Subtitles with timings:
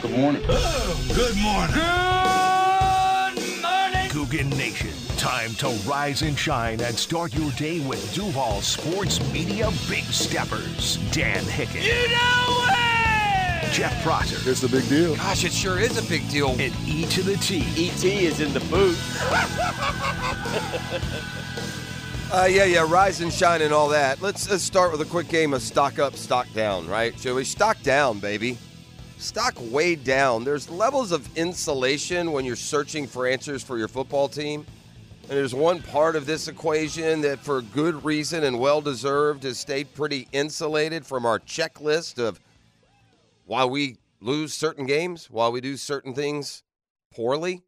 [0.00, 0.42] Good morning.
[0.42, 1.74] Good morning.
[1.74, 4.10] Good morning.
[4.10, 4.90] Coogan Nation.
[5.16, 10.98] Time to rise and shine and start your day with Duval Sports Media Big Steppers.
[11.10, 11.82] Dan Hicken.
[11.82, 13.72] You know it.
[13.72, 14.38] Jeff Prosser.
[14.48, 15.16] It's a big deal.
[15.16, 16.50] Gosh, it sure is a big deal.
[16.50, 17.62] And E to the T.
[17.76, 18.98] ET is in the booth.
[22.30, 24.20] Uh, yeah, yeah, rise and shine and all that.
[24.20, 27.18] Let's, let's start with a quick game of stock up, stock down, right?
[27.18, 27.44] Shall we?
[27.44, 28.58] Stock down, baby.
[29.18, 30.44] Stock way down.
[30.44, 34.64] There's levels of insulation when you're searching for answers for your football team.
[35.22, 39.58] And there's one part of this equation that, for good reason and well deserved, has
[39.58, 42.38] stayed pretty insulated from our checklist of
[43.44, 46.62] why we lose certain games, why we do certain things
[47.12, 47.64] poorly.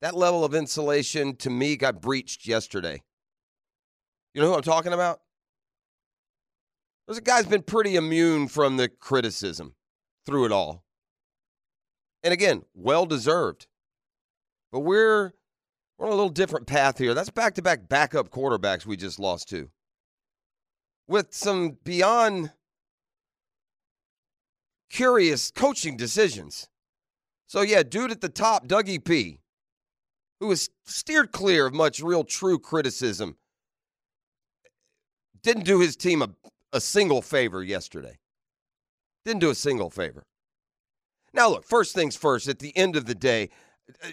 [0.00, 3.00] That level of insulation, to me, got breached yesterday.
[4.34, 5.20] You know who I'm talking about?
[7.06, 9.76] There's a guy's been pretty immune from the criticism
[10.26, 10.84] through it all.
[12.22, 13.66] And again, well deserved.
[14.70, 15.32] But we're
[15.98, 17.14] we're on a little different path here.
[17.14, 19.70] That's back to back backup quarterbacks we just lost to.
[21.08, 22.52] With some beyond
[24.90, 26.68] curious coaching decisions.
[27.46, 29.40] So yeah, dude at the top, Dougie P,
[30.40, 33.36] who was steered clear of much real true criticism
[35.42, 36.30] didn't do his team a,
[36.72, 38.18] a single favor yesterday.
[39.24, 40.24] Didn't do a single favor.
[41.32, 43.48] Now, look, first things first, at the end of the day,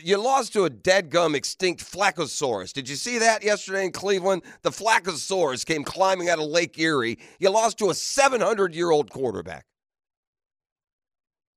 [0.01, 2.73] you lost to a dead gum extinct Flaccosaurus.
[2.73, 4.43] Did you see that yesterday in Cleveland?
[4.61, 7.19] The Flaccosaurus came climbing out of Lake Erie.
[7.39, 9.65] You lost to a 700 year old quarterback.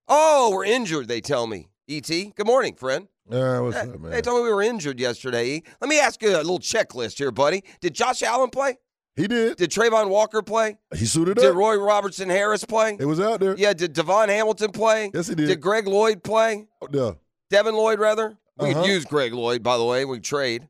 [0.09, 1.69] Oh, we're injured, they tell me.
[1.89, 3.09] ET, good morning, friend.
[3.31, 4.11] Uh, what's up, man?
[4.11, 5.49] They told me we were injured yesterday.
[5.49, 5.63] E.
[5.81, 7.63] Let me ask you a little checklist here, buddy.
[7.81, 8.79] Did Josh Allen play?
[9.17, 9.57] He did.
[9.59, 10.79] Did Travon Walker play?
[10.97, 11.53] He suited Did up.
[11.53, 12.97] Did Roy Robertson Harris play?
[12.99, 13.55] it was out there.
[13.59, 15.11] Yeah, did Devon Hamilton play?
[15.13, 15.49] Yes, he did.
[15.49, 16.67] Did Greg Lloyd play?
[16.91, 17.13] Yeah.
[17.51, 18.39] Devin Lloyd, rather?
[18.59, 18.83] We Uh-huh.
[18.83, 20.05] could use Greg Lloyd, by the way.
[20.07, 20.69] We could trade.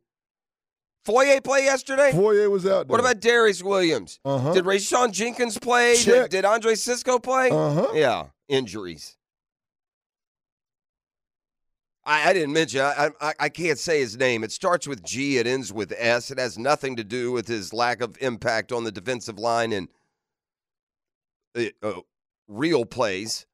[1.05, 2.12] Foyer play yesterday?
[2.12, 2.93] Foyer was out there.
[2.93, 4.21] What about Darious Williams?
[4.25, 4.53] Uh-huh.
[4.53, 5.97] Did Rayshawn Jenkins play?
[6.03, 7.50] Did, did Andre Cisco play?
[7.50, 7.89] Uh-huh.
[7.93, 9.16] Yeah, injuries.
[12.05, 12.81] I, I didn't mention.
[12.81, 14.43] I, I I can't say his name.
[14.43, 15.39] It starts with G.
[15.39, 16.31] It ends with S.
[16.31, 19.89] It has nothing to do with his lack of impact on the defensive line and
[21.83, 22.01] uh,
[22.49, 23.47] real plays.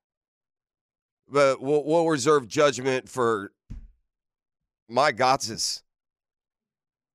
[1.31, 3.53] But we'll, we'll reserve judgment for
[4.89, 5.83] my Gotsis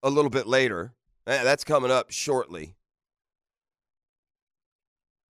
[0.04, 0.94] a little bit later.
[1.26, 2.76] That's coming up shortly.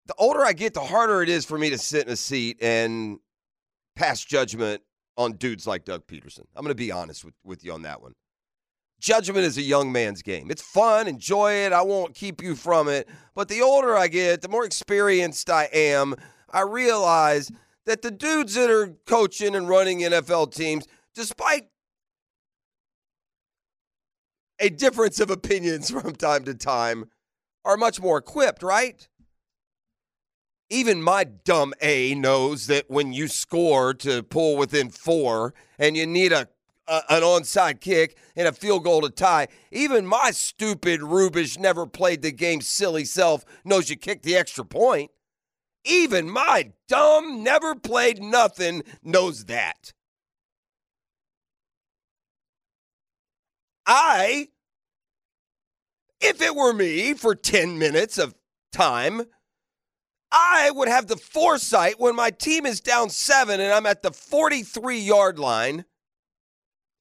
[0.06, 2.58] The older I get, the harder it is for me to sit in a seat
[2.60, 3.20] and
[3.94, 4.82] pass judgment
[5.16, 6.44] on dudes like Doug Pederson.
[6.56, 8.12] I'm going to be honest with, with you on that one.
[9.00, 10.50] Judgment is a young man's game.
[10.50, 11.72] It's fun, enjoy it.
[11.72, 13.08] I won't keep you from it.
[13.34, 16.14] But the older I get, the more experienced I am,
[16.50, 17.50] I realize
[17.84, 20.86] that the dudes that are coaching and running NFL teams,
[21.16, 21.66] despite
[24.60, 27.06] a difference of opinions from time to time,
[27.64, 29.08] are much more equipped, right?
[30.72, 36.06] Even my dumb A knows that when you score to pull within four and you
[36.06, 36.48] need a,
[36.88, 41.84] a an onside kick and a field goal to tie, even my stupid Rubish never
[41.84, 45.10] played the game silly self knows you kick the extra point.
[45.84, 49.92] Even my dumb, never played nothing knows that.
[53.86, 54.48] I,
[56.18, 58.34] if it were me for 10 minutes of
[58.72, 59.26] time,
[60.32, 64.10] I would have the foresight when my team is down seven and I'm at the
[64.10, 65.84] 43 yard line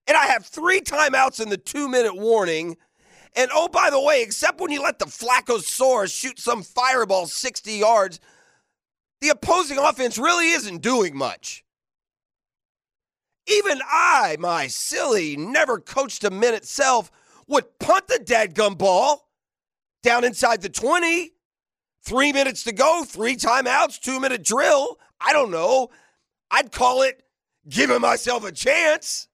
[0.05, 2.75] and I have three timeouts in the two minute warning.
[3.33, 7.71] And oh, by the way, except when you let the Flaccosaurus shoot some fireball 60
[7.71, 8.19] yards,
[9.21, 11.63] the opposing offense really isn't doing much.
[13.47, 17.09] Even I, my silly, never coached a minute self,
[17.47, 19.29] would punt the dadgum ball
[20.03, 21.31] down inside the 20.
[22.03, 24.97] Three minutes to go, three timeouts, two minute drill.
[25.19, 25.89] I don't know.
[26.49, 27.21] I'd call it
[27.69, 29.27] giving myself a chance.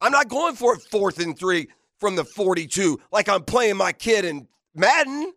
[0.00, 3.92] I'm not going for a fourth and three from the 42 like I'm playing my
[3.92, 5.32] kid in Madden.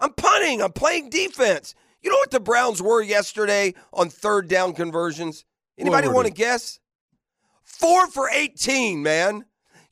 [0.00, 0.62] I'm punting.
[0.62, 1.74] I'm playing defense.
[2.02, 5.44] You know what the Browns were yesterday on third down conversions?
[5.78, 6.80] Anybody want to guess?
[7.62, 9.44] Four for 18, man.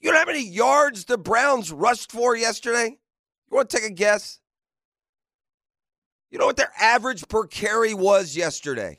[0.03, 2.99] You know how many yards the Browns rushed for yesterday?
[3.51, 4.41] You want to take a guess?
[6.31, 8.99] You know what their average per carry was yesterday?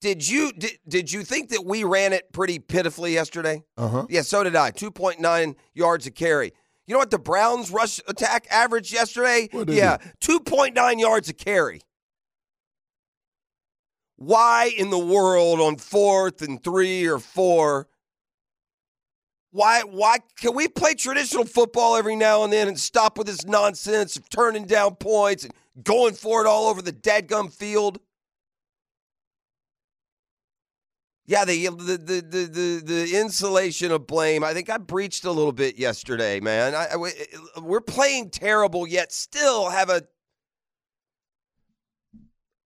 [0.00, 3.62] Did you did, did you think that we ran it pretty pitifully yesterday?
[3.76, 4.06] Uh huh.
[4.08, 4.70] Yeah, so did I.
[4.70, 6.52] 2.9 yards a carry.
[6.86, 9.48] You know what the Browns rush attack average yesterday?
[9.52, 10.00] Yeah, it?
[10.20, 11.82] 2.9 yards a carry.
[14.16, 17.88] why in the world on fourth and three or four?
[19.54, 23.44] Why why can we play traditional football every now and then and stop with this
[23.46, 25.54] nonsense of turning down points and
[25.84, 28.00] going for it all over the deadgum field?
[31.26, 34.42] Yeah, the, the the the the the insulation of blame.
[34.42, 36.74] I think I breached a little bit yesterday, man.
[36.74, 40.02] I, I, we're playing terrible, yet still have a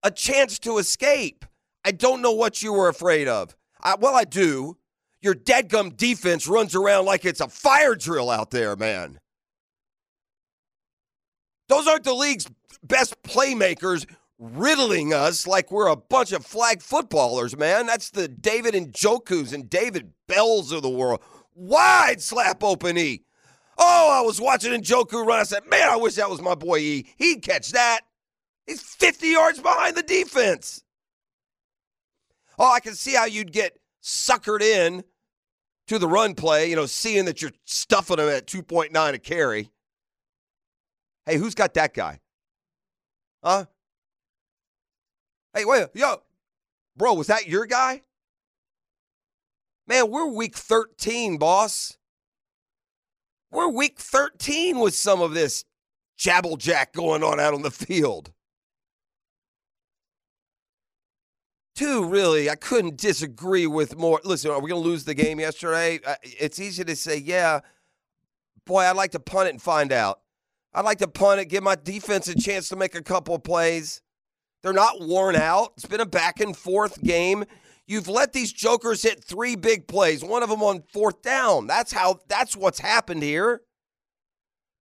[0.01, 1.45] a chance to escape.
[1.85, 3.55] I don't know what you were afraid of.
[3.79, 4.78] I, well, I do.
[5.21, 9.19] Your deadgum defense runs around like it's a fire drill out there, man.
[11.67, 12.47] Those aren't the league's
[12.83, 14.05] best playmakers
[14.39, 17.85] riddling us like we're a bunch of flag footballers, man.
[17.85, 21.21] That's the David Njokus and David Bells of the world.
[21.53, 23.23] Wide slap open E.
[23.77, 25.39] Oh, I was watching Njoku run.
[25.39, 27.07] I said, man, I wish that was my boy E.
[27.17, 28.01] He'd catch that.
[28.65, 30.83] He's 50 yards behind the defense.
[32.57, 35.03] Oh, I can see how you'd get suckered in
[35.89, 39.71] to the run play, you know, seeing that you're stuffing him at 2.9 a carry.
[41.25, 42.19] Hey, who's got that guy?
[43.43, 43.65] Huh?
[45.53, 46.21] Hey, wait, yo,
[46.95, 48.03] bro, was that your guy?
[49.87, 51.97] Man, we're week 13, boss.
[53.51, 55.65] We're week 13 with some of this
[56.19, 58.31] jabble jack going on out on the field.
[61.79, 64.19] Two, really, I couldn't disagree with more.
[64.25, 66.01] Listen, are we going to lose the game yesterday?
[66.05, 67.61] Uh, it's easy to say, yeah.
[68.65, 70.19] Boy, I'd like to punt it and find out.
[70.73, 74.01] I'd like to punt it, give my defense a chance to make a couple plays.
[74.61, 75.71] They're not worn out.
[75.77, 77.45] It's been a back and forth game.
[77.87, 81.65] You've let these jokers hit three big plays, one of them on fourth down.
[81.67, 83.61] That's how that's what's happened here.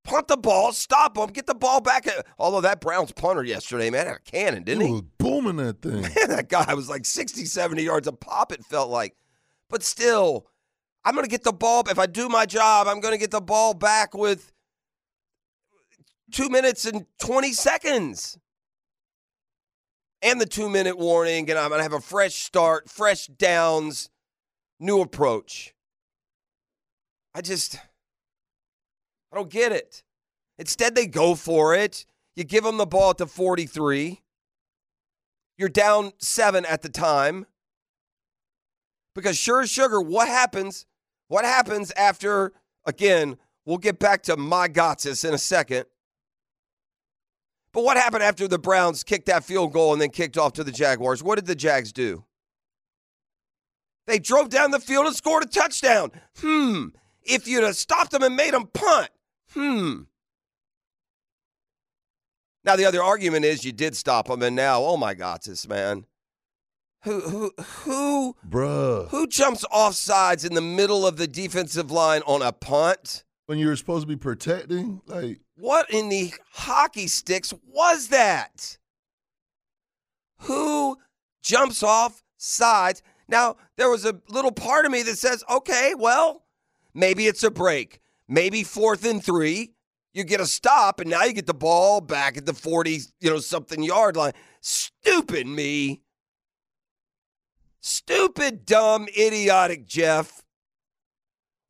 [0.02, 2.08] Punt the ball, stop them, get the ball back.
[2.40, 5.02] Although that Browns punter yesterday, man, had a cannon, didn't he?
[5.40, 6.02] Booming that thing.
[6.02, 9.16] Man, that guy was like 60, 70 yards a pop, it felt like.
[9.68, 10.46] But still,
[11.04, 11.84] I'm going to get the ball.
[11.88, 14.52] If I do my job, I'm going to get the ball back with
[16.32, 18.38] two minutes and 20 seconds
[20.22, 24.10] and the two minute warning, and I'm going to have a fresh start, fresh downs,
[24.80, 25.74] new approach.
[27.34, 27.76] I just,
[29.32, 30.02] I don't get it.
[30.58, 32.04] Instead, they go for it.
[32.34, 34.22] You give them the ball at the 43.
[35.58, 37.46] You're down seven at the time.
[39.14, 40.86] Because sure as sugar, what happens?
[41.26, 42.52] What happens after,
[42.86, 45.86] again, we'll get back to my Gotsis in a second.
[47.72, 50.64] But what happened after the Browns kicked that field goal and then kicked off to
[50.64, 51.22] the Jaguars?
[51.22, 52.24] What did the Jags do?
[54.06, 56.12] They drove down the field and scored a touchdown.
[56.40, 56.86] Hmm.
[57.22, 59.10] If you'd have stopped them and made them punt.
[59.52, 60.02] Hmm.
[62.68, 65.66] Now the other argument is you did stop him, and now, oh my God, this
[65.66, 66.04] man.
[67.04, 69.08] Who who who Bruh.
[69.08, 73.24] who jumps off sides in the middle of the defensive line on a punt?
[73.46, 78.76] When you were supposed to be protecting, like What in the hockey sticks was that?
[80.40, 80.98] Who
[81.42, 83.02] jumps off sides?
[83.28, 86.44] Now, there was a little part of me that says, okay, well,
[86.92, 88.00] maybe it's a break.
[88.28, 89.72] Maybe fourth and three,
[90.12, 93.30] you get a stop, and now you get the ball back at the 40, you
[93.30, 94.32] know, something yard line.
[94.60, 96.02] Stupid me.
[97.80, 100.42] Stupid, dumb, idiotic Jeff.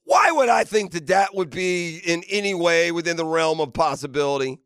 [0.04, 3.74] Why would I think that that would be in any way within the realm of
[3.74, 4.58] possibility?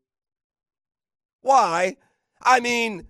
[1.40, 1.96] Why?
[2.40, 3.06] I mean,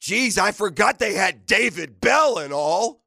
[0.00, 3.02] geez, I forgot they had David Bell and all.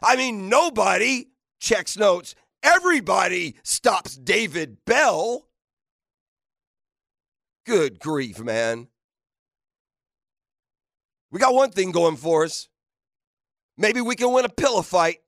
[0.00, 2.36] I mean, nobody checks notes.
[2.62, 5.48] Everybody stops David Bell.
[7.66, 8.88] Good grief, man.
[11.30, 12.68] We got one thing going for us.
[13.78, 15.18] Maybe we can win a pillow fight.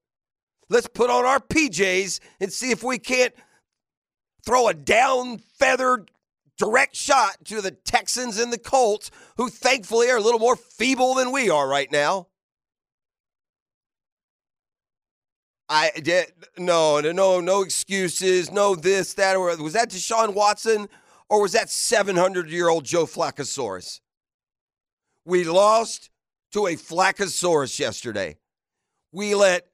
[0.68, 3.34] Let's put on our PJs and see if we can't
[4.44, 6.10] throw a down feathered
[6.58, 11.14] direct shot to the Texans and the Colts, who thankfully are a little more feeble
[11.14, 12.28] than we are right now.
[15.68, 20.88] I did no, no, no, excuses, no this, that, or was that Deshaun Watson
[21.28, 24.00] or was that 700 year old Joe Flaccosaurus?
[25.24, 26.10] We lost
[26.52, 28.36] to a Flaccosaurus yesterday.
[29.10, 29.66] We let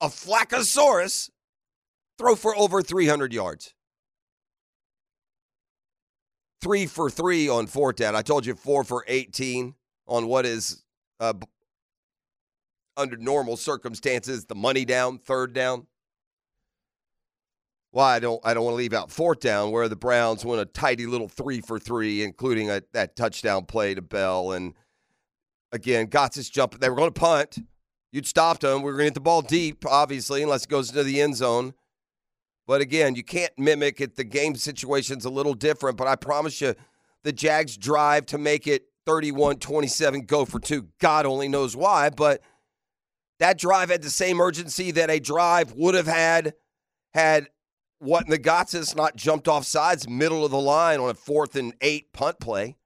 [0.00, 1.30] a Flaccosaurus
[2.18, 3.74] throw for over 300 yards.
[6.62, 8.16] Three for three on down.
[8.16, 9.74] I told you four for 18
[10.08, 10.82] on what is,
[11.20, 11.34] uh,
[12.96, 15.86] under normal circumstances, the money down, third down.
[17.92, 18.40] Well, I don't.
[18.44, 21.28] I don't want to leave out fourth down where the Browns went a tidy little
[21.28, 24.74] three for three, including a, that touchdown play to Bell and
[25.72, 26.80] again, Gotts jumping.
[26.80, 27.58] They were going to punt.
[28.12, 28.82] You'd stopped them.
[28.82, 31.36] We were going to get the ball deep, obviously, unless it goes into the end
[31.36, 31.74] zone.
[32.66, 34.16] But again, you can't mimic it.
[34.16, 36.74] The game situation's a little different, but I promise you,
[37.22, 40.88] the Jags drive to make it 31 27, go for two.
[40.98, 42.42] God only knows why, but
[43.38, 46.54] that drive had the same urgency that a drive would have had
[47.14, 47.48] had
[47.98, 52.12] what Nagatsas not jumped off sides, middle of the line on a fourth and eight
[52.12, 52.76] punt play.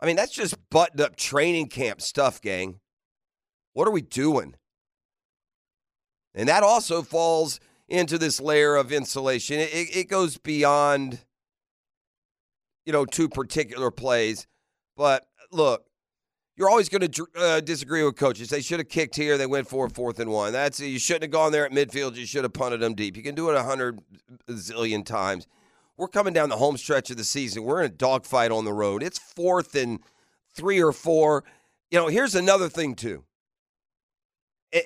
[0.00, 2.80] I mean, that's just buttoned up training camp stuff, gang.
[3.72, 4.54] What are we doing?
[6.34, 9.60] And that also falls into this layer of insulation.
[9.60, 11.24] It, it goes beyond,
[12.84, 14.46] you know, two particular plays.
[14.96, 15.84] But look,
[16.56, 18.50] you're always going to uh, disagree with coaches.
[18.50, 19.38] They should have kicked here.
[19.38, 20.52] They went for a fourth and one.
[20.52, 22.16] That's you shouldn't have gone there at midfield.
[22.16, 23.16] You should have punted them deep.
[23.16, 24.00] You can do it a hundred
[24.48, 25.46] zillion times.
[25.96, 27.64] We're coming down the home stretch of the season.
[27.64, 29.02] We're in a dogfight on the road.
[29.02, 30.00] It's fourth and
[30.54, 31.44] three or four.
[31.90, 33.24] You know, here's another thing too.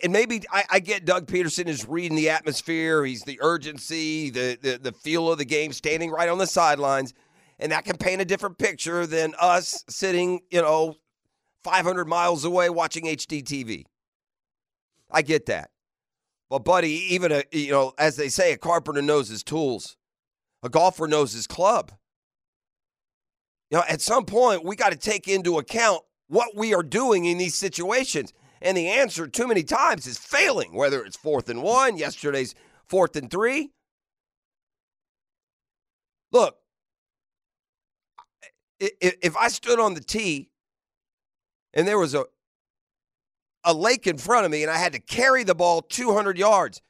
[0.03, 3.05] And maybe I, I get Doug Pederson is reading the atmosphere.
[3.05, 7.15] He's the urgency, the, the the feel of the game, standing right on the sidelines,
[7.61, 10.97] and that can paint a different picture than us sitting, you know,
[11.67, 13.87] 500 miles away watching HD TV.
[15.11, 15.71] I get that.
[16.49, 19.97] But buddy, even a you know, as they say, a carpenter knows his tools.
[20.63, 21.91] A golfer knows his club.
[23.73, 27.25] You know, at some point we got to take into account what we are doing
[27.25, 28.33] in these situations.
[28.63, 32.55] And the answer too many times is failing, whether it's fourth and one, yesterday's
[32.87, 33.73] fourth and three.
[36.31, 36.59] Look,
[38.79, 40.51] if I stood on the tee
[41.75, 42.25] and there was a
[43.65, 46.81] a lake in front of me and I had to carry the ball 200 yards.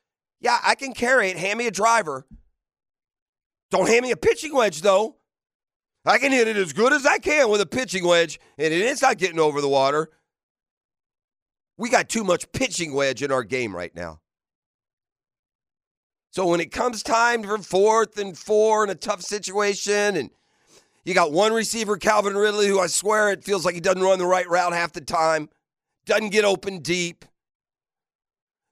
[0.41, 1.39] Yeah, I can carry it.
[1.39, 2.27] Hand me a driver.
[3.71, 5.17] Don't hand me a pitching wedge, though.
[6.05, 8.81] I can hit it as good as I can with a pitching wedge, and it
[8.81, 10.11] is not getting over the water.
[11.77, 14.21] We got too much pitching wedge in our game right now.
[16.31, 20.31] So when it comes time for fourth and four in a tough situation, and
[21.07, 24.19] you got one receiver, Calvin Ridley, who I swear it feels like he doesn't run
[24.19, 25.49] the right route half the time,
[26.05, 27.25] doesn't get open deep.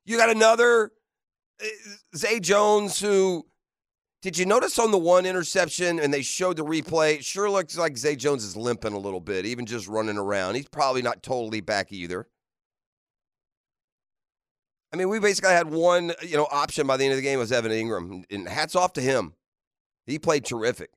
[0.05, 0.91] You got another
[1.63, 1.67] uh,
[2.17, 3.47] Zay Jones who
[4.21, 7.15] did you notice on the one interception and they showed the replay?
[7.15, 10.57] It sure looks like Zay Jones is limping a little bit, even just running around.
[10.57, 12.27] He's probably not totally back either.
[14.93, 17.39] I mean, we basically had one, you know, option by the end of the game
[17.39, 19.35] was Evan Engram, and hats off to him.
[20.07, 20.91] He played terrific.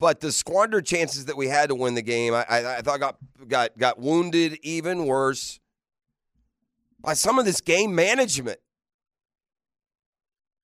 [0.00, 3.00] But the squandered chances that we had to win the game, I, I, I thought
[3.00, 3.16] got
[3.46, 5.60] got got wounded even worse
[7.00, 8.58] by some of this game management.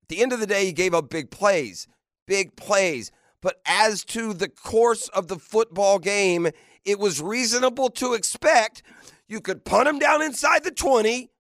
[0.03, 1.87] At the end of the day, he gave up big plays,
[2.27, 3.13] big plays.
[3.43, 6.49] But as to the course of the football game,
[6.87, 8.83] it was reasonable to expect
[9.29, 11.31] you could punt him down inside the 20.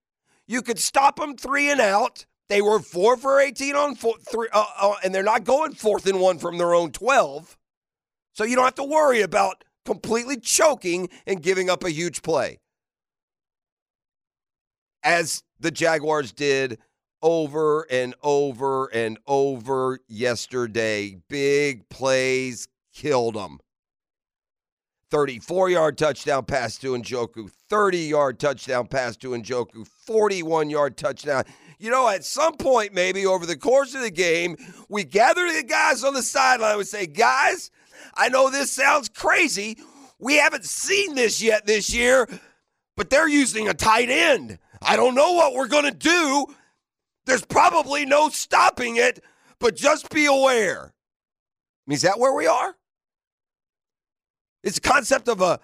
[0.46, 2.26] You could stop them three and out.
[2.48, 6.06] They were four for 18 on four, three, uh, uh, and they're not going fourth
[6.06, 7.56] and one from their own 12.
[8.36, 12.58] So you don't have to worry about completely choking and giving up a huge play.
[15.02, 16.78] As the Jaguars did
[17.22, 21.16] over and over and over yesterday.
[21.30, 23.58] Big plays killed them.
[25.10, 31.44] 34 yard touchdown pass to Njoku, 30 yard touchdown pass to Njoku, 41 yard touchdown.
[31.78, 34.56] You know, at some point, maybe over the course of the game,
[34.88, 37.70] we gather the guys on the sideline and say, guys,
[38.14, 39.78] I know this sounds crazy.
[40.18, 42.28] We haven't seen this yet this year,
[42.96, 44.58] but they're using a tight end.
[44.80, 46.46] I don't know what we're going to do.
[47.26, 49.22] There's probably no stopping it,
[49.58, 50.94] but just be aware.
[51.86, 52.76] I mean, is that where we are?
[54.62, 55.60] It's a concept of a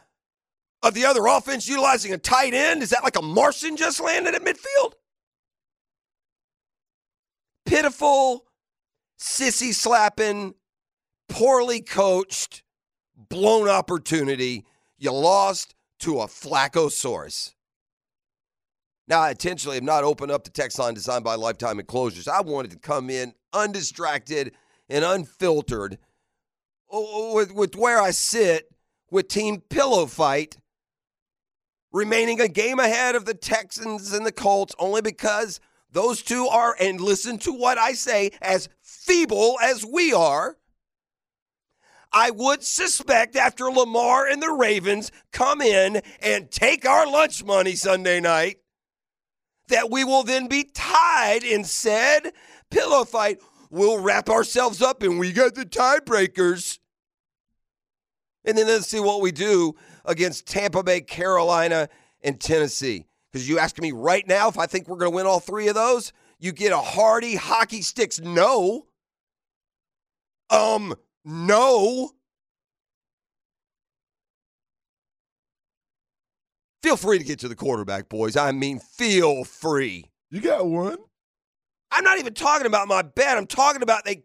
[0.82, 2.82] of the other offense utilizing a tight end.
[2.82, 4.94] Is that like a Martian just landed at midfield?
[7.64, 8.44] Pitiful,
[9.18, 10.54] sissy slapping,
[11.32, 12.62] poorly coached,
[13.16, 14.66] blown opportunity.
[14.98, 17.54] You lost to a Flaccosaurus.
[19.08, 22.28] Now, I intentionally have not opened up the text line designed by Lifetime Enclosures.
[22.28, 24.52] I wanted to come in undistracted
[24.90, 25.98] and unfiltered
[26.90, 28.68] with, with where I sit
[29.10, 30.58] with Team Pillow Fight,
[31.92, 35.60] remaining a game ahead of the Texans and the Colts only because
[35.90, 40.58] those two are, and listen to what I say, as feeble as we are.
[42.12, 47.75] I would suspect after Lamar and the Ravens come in and take our lunch money
[47.75, 48.59] Sunday night,
[49.69, 52.33] that we will then be tied in said
[52.71, 53.38] pillow fight.
[53.71, 56.78] We'll wrap ourselves up and we got the tiebreakers.
[58.45, 61.88] And then let's see what we do against Tampa Bay, Carolina,
[62.23, 63.07] and Tennessee.
[63.31, 65.69] Because you asking me right now if I think we're going to win all three
[65.69, 68.87] of those, you get a hearty hockey sticks no.
[70.50, 72.10] Um, no.
[76.82, 78.36] Feel free to get to the quarterback, boys.
[78.36, 80.10] I mean, feel free.
[80.30, 80.98] You got one.
[81.92, 83.36] I'm not even talking about my bet.
[83.36, 84.24] I'm talking about they.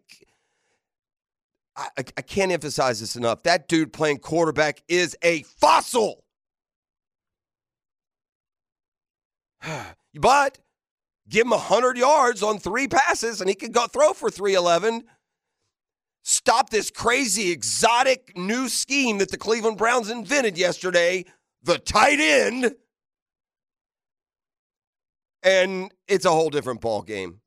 [1.76, 3.44] I, I, I can't emphasize this enough.
[3.44, 6.24] That dude playing quarterback is a fossil.
[10.14, 10.58] but
[11.28, 15.04] give him 100 yards on three passes and he could go throw for 311.
[16.30, 21.24] Stop this crazy, exotic new scheme that the Cleveland Browns invented yesterday
[21.62, 22.74] the tight end.
[25.42, 27.40] And it's a whole different ball game.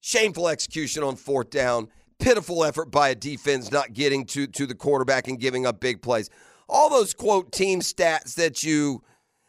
[0.00, 1.90] Shameful execution on fourth down.
[2.18, 6.02] Pitiful effort by a defense not getting to, to the quarterback and giving up big
[6.02, 6.28] plays.
[6.68, 9.04] All those quote team stats that you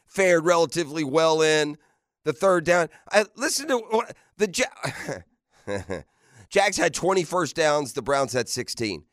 [0.06, 1.76] fared relatively well in.
[2.24, 2.90] The third down.
[3.12, 6.06] I, listen to what the
[6.54, 7.94] Jags had 20 first downs.
[7.94, 9.06] The Browns had 16.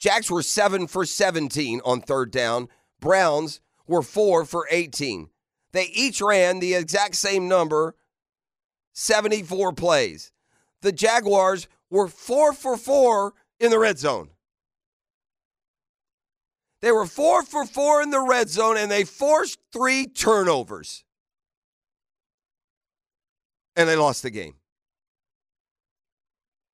[0.00, 2.66] Jags were seven for 17 on third down.
[2.98, 5.30] Browns were four for 18.
[5.70, 7.94] They each ran the exact same number,
[8.92, 10.32] 74 plays.
[10.82, 14.30] The Jaguars were four for four in the red zone.
[16.82, 21.04] They were four for four in the red zone and they forced three turnovers.
[23.76, 24.54] And they lost the game.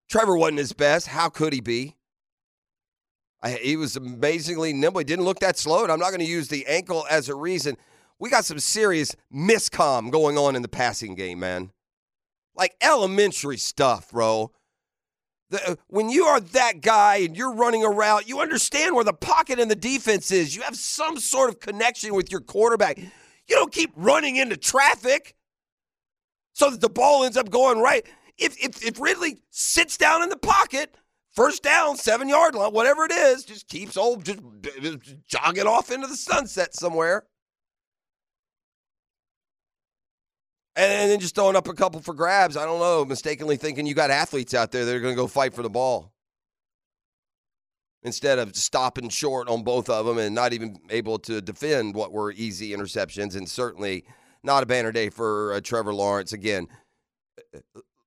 [0.08, 1.08] Trevor wasn't his best.
[1.08, 1.96] How could he be?
[3.42, 5.00] I, he was amazingly nimble.
[5.00, 7.34] He didn't look that slow, and I'm not going to use the ankle as a
[7.34, 7.76] reason.
[8.18, 11.70] We got some serious miscom going on in the passing game, man.
[12.54, 14.52] Like elementary stuff, bro.
[15.50, 19.12] The, uh, when you are that guy and you're running around, you understand where the
[19.12, 20.56] pocket and the defense is.
[20.56, 22.98] You have some sort of connection with your quarterback.
[22.98, 25.36] You don't keep running into traffic
[26.52, 28.04] so that the ball ends up going right.
[28.38, 30.94] If, if, if Ridley sits down in the pocket,
[31.32, 34.40] first down, seven yard line, whatever it is, just keeps old, just,
[34.80, 37.24] just jogging off into the sunset somewhere.
[40.78, 42.56] And then just throwing up a couple for grabs.
[42.56, 45.26] I don't know, mistakenly thinking you got athletes out there that are going to go
[45.26, 46.12] fight for the ball.
[48.02, 52.12] Instead of stopping short on both of them and not even able to defend what
[52.12, 54.04] were easy interceptions, and certainly
[54.44, 56.32] not a banner day for uh, Trevor Lawrence.
[56.34, 56.68] Again,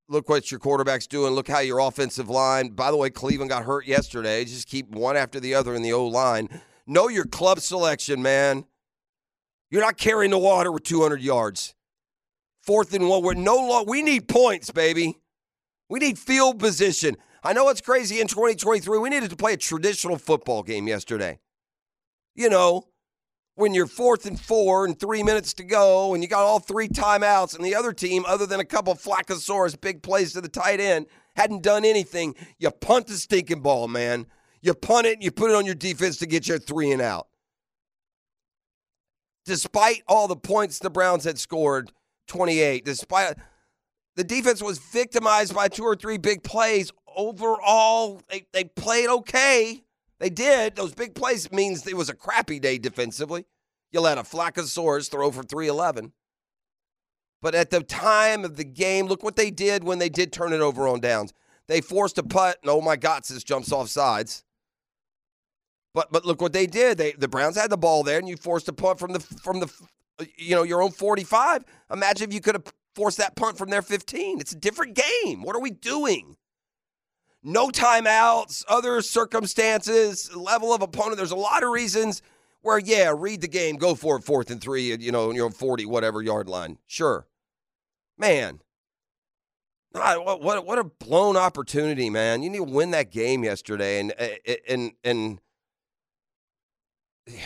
[0.09, 1.33] look what your quarterback's doing.
[1.33, 2.69] Look how your offensive line.
[2.69, 4.43] By the way, Cleveland got hurt yesterday.
[4.43, 6.49] Just keep one after the other in the O line.
[6.85, 8.65] Know your club selection, man.
[9.69, 11.75] You're not carrying the water with 200 yards.
[12.63, 13.21] Fourth and one.
[13.21, 13.85] We're no long.
[13.87, 15.19] We need points, baby.
[15.87, 17.15] We need field position.
[17.43, 18.97] I know it's crazy in 2023.
[18.97, 21.39] We needed to play a traditional football game yesterday.
[22.35, 22.87] You know,
[23.59, 26.87] when you're fourth and four and three minutes to go and you got all three
[26.87, 30.79] timeouts and the other team, other than a couple Flaccosaurus big plays to the tight
[30.79, 34.27] end, hadn't done anything, you punt the stinking ball, man.
[34.61, 37.01] You punt it and you put it on your defense to get your three and
[37.01, 37.27] out.
[39.45, 41.91] Despite all the points the Browns had scored,
[42.27, 43.35] 28, despite
[44.15, 46.91] the defense was victimized by two or three big plays.
[47.13, 49.83] Overall, they, they played okay.
[50.19, 50.75] They did.
[50.75, 53.45] Those big plays means it was a crappy day defensively.
[53.91, 56.13] You let a Flaccosaurus throw for 311.
[57.41, 60.51] But at the time of the game, look what they did when they did turn
[60.51, 61.33] it over on downs.
[61.67, 64.43] They forced a putt, and oh my God, this jumps off sides.
[65.93, 66.97] But but look what they did.
[66.97, 69.59] They the Browns had the ball there, and you forced a punt from the from
[69.59, 69.71] the
[70.35, 71.63] you know your own 45.
[71.91, 74.39] Imagine if you could have forced that punt from their 15.
[74.39, 75.43] It's a different game.
[75.43, 76.35] What are we doing?
[77.43, 81.17] No timeouts, other circumstances, level of opponent.
[81.17, 82.21] There's a lot of reasons
[82.61, 85.85] where, yeah, read the game, go for it, fourth and three, you know, you're 40,
[85.85, 86.77] whatever yard line.
[86.87, 87.25] Sure.
[88.17, 88.59] Man,
[89.95, 92.43] ah, what, what, what a blown opportunity, man.
[92.43, 93.99] You need to win that game yesterday.
[93.99, 95.39] And, eh, eh, and, and,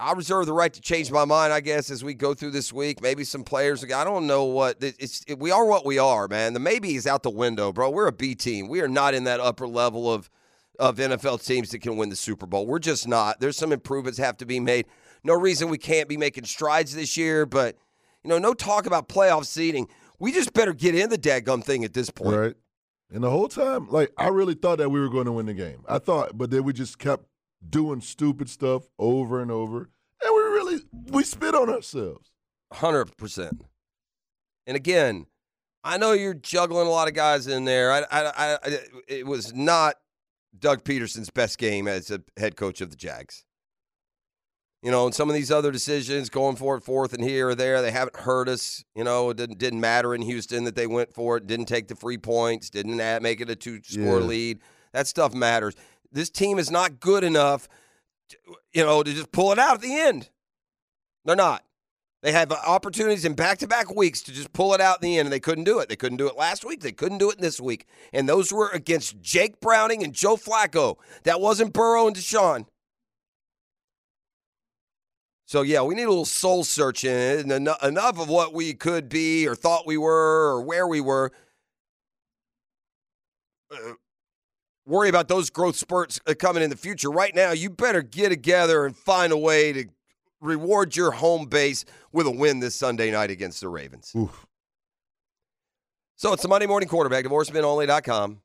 [0.00, 2.72] I'll reserve the right to change my mind, I guess, as we go through this
[2.72, 3.02] week.
[3.02, 3.84] Maybe some players.
[3.84, 5.22] I don't know what it's.
[5.28, 6.54] It, we are what we are, man.
[6.54, 7.90] The maybe is out the window, bro.
[7.90, 8.68] We're a B team.
[8.68, 10.30] We are not in that upper level of
[10.78, 12.66] of NFL teams that can win the Super Bowl.
[12.66, 13.40] We're just not.
[13.40, 14.86] There's some improvements have to be made.
[15.22, 17.76] No reason we can't be making strides this year, but
[18.24, 19.86] you know, no talk about playoff seeding.
[20.18, 22.36] We just better get in the dadgum thing at this point.
[22.36, 22.54] Right.
[23.12, 25.54] And the whole time, like I really thought that we were going to win the
[25.54, 25.84] game.
[25.86, 27.24] I thought, but then we just kept
[27.68, 29.90] doing stupid stuff over and over,
[30.22, 32.30] and we really we spit on ourselves.
[32.72, 33.64] Hundred percent.
[34.66, 35.26] And again,
[35.82, 37.90] I know you're juggling a lot of guys in there.
[37.90, 39.96] I, I, I, it was not
[40.58, 43.44] Doug Pederson's best game as a head coach of the Jags.
[44.82, 47.54] You know, and some of these other decisions, going for it fourth and here or
[47.54, 48.82] there, they haven't hurt us.
[48.94, 51.88] You know, it didn't, didn't matter in Houston that they went for it, didn't take
[51.88, 54.24] the free points, didn't make it a two score Yeah.
[54.26, 54.60] lead.
[54.92, 55.74] That stuff matters.
[56.12, 57.68] This team is not good enough,
[58.30, 58.36] to,
[58.72, 60.30] you know, to just pull it out at the end.
[61.24, 61.64] They're not.
[62.22, 65.18] They have opportunities in back to back weeks to just pull it out in the
[65.18, 65.88] end, and they couldn't do it.
[65.88, 66.80] They couldn't do it last week.
[66.80, 67.86] They couldn't do it this week.
[68.12, 70.96] And those were against Jake Browning and Joe Flacco.
[71.22, 72.66] That wasn't Burrow and Deshaun.
[75.46, 79.08] So, yeah, we need a little soul searching and en- enough of what we could
[79.08, 81.32] be or thought we were or where we were.
[83.72, 83.94] Uh,
[84.86, 87.10] worry about those growth spurts uh, coming in the future.
[87.10, 89.84] Right now, you better get together and find a way to
[90.40, 94.12] reward your home base with a win this Sunday night against the Ravens.
[94.16, 94.46] Oof.
[96.16, 98.40] So it's the Monday morning quarterback, divorcemenonly.com.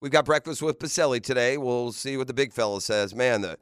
[0.00, 1.56] We've got breakfast with Pacelli today.
[1.56, 3.14] We'll see what the big fella says.
[3.14, 3.56] Man, the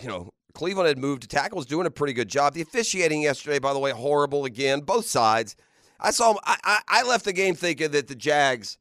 [0.00, 2.54] you know, Cleveland had moved to tackles, doing a pretty good job.
[2.54, 5.54] The officiating yesterday, by the way, horrible again, both sides.
[6.00, 8.78] I saw I, I, I left the game thinking that the Jags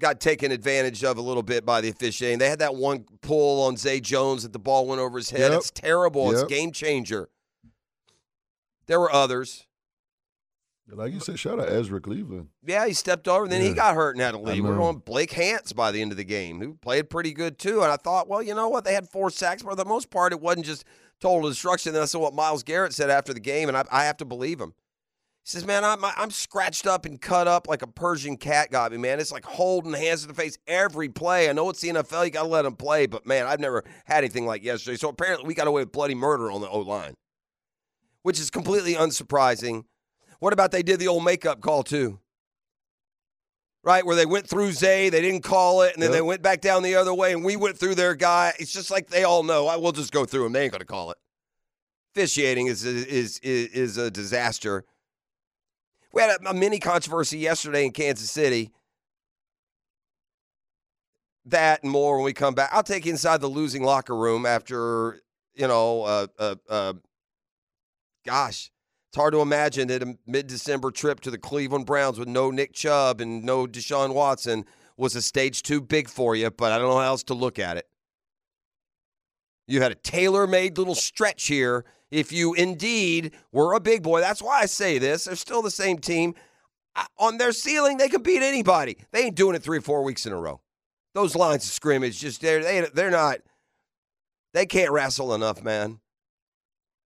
[0.00, 2.38] got taken advantage of a little bit by the officiating.
[2.38, 5.52] They had that one pull on Zay Jones that the ball went over his head.
[5.52, 5.58] Yep.
[5.58, 6.30] It's terrible.
[6.32, 7.28] It's game changer.
[8.86, 9.66] There were others.
[10.86, 12.48] Like you said, shout out Ezra Cleveland.
[12.62, 14.62] Yeah, he stepped over, and then he got hurt and had to leave.
[14.62, 17.82] We're on Blake Hance by the end of the game, who played pretty good too.
[17.82, 18.84] And I thought, well, you know what?
[18.84, 20.84] They had four sacks, but for the most part, it wasn't just
[21.20, 21.94] total destruction.
[21.94, 24.74] That's what Myles Garrett said after the game, and I, I have to believe him.
[25.44, 28.92] He says, man, I'm, I'm scratched up and cut up like a Persian cat got
[28.92, 29.20] me, man.
[29.20, 31.50] It's like holding hands to the face every play.
[31.50, 33.84] I know it's the NFL, you got to let them play, but man, I've never
[34.06, 34.96] had anything like yesterday.
[34.96, 37.12] So apparently, we got away with bloody murder on the O line,
[38.22, 39.84] which is completely unsurprising.
[40.38, 42.20] What about they did the old makeup call too?
[43.82, 46.16] Right, where they went through Zay, they didn't call it, and then Yep.
[46.16, 48.54] they went back down the other way, and we went through their guy.
[48.58, 49.66] It's just like they all know.
[49.66, 50.52] I will just go through them.
[50.54, 51.18] They ain't going to call it.
[52.14, 54.84] Officiating is is is is a disaster.
[56.14, 58.70] We had a, a mini controversy yesterday in Kansas City.
[61.44, 62.70] That and more when we come back.
[62.72, 65.20] I'll take you inside the losing locker room after
[65.54, 66.92] you know, uh, uh, uh,
[68.26, 68.70] gosh,
[69.08, 72.72] it's hard to imagine that a mid-December trip to the Cleveland Browns with no Nick
[72.72, 74.64] Chubb and no Deshaun Watson
[74.96, 76.50] was a stage too big for you.
[76.50, 77.86] But I don't know how else to look at it.
[79.66, 81.84] You had a tailor-made little stretch here.
[82.14, 85.24] If you indeed were a big boy, that's why I say this.
[85.24, 86.36] They're still the same team.
[87.18, 88.96] On their ceiling, they can beat anybody.
[89.10, 90.60] They ain't doing it three or four weeks in a row.
[91.14, 93.38] Those lines of scrimmage, just they're they, they're not.
[94.52, 95.98] They can't wrestle enough, man.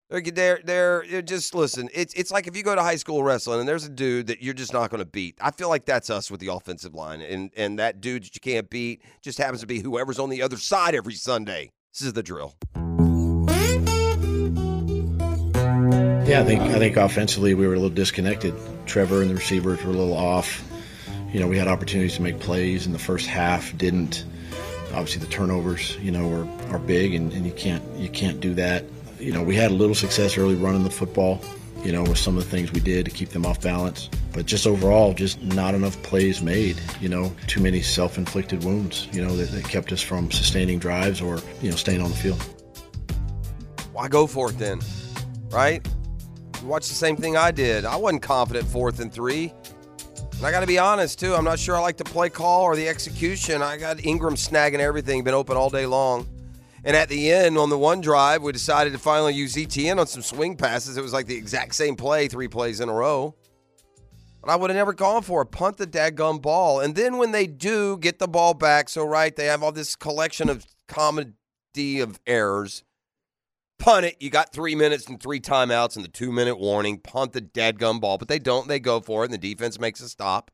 [0.09, 1.87] They're they're they're, they're just listen.
[1.93, 4.41] It's it's like if you go to high school wrestling and there's a dude that
[4.41, 5.37] you're just not going to beat.
[5.39, 8.41] I feel like that's us with the offensive line, and and that dude that you
[8.41, 11.71] can't beat just happens to be whoever's on the other side every Sunday.
[11.93, 12.55] This is the drill.
[16.27, 18.53] Yeah, I think I think offensively we were a little disconnected.
[18.85, 20.61] Trevor and the receivers were a little off.
[21.31, 24.25] You know, we had opportunities to make plays in the first half, didn't.
[24.91, 28.53] Obviously, the turnovers, you know, are, are big, and, and you can't you can't do
[28.55, 28.83] that.
[29.21, 31.39] You know, we had a little success early running the football.
[31.81, 34.45] You know, with some of the things we did to keep them off balance, but
[34.45, 36.75] just overall, just not enough plays made.
[36.99, 39.07] You know, too many self-inflicted wounds.
[39.13, 42.17] You know, that, that kept us from sustaining drives or you know staying on the
[42.17, 42.43] field.
[43.93, 44.81] Why go for it then?
[45.51, 45.87] Right?
[46.61, 47.85] You watch the same thing I did.
[47.85, 49.53] I wasn't confident fourth and three.
[50.37, 51.33] And I got to be honest, too.
[51.33, 53.61] I'm not sure I like the play call or the execution.
[53.61, 56.27] I got Engram snagging everything, been open all day long.
[56.83, 60.07] And at the end, on the one drive, we decided to finally use Etienne on
[60.07, 60.95] some swing passes.
[60.95, 63.35] It was like the exact same play, three plays in a row.
[64.41, 65.47] But I would have never gone for it.
[65.47, 66.79] Punt the dadgum ball.
[66.79, 69.95] And then when they do get the ball back, so right, they have all this
[69.95, 72.83] collection of comedy of errors
[73.79, 74.15] punt it.
[74.19, 76.99] You got three minutes and three timeouts and the two minute warning.
[76.99, 78.67] Punt the dadgum ball, but they don't.
[78.67, 80.51] They go for it, and the defense makes a stop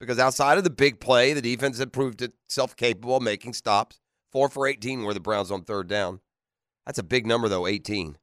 [0.00, 4.00] because outside of the big play, the defense had proved itself capable of making stops.
[4.32, 6.20] Four for 18 were the Browns on third down.
[6.84, 8.18] That's a big number, though, 18.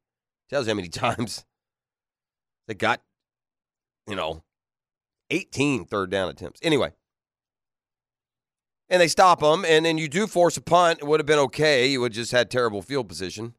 [0.49, 1.45] Tells you how many times
[2.67, 3.01] they got,
[4.07, 4.43] you know,
[5.29, 6.59] 18 third down attempts.
[6.63, 6.91] Anyway.
[8.89, 10.99] And they stop them, and then you do force a punt.
[11.01, 11.87] It would have been okay.
[11.87, 13.55] You would have just had terrible field position.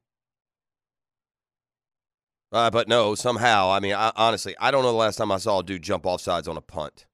[2.55, 5.39] Uh, but no, somehow, I mean, I, honestly, I don't know the last time I
[5.39, 7.05] saw a dude jump off sides on a punt.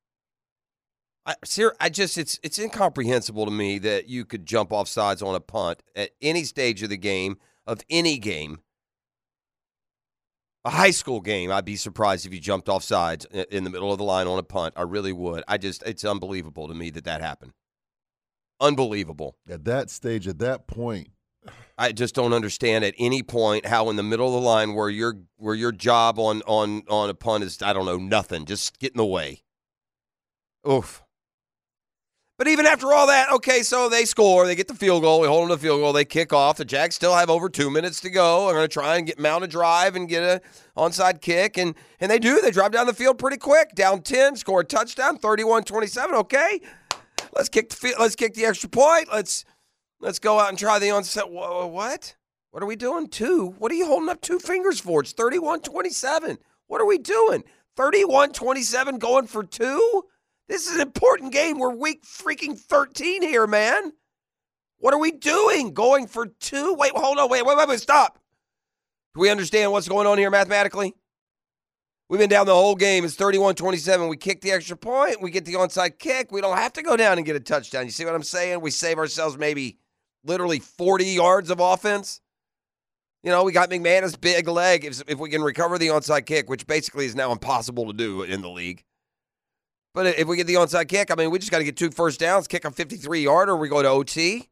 [1.25, 5.23] I, ser- I just, it's it's incomprehensible to me that you could jump off sides
[5.23, 8.59] on a punt at any stage of the game, of any game.
[10.67, 13.93] A high school game, I'd be surprised if you jumped off sides in the middle
[13.93, 14.75] of the line on a punt.
[14.77, 15.43] I really would.
[15.49, 17.53] I just, it's unbelievable to me that that happened.
[18.61, 19.37] Unbelievable.
[19.49, 21.09] At that stage, at that point,
[21.79, 24.91] I just don't understand at any point how in the middle of the line where
[24.91, 28.79] your where your job on on on a punt is I don't know nothing, just
[28.79, 29.43] get in the way.
[30.69, 31.03] Oof.
[32.37, 35.27] But even after all that, okay, so they score, they get the field goal, we
[35.27, 36.57] hold them to the field goal, they kick off.
[36.57, 38.47] The Jags still have over two minutes to go.
[38.47, 40.41] They're going to try and get mount a drive and get a
[40.75, 42.41] onside kick, and and they do.
[42.41, 46.61] They drive down the field pretty quick, down ten, score a touchdown, 31-27, Okay,
[47.35, 49.09] let's kick the let's kick the extra point.
[49.13, 49.45] Let's
[50.01, 51.31] let's go out and try the onside.
[51.31, 52.17] What?
[52.51, 53.09] What are we doing?
[53.09, 53.55] Two?
[53.59, 55.03] What are you holding up two fingers for?
[55.03, 56.39] It's 31-27.
[56.67, 57.45] What are we doing?
[57.77, 60.03] 31-27 going for two?
[60.49, 61.59] This is an important game.
[61.59, 63.93] We're week freaking 13 here, man.
[64.79, 65.73] What are we doing?
[65.73, 66.75] Going for two?
[66.75, 67.31] Wait, hold on.
[67.31, 67.81] Wait, wait, wait, wait.
[67.81, 68.19] Stop.
[69.15, 70.95] Do we understand what's going on here mathematically?
[72.09, 73.05] We've been down the whole game.
[73.05, 74.09] It's 31 27.
[74.09, 75.23] We kick the extra point.
[75.23, 76.33] We get the onside kick.
[76.33, 77.85] We don't have to go down and get a touchdown.
[77.85, 78.61] You see what I'm saying?
[78.61, 79.79] We save ourselves maybe
[80.25, 82.21] literally 40 yards of offense.
[83.23, 86.49] You know, we got McManus' big leg if, if we can recover the onside kick,
[86.49, 88.83] which basically is now impossible to do in the league.
[89.93, 91.91] But if we get the onside kick, I mean, we just got to get two
[91.91, 94.49] first downs, kick a 53 yarder, we go to OT.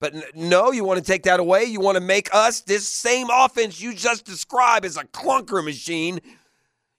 [0.00, 1.64] But no, you want to take that away.
[1.64, 6.20] You want to make us this same offense you just described as a clunker machine.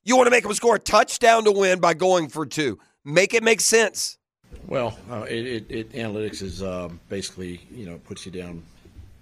[0.04, 2.78] You want to make them score a touchdown to win by going for two.
[3.06, 4.19] Make it make sense.
[4.70, 8.64] Well, uh, it, it, it, analytics is uh, basically you know puts you down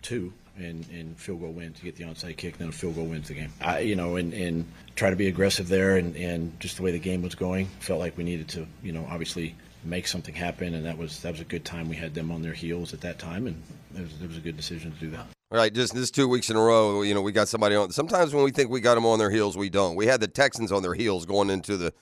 [0.02, 1.80] two and, and field goal wins.
[1.80, 3.54] to get the onside kick, then a field goal wins the game.
[3.62, 6.92] I, you know, and, and try to be aggressive there, and, and just the way
[6.92, 9.56] the game was going, felt like we needed to, you know, obviously
[9.86, 11.88] make something happen, and that was that was a good time.
[11.88, 13.62] We had them on their heels at that time, and
[13.96, 15.28] it was, it was a good decision to do that.
[15.50, 17.92] All right, just this two weeks in a row, you know, we got somebody on.
[17.92, 19.96] Sometimes when we think we got them on their heels, we don't.
[19.96, 21.94] We had the Texans on their heels going into the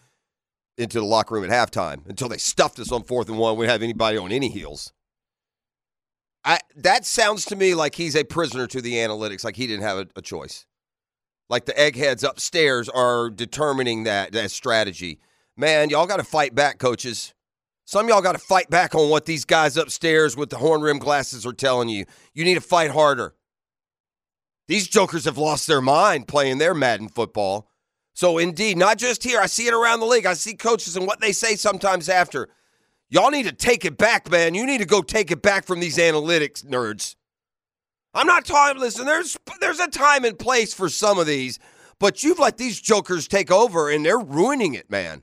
[0.78, 3.58] into the locker room at halftime until they stuffed us on fourth and one.
[3.58, 4.92] We didn't have anybody on any heels.
[6.44, 9.84] I, that sounds to me like he's a prisoner to the analytics, like he didn't
[9.84, 10.66] have a, a choice.
[11.50, 15.20] Like the eggheads upstairs are determining that that strategy.
[15.58, 17.34] Man, y'all got to fight back, coaches.
[17.86, 20.98] Some y'all got to fight back on what these guys upstairs with the horn rim
[20.98, 22.06] glasses are telling you.
[22.34, 23.36] You need to fight harder.
[24.68, 27.70] These jokers have lost their mind playing their Madden football.
[28.15, 30.25] So, indeed, not just here, I see it around the league.
[30.25, 32.47] I see coaches and what they say sometimes after.
[33.10, 34.56] Y'all need to take it back, man.
[34.56, 37.15] You need to go take it back from these analytics nerds.
[38.13, 38.80] I'm not talking.
[38.80, 41.60] Listen, there's there's a time and place for some of these,
[41.99, 45.21] but you've let these jokers take over, and they're ruining it, man.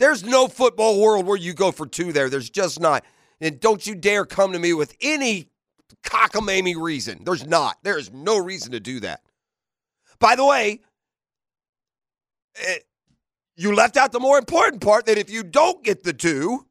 [0.00, 2.28] There's no football world where you go for two there.
[2.28, 3.04] There's just not.
[3.40, 5.46] And don't you dare come to me with any
[6.04, 7.22] cockamamie reason.
[7.24, 7.76] There's not.
[7.84, 9.20] There is no reason to do that.
[10.18, 10.80] By the way,
[12.56, 12.78] it, eh,
[13.56, 16.66] you left out the more important part that if you don't get the two,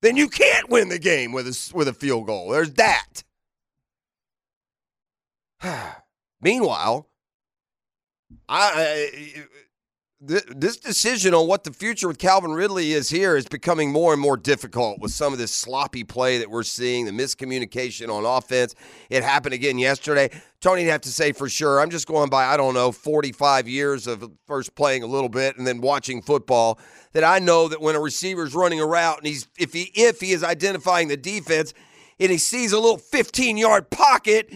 [0.00, 2.50] then you can't win the game with a, with a field goal.
[2.50, 3.24] There's that.
[6.40, 7.08] Meanwhile,
[8.48, 9.44] I, I
[10.20, 14.20] this decision on what the future with Calvin Ridley is here is becoming more and
[14.20, 18.74] more difficult with some of this sloppy play that we're seeing, the miscommunication on offense.
[19.10, 20.30] It happened again yesterday.
[20.60, 21.80] Tony would have to say for sure.
[21.80, 25.56] I'm just going by, I don't know, 45 years of first playing a little bit
[25.56, 26.80] and then watching football
[27.12, 30.20] that I know that when a receiver's running a route and he's if he if
[30.20, 31.72] he is identifying the defense
[32.18, 34.52] and he sees a little 15 yard pocket,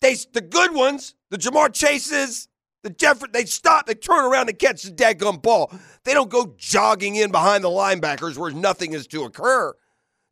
[0.00, 2.48] they the good ones, the Ja'Marr Chases,
[2.84, 5.72] the Jeffrey, they stop, they turn around and catch the dadgum ball.
[6.04, 9.72] They don't go jogging in behind the linebackers where nothing is to occur.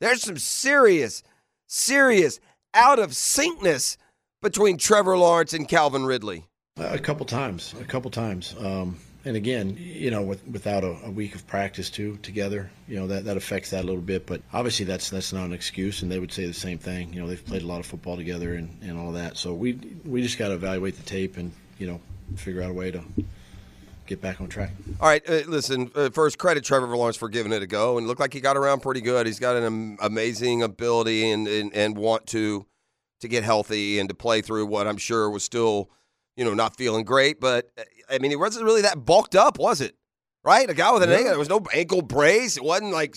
[0.01, 1.23] There's some serious,
[1.67, 2.39] serious
[2.75, 3.97] out of syncness
[4.43, 6.45] between Trevor Lawrence and Calvin Ridley.
[6.77, 8.55] A couple times, a couple times.
[8.59, 12.97] Um, and again, you know, with, without a, a, week of practice too together, you
[12.97, 14.27] know that, that affects that a little bit.
[14.27, 17.13] But obviously, that's that's not an excuse, and they would say the same thing.
[17.13, 19.37] You know, they've played a lot of football together and, and all that.
[19.37, 22.01] So we we just got to evaluate the tape and you know
[22.37, 23.03] figure out a way to
[24.07, 24.73] get back on track.
[25.01, 25.91] All right, uh, listen.
[25.95, 28.57] Uh, first, credit Trevor Lawrence for giving it a go, and looked like he got
[28.57, 29.27] around pretty good.
[29.27, 32.67] He's got an amazing ability and, and and want to
[33.21, 35.89] to get healthy and to play through what I'm sure was still,
[36.37, 37.41] you know, not feeling great.
[37.41, 37.71] But
[38.11, 39.95] I mean, he wasn't really that bulked up, was it?
[40.45, 41.17] Right, a guy with an yeah.
[41.17, 41.31] ankle.
[41.31, 42.57] There was no ankle brace.
[42.57, 43.17] It wasn't like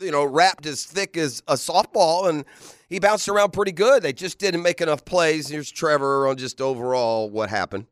[0.00, 2.44] you know wrapped as thick as a softball, and
[2.88, 4.02] he bounced around pretty good.
[4.02, 5.48] They just didn't make enough plays.
[5.48, 7.86] Here's Trevor on just overall what happened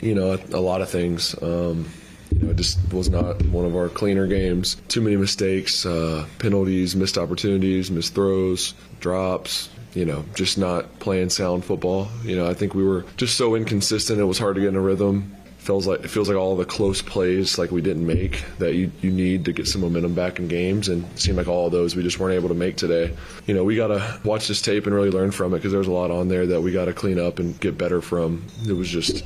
[0.00, 1.34] you know, a, a lot of things.
[1.42, 1.86] Um,
[2.32, 4.76] you know, it just was not one of our cleaner games.
[4.88, 9.70] Too many mistakes, uh, penalties, missed opportunities, missed throws, drops.
[9.94, 12.08] You know, just not playing sound football.
[12.24, 14.18] You know, I think we were just so inconsistent.
[14.18, 15.36] It was hard to get in a rhythm.
[15.58, 18.90] feels like it feels like all the close plays like we didn't make that you,
[19.00, 21.96] you need to get some momentum back in games and seemed like all of those
[21.96, 24.84] we just weren't able to make today you know we got to watch this tape
[24.86, 26.92] and really learn from it because there's a lot on there that we got to
[26.92, 29.24] clean up and get better from it was just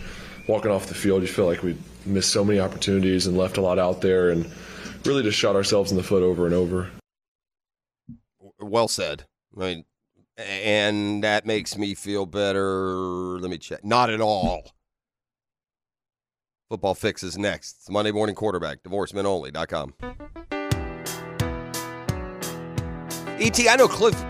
[0.49, 3.61] walking off the field you feel like we missed so many opportunities and left a
[3.61, 4.51] lot out there and
[5.05, 6.91] really just shot ourselves in the foot over and over
[8.59, 9.25] Well said.
[9.57, 9.85] I mean,
[10.37, 13.39] and that makes me feel better.
[13.39, 13.85] Let me check.
[13.85, 14.73] Not at all.
[16.69, 17.77] Football Fix is next.
[17.81, 19.95] It's Monday Morning Quarterback, divorcemenonly.com.
[23.41, 24.23] ET, I know Cliff.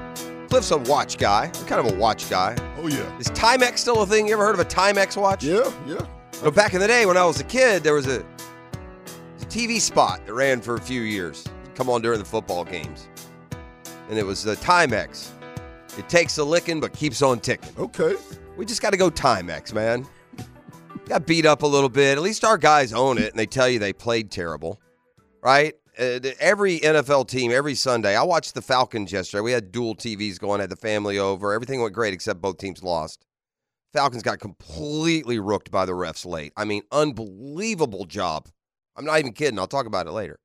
[0.49, 1.51] Cliff's a watch guy.
[1.55, 2.57] I'm kind of a watch guy.
[2.79, 3.19] Oh yeah.
[3.19, 4.27] Is Timex still a thing?
[4.27, 5.45] You ever heard of a Timex watch?
[5.45, 6.01] Yeah, yeah.
[6.43, 9.79] But back in the day when I was a kid, there was a, a TV
[9.79, 11.45] spot that ran for a few years.
[11.75, 13.09] Come on during the football games.
[14.09, 15.31] And it was the Timex.
[15.99, 17.73] It takes a licking but keeps on ticking.
[17.79, 18.17] Okay.
[18.57, 20.07] We just got to go Timex, man.
[21.07, 22.17] Got beat up a little bit.
[22.17, 24.81] At least our guys own it and they tell you they played terrible,
[25.43, 25.75] right?
[25.99, 29.41] Uh, every NFL team, every Sunday, I watched the Falcons yesterday.
[29.41, 31.53] We had dual TVs going, had the family over.
[31.53, 33.25] Everything went great except both teams lost.
[33.93, 36.53] Falcons got completely rooked by the refs late.
[36.57, 38.49] I mean, unbelievable job.
[38.95, 39.59] I'm not even kidding.
[39.59, 40.39] I'll talk about it later.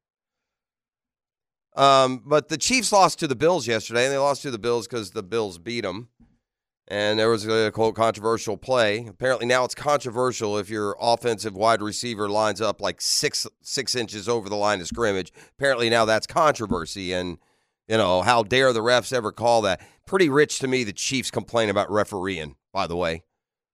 [1.76, 4.88] Um, but the Chiefs lost to the Bills yesterday, and they lost to the Bills
[4.88, 6.10] because the Bills beat them.
[6.93, 9.08] And there was a quote controversial play.
[9.08, 14.29] Apparently now it's controversial if your offensive wide receiver lines up like six six inches
[14.29, 15.34] over the line of scrimmage.
[15.58, 17.39] Apparently now that's controversy, and
[17.88, 19.82] you know how dare the refs ever call that?
[20.06, 20.84] Pretty rich to me.
[20.84, 23.23] The Chiefs complain about refereeing, by the way,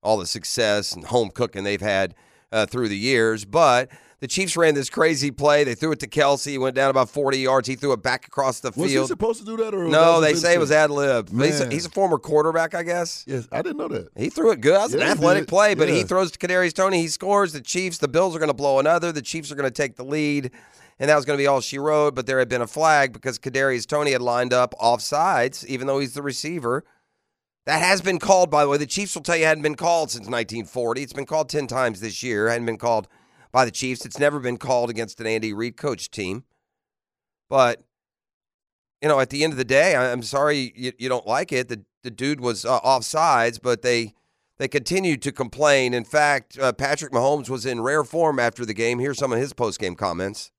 [0.01, 2.15] all the success and home cooking they've had
[2.53, 5.63] uh, through the years, but the Chiefs ran this crazy play.
[5.63, 6.45] They threw it to Kelce.
[6.49, 7.67] He went down about 40 yards.
[7.67, 8.83] He threw it back across the field.
[8.83, 11.29] Was he supposed to do that or No, they say it was ad lib.
[11.29, 13.23] He's, a- he's a former quarterback, I guess.
[13.27, 14.09] Yes, I didn't know that.
[14.17, 14.73] He threw it good.
[14.75, 17.01] That was an Yeah, he athletic play, but he throws to Kadarius Toney.
[17.01, 17.53] He scores.
[17.53, 19.11] The Chiefs, the Bills are going to blow another.
[19.11, 20.51] The Chiefs are going to take the lead,
[20.99, 22.13] and that was going to be all she wrote.
[22.15, 25.87] But there had been a flag because Kadarius Toney had lined up off sides, even
[25.87, 26.83] though he's the receiver.
[27.65, 28.77] That has been called, by the way.
[28.77, 31.03] The Chiefs will tell you hadn't been called since 1940.
[31.03, 32.49] It's been called 10 times this year.
[32.49, 33.07] Hadn't been called
[33.51, 34.05] by the Chiefs.
[34.05, 36.43] It's never been called against an Andy Reid coach team.
[37.49, 37.83] But,
[39.01, 41.67] you know, at the end of the day, I'm sorry you, you don't like it.
[41.67, 44.13] The, the dude was uh, off sides, but they
[44.57, 45.93] they continued to complain.
[45.93, 48.99] In fact, uh, Patrick Mahomes was in rare form after the game.
[48.99, 50.51] Here's some of his post game comments.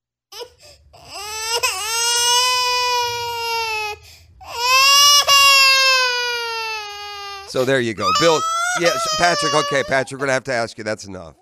[7.48, 8.40] So there you go, Bill.
[8.80, 9.52] Yeah, so Patrick.
[9.52, 10.84] Okay, Patrick, we're gonna have to ask you.
[10.84, 11.34] That's enough.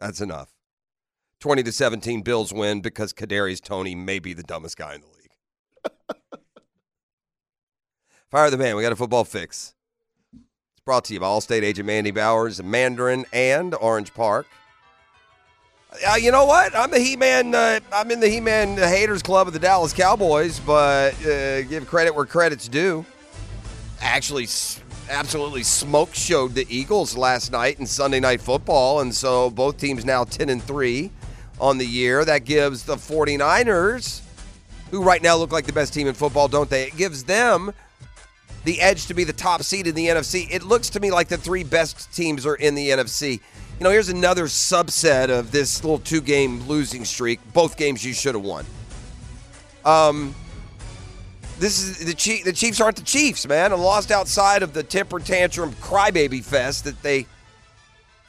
[0.00, 0.54] That's enough.
[1.38, 5.06] Twenty to seventeen, Bills win because Kadarius Toney may be the dumbest guy in the
[5.06, 6.30] league.
[8.30, 8.76] Fire the man.
[8.76, 9.74] We got a football fix.
[10.32, 14.46] It's brought to you by Allstate agent Mandy Bowers, Mandarin, and Orange Park.
[16.08, 16.74] Uh, you know what?
[16.76, 17.54] I'm the He-Man.
[17.54, 22.14] Uh, I'm in the He-Man haters club of the Dallas Cowboys, but uh, give credit
[22.14, 23.04] where credit's due.
[24.00, 24.46] Actually,
[25.10, 30.04] absolutely smoke showed the Eagles last night in Sunday Night Football, and so both teams
[30.04, 31.10] now 10 and three
[31.60, 32.24] on the year.
[32.24, 34.22] That gives the 49ers,
[34.90, 36.84] who right now look like the best team in football, don't they?
[36.84, 37.72] It gives them
[38.64, 40.46] the edge to be the top seed in the NFC.
[40.50, 43.32] It looks to me like the three best teams are in the NFC.
[43.32, 47.40] You know, here's another subset of this little two game losing streak.
[47.52, 48.66] Both games you should have won.
[49.84, 50.34] Um,
[51.60, 54.82] this is the Chief, the Chiefs aren't the Chiefs, man, and lost outside of the
[54.82, 57.26] temper tantrum crybaby fest that they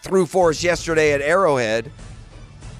[0.01, 1.91] threw for us yesterday at Arrowhead.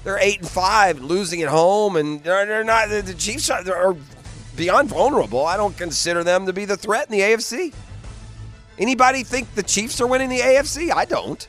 [0.04, 2.90] They're eight and five, losing at home, and they're, they're not.
[2.90, 3.96] The Chiefs are, are
[4.54, 5.46] beyond vulnerable.
[5.46, 7.72] I don't consider them to be the threat in the AFC.
[8.78, 10.92] Anybody think the Chiefs are winning the AFC?
[10.92, 11.48] I don't.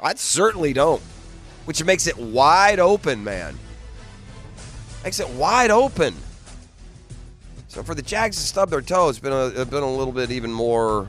[0.00, 1.02] I certainly don't.
[1.64, 3.58] Which makes it wide open, man.
[5.02, 6.14] Makes it wide open.
[7.72, 10.30] So for the Jags to stub their toe, it's been a, been a little bit
[10.30, 11.08] even more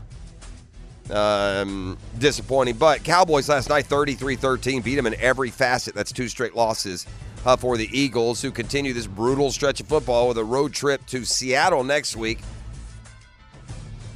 [1.12, 2.78] um, disappointing.
[2.78, 5.94] But Cowboys last night, 33-13, beat them in every facet.
[5.94, 7.06] That's two straight losses
[7.46, 11.06] uh, for the Eagles, who continue this brutal stretch of football with a road trip
[11.08, 12.40] to Seattle next week.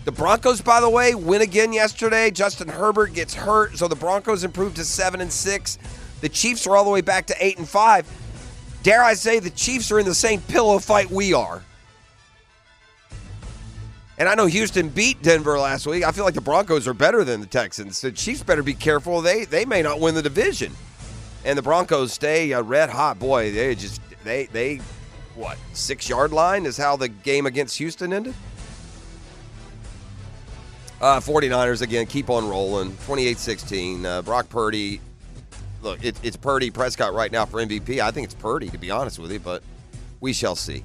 [0.06, 2.32] The Broncos, by the way, win again yesterday.
[2.32, 5.78] Justin Herbert gets hurt, so the Broncos improved to seven and six.
[6.22, 8.10] The Chiefs are all the way back to eight and five.
[8.84, 11.62] Dare I say the Chiefs are in the same pillow fight we are.
[14.18, 16.04] And I know Houston beat Denver last week.
[16.04, 18.02] I feel like the Broncos are better than the Texans.
[18.02, 19.22] The Chiefs better be careful.
[19.22, 20.74] They they may not win the division.
[21.46, 23.20] And the Broncos stay uh, red hot.
[23.20, 24.78] Boy, they just they they
[25.36, 28.34] what six yard line is how the game against Houston ended.
[31.00, 35.00] Uh, 49ers again keep on rolling 28-16 uh, brock purdy
[35.84, 38.00] look, it, it's Purdy Prescott right now for MVP.
[38.00, 39.62] I think it's Purdy to be honest with you, but
[40.20, 40.84] we shall see.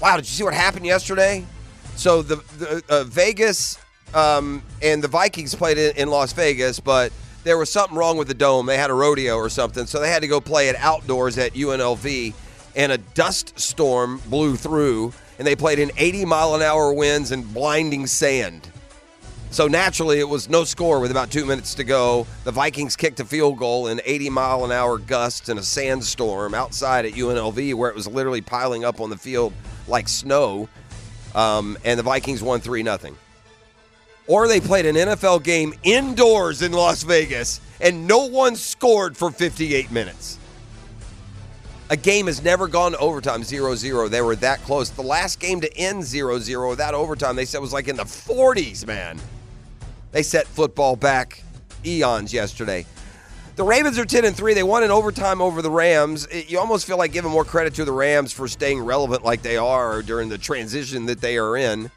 [0.00, 1.44] Wow, did you see what happened yesterday?
[2.00, 3.78] So the, the uh, Vegas
[4.14, 7.12] um, and the Vikings played in, in Las Vegas, but
[7.44, 8.64] there was something wrong with the dome.
[8.64, 11.52] They had a rodeo or something, so they had to go play it outdoors at
[11.52, 12.32] UNLV.
[12.74, 17.32] And a dust storm blew through, and they played in 80 mile an hour winds
[17.32, 18.70] and blinding sand.
[19.50, 22.26] So naturally, it was no score with about two minutes to go.
[22.44, 26.54] The Vikings kicked a field goal in 80 mile an hour gusts and a sandstorm
[26.54, 29.52] outside at UNLV, where it was literally piling up on the field
[29.86, 30.66] like snow.
[31.34, 32.98] Um, and the Vikings won 3 0.
[34.26, 39.30] Or they played an NFL game indoors in Las Vegas, and no one scored for
[39.30, 40.38] 58 minutes.
[41.90, 44.08] A game has never gone to overtime 0 0.
[44.08, 44.90] They were that close.
[44.90, 48.04] The last game to end 0 0 without overtime, they said was like in the
[48.04, 49.18] 40s, man.
[50.12, 51.42] They set football back
[51.84, 52.86] eons yesterday.
[53.60, 54.54] The Ravens are 10 and 3.
[54.54, 56.24] They won in overtime over the Rams.
[56.30, 59.42] It- you almost feel like giving more credit to the Rams for staying relevant like
[59.42, 61.90] they are during the transition that they are in.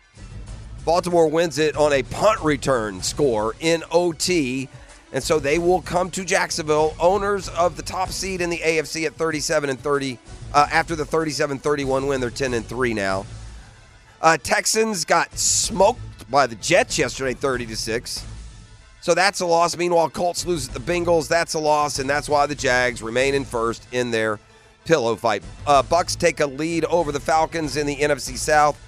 [0.83, 4.67] Baltimore wins it on a punt return score in OT.
[5.13, 9.05] And so they will come to Jacksonville, owners of the top seed in the AFC
[9.05, 10.19] at 37 and 30.
[10.53, 13.25] Uh, after the 37 31 win, they're 10 and 3 now.
[14.21, 18.25] Uh, Texans got smoked by the Jets yesterday, 30 to 6.
[19.03, 19.75] So that's a loss.
[19.75, 21.27] Meanwhile, Colts lose at the Bengals.
[21.27, 24.39] That's a loss, and that's why the Jags remain in first in their
[24.85, 25.43] pillow fight.
[25.67, 28.79] Uh, Bucks take a lead over the Falcons in the NFC South.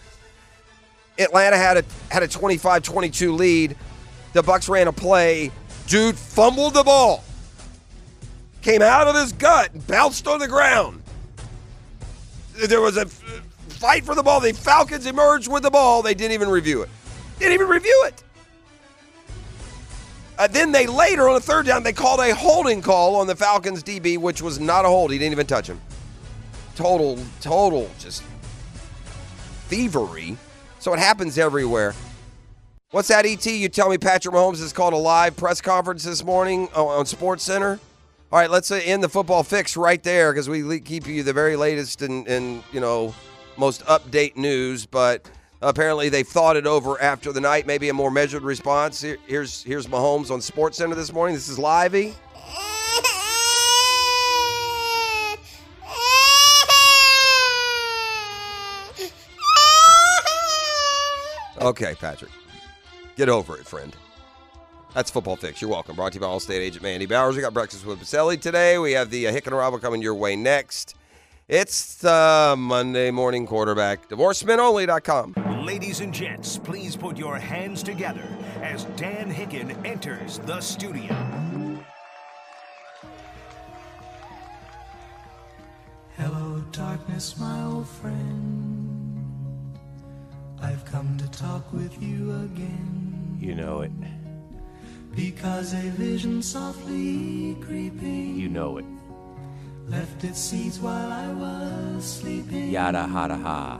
[1.20, 3.76] Atlanta had a had a 25-22 lead.
[4.32, 5.51] The Bucks ran a play.
[5.88, 7.22] Dude fumbled the ball.
[8.61, 11.03] Came out of his gut and bounced on the ground.
[12.53, 14.39] There was a fight for the ball.
[14.39, 16.01] The Falcons emerged with the ball.
[16.01, 16.89] They didn't even review it.
[17.38, 18.24] Didn't even review it.
[20.38, 23.36] Uh, then they later on a third down they called a holding call on the
[23.36, 25.11] Falcons DB, which was not a hold.
[25.11, 25.79] He didn't even touch him.
[26.75, 28.21] Total, total, just
[29.67, 30.38] thievery.
[30.79, 31.93] So it happens everywhere.
[32.91, 33.45] What's that, ET?
[33.45, 37.43] You tell me Patrick Mahomes has called a live press conference this morning on, Sports
[37.43, 37.79] Center.
[38.31, 41.33] All right, let's uh, end the football fix right there because we keep you the
[41.33, 43.15] very latest and, and you know
[43.57, 44.86] most update news.
[44.86, 45.29] But
[45.62, 47.66] apparently they thought it over after the night.
[47.68, 49.01] Maybe a more measured response.
[49.01, 51.36] Here, here's here's Mahomes on Sports Center this morning.
[51.36, 52.14] This is livey.
[61.62, 62.32] Okay, Patrick.
[63.16, 63.95] Get over it, friend.
[64.93, 65.62] That's Football Fix.
[65.62, 65.95] You're welcome.
[65.95, 67.36] Brought to you by Allstate agent Mandy Bowers.
[67.36, 68.78] We got breakfast with Baselli today.
[68.78, 70.95] We have the uh, Hick and Arrival coming your way next.
[71.48, 74.10] It's the Monday morning quarterback.
[74.10, 75.36] DivorcemenOnly.com.
[75.64, 78.28] Ladies and gents, please put your hands together
[78.64, 81.14] as Dan Hicken enters the studio.
[86.18, 89.78] Hello, darkness, my old friend.
[90.60, 93.38] I've come to talk with you again.
[93.39, 93.91] You know it.
[95.16, 98.86] Because a vision softly creeping You know it.
[99.88, 102.69] Left its seeds while I was sleeping.
[102.69, 103.79] Yada hada ha.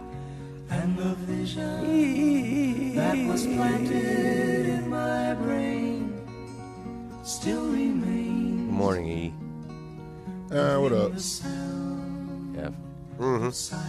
[0.70, 6.14] And the vision that was planted in my brain
[7.24, 8.66] still remains.
[8.70, 9.34] Good morning, E.
[10.52, 11.14] Uh, what up?
[11.14, 12.72] The sound Yeah.
[13.20, 13.82] of silence.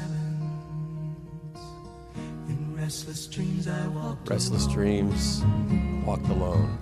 [2.49, 5.43] In restless dreams I walked Restless dreams.
[6.05, 6.79] Walked alone.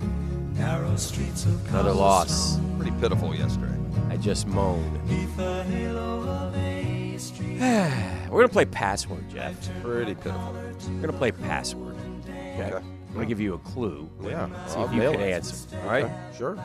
[0.55, 2.57] Narrow streets of Another loss.
[2.77, 3.73] Pretty pitiful yesterday.
[4.09, 5.07] I just moaned.
[5.07, 7.59] Beneath the halo of a street.
[8.29, 9.55] We're gonna play password, Jeff.
[9.81, 10.53] Pretty pitiful.
[10.89, 11.95] We're gonna play password.
[12.29, 12.71] Okay.
[12.75, 14.09] I'm gonna give you a clue.
[14.23, 14.47] Yeah.
[14.67, 15.33] See I'll if you can it.
[15.33, 15.77] answer.
[15.83, 16.11] All right.
[16.37, 16.57] Sure.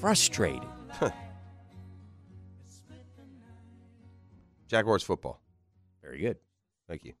[0.00, 0.62] Frustrated.
[4.68, 5.40] Jaguars football.
[6.02, 6.38] Very good.
[6.88, 7.12] Thank you.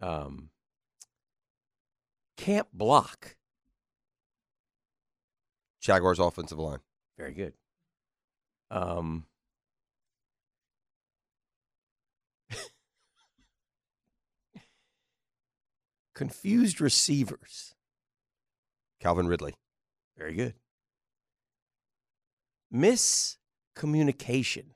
[0.00, 0.48] Um,
[2.36, 3.36] can't block.
[5.80, 6.80] Jaguars offensive line.
[7.16, 7.54] Very good.
[8.70, 9.24] Um,
[16.14, 17.74] confused receivers.
[19.00, 19.54] Calvin Ridley.
[20.16, 20.54] Very good.
[22.72, 24.66] Miscommunication.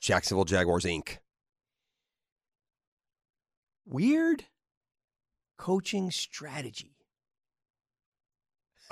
[0.00, 1.18] Jacksonville Jaguars Inc.
[3.86, 4.46] Weird
[5.58, 6.96] coaching strategy.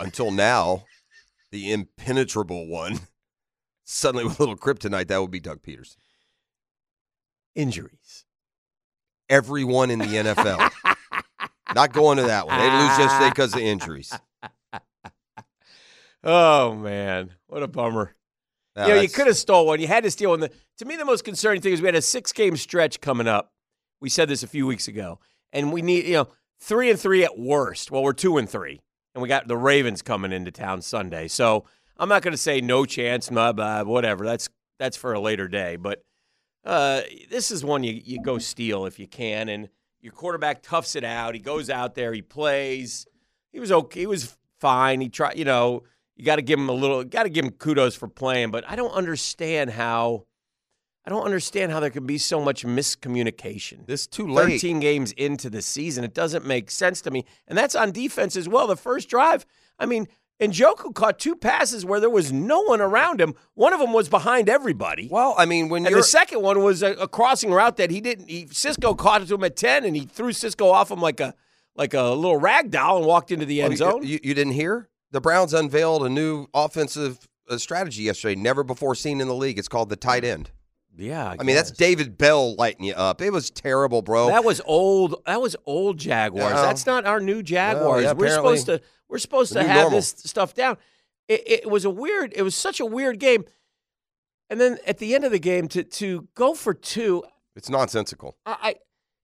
[0.01, 0.84] Until now,
[1.53, 3.01] the impenetrable one.
[3.84, 5.96] Suddenly with a little kryptonite, that would be Doug Peters.
[7.55, 8.24] Injuries.
[9.28, 10.70] Everyone in the NFL.
[11.74, 12.59] Not going to that one.
[12.59, 14.12] They lose yesterday because of injuries.
[16.22, 18.14] Oh man, what a bummer.
[18.76, 19.80] You know, you could have stole one.
[19.80, 20.40] You had to steal one.
[20.40, 23.26] The, to me, the most concerning thing is we had a six game stretch coming
[23.26, 23.53] up.
[24.03, 25.18] We said this a few weeks ago,
[25.51, 26.28] and we need you know
[26.61, 27.90] three and three at worst.
[27.90, 28.80] Well, we're two and three,
[29.15, 31.29] and we got the Ravens coming into town Sunday.
[31.29, 31.65] So
[31.97, 34.25] I'm not going to say no chance, blah blah, whatever.
[34.25, 34.49] That's
[34.79, 35.77] that's for a later day.
[35.77, 36.03] But
[36.65, 39.69] uh, this is one you you go steal if you can, and
[40.01, 41.35] your quarterback toughs it out.
[41.35, 43.07] He goes out there, he plays.
[43.53, 44.01] He was okay.
[44.01, 45.01] He was fine.
[45.01, 45.37] He tried.
[45.37, 45.83] You know,
[46.17, 47.05] you got to give him a little.
[47.05, 48.51] Got to give him kudos for playing.
[48.51, 50.25] But I don't understand how.
[51.07, 53.86] I don't understand how there can be so much miscommunication.
[53.86, 54.61] This too late.
[54.61, 56.05] 13 games into the season.
[56.05, 57.24] It doesn't make sense to me.
[57.48, 58.66] And that's on defense as well.
[58.66, 59.46] The first drive,
[59.78, 63.34] I mean, and Njoku caught two passes where there was no one around him.
[63.55, 65.09] One of them was behind everybody.
[65.11, 68.01] Well, I mean, when And the second one was a, a crossing route that he
[68.01, 68.28] didn't.
[68.28, 71.20] He, Cisco caught it to him at ten, and he threw Cisco off him like
[71.20, 71.34] a
[71.76, 74.03] like a little rag doll and walked into the end Oh, zone.
[74.07, 74.88] You, you didn't hear?
[75.12, 79.59] The Browns unveiled a new offensive uh, strategy yesterday, never before seen in the league.
[79.59, 80.51] It's called the tight end.
[81.01, 83.22] Yeah, I mean, that's David Bell lighting you up.
[83.22, 84.28] It was terrible, bro.
[84.28, 85.22] that was old.
[85.26, 86.55] That was old Jaguars.
[86.55, 88.05] That's not our new Jaguars.
[88.05, 88.80] yeah, we're supposed to.
[89.09, 89.98] We're supposed to have normal.
[89.98, 90.76] this stuff down.
[91.28, 92.32] It, it was a weird.
[92.36, 93.44] It was such a weird game.
[94.48, 97.22] And then at the end of the game, to to go for two,
[97.57, 98.36] it's nonsensical.
[98.44, 98.74] I, I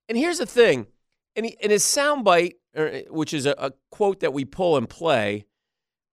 [0.09, 0.87] and here's the thing,
[1.35, 4.87] and he, in his soundbite, er, which is a, a quote that we pull and
[4.89, 5.45] play,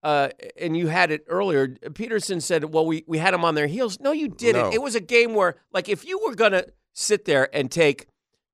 [0.05, 0.28] uh,
[0.61, 1.68] and you had it earlier.
[1.68, 4.62] Pederson said, "Well, we we had them on their heels." No, you didn't.
[4.62, 4.72] No.
[4.72, 8.07] It was a game where, like, if you were gonna sit there and take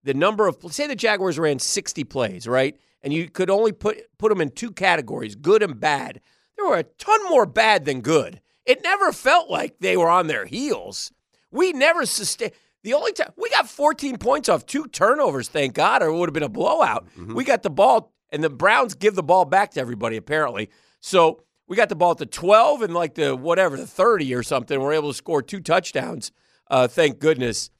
[0.04, 3.98] the number of say the Jaguars ran 60 plays, right, and you could only put
[4.16, 6.20] put them in two categories, good and bad.
[6.56, 8.40] There were a ton more bad than good.
[8.64, 11.10] It never felt like they were on their heels.
[11.50, 12.52] We never sustained.
[12.84, 16.28] The only time we got 14 points off two turnovers, thank God, or it would
[16.28, 17.08] have been a blowout.
[17.34, 20.70] We got the ball, and the Browns give the ball back to everybody, apparently.
[21.00, 24.42] So we got the ball at the 12 and like the whatever, the 30 or
[24.42, 24.80] something.
[24.80, 26.32] We're able to score two touchdowns.
[26.68, 27.70] Uh, thank goodness.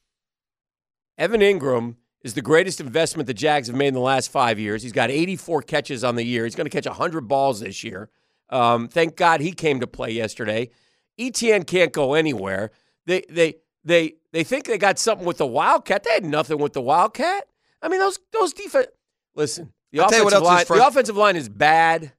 [1.17, 4.83] Evan Engram is the greatest investment the Jags have made in the last five years.
[4.83, 6.45] He's got 84 catches on the year.
[6.45, 8.09] He's going to catch 100 balls this year.
[8.49, 10.69] Um, thank God he came to play yesterday.
[11.17, 12.71] Etienne can't go anywhere.
[13.05, 16.03] They they they they think they got something with the Wildcat.
[16.03, 17.47] They had nothing with the Wildcat.
[17.81, 18.87] I mean, those those defense.
[19.35, 20.65] Listen, the I'll offensive line.
[20.67, 22.13] the offensive line is bad,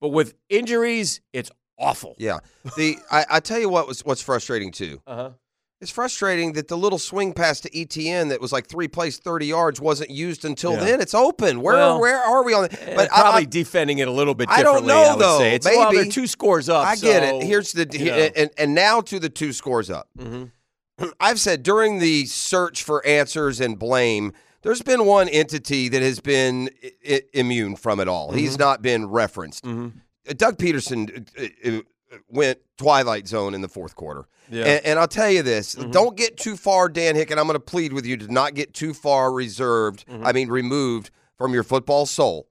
[0.00, 2.14] but with injuries, it's awful.
[2.18, 2.38] Yeah.
[2.76, 5.00] The I, I tell you what was what's frustrating too.
[5.06, 5.30] Uh huh.
[5.78, 9.44] It's frustrating that the little swing pass to Etienne that was like three plays, thirty
[9.46, 10.84] yards, wasn't used until Yeah.
[10.84, 11.00] then.
[11.02, 11.60] It's open.
[11.60, 12.64] Where Well, where are we on?
[12.64, 12.70] it?
[12.96, 14.94] But I- probably I, defending it a little bit I don't differently.
[14.94, 15.38] know, though.
[15.38, 15.54] Say.
[15.56, 16.04] It's, well, Maybe.
[16.04, 16.86] they're two scores up.
[16.86, 17.44] I get so, it.
[17.44, 18.28] Here's the you know.
[18.36, 20.08] and, and now to the two scores up.
[20.18, 20.50] Mhm.
[21.20, 24.32] I've said during the search for answers and blame,
[24.62, 28.28] there's been one entity that has been I- I- immune from it all.
[28.28, 28.38] Mm-hmm.
[28.38, 29.64] He's not been referenced.
[29.66, 29.90] Uh,
[30.36, 34.26] Doug Pederson uh, uh, went twilight zone in the fourth quarter.
[34.50, 34.60] Yeah.
[34.62, 34.68] Mm-hmm.
[34.70, 37.54] And, and I'll tell you this: don't get too far, Dan Hick, and I'm going
[37.54, 40.06] to plead with you to not get too far reserved.
[40.06, 40.26] Mm-hmm.
[40.26, 42.48] I mean, removed from your football soul,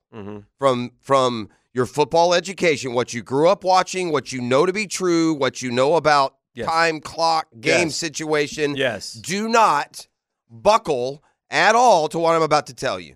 [0.60, 4.88] from from your football education, what you grew up watching, what you know to be
[4.88, 6.68] true, what you know about Yes.
[6.70, 7.96] time, clock, game Yes.
[7.98, 8.78] situation.
[8.78, 9.12] Yes.
[9.12, 10.08] Do not
[10.50, 11.22] buckle
[11.56, 13.16] at all to what I'm about to tell you.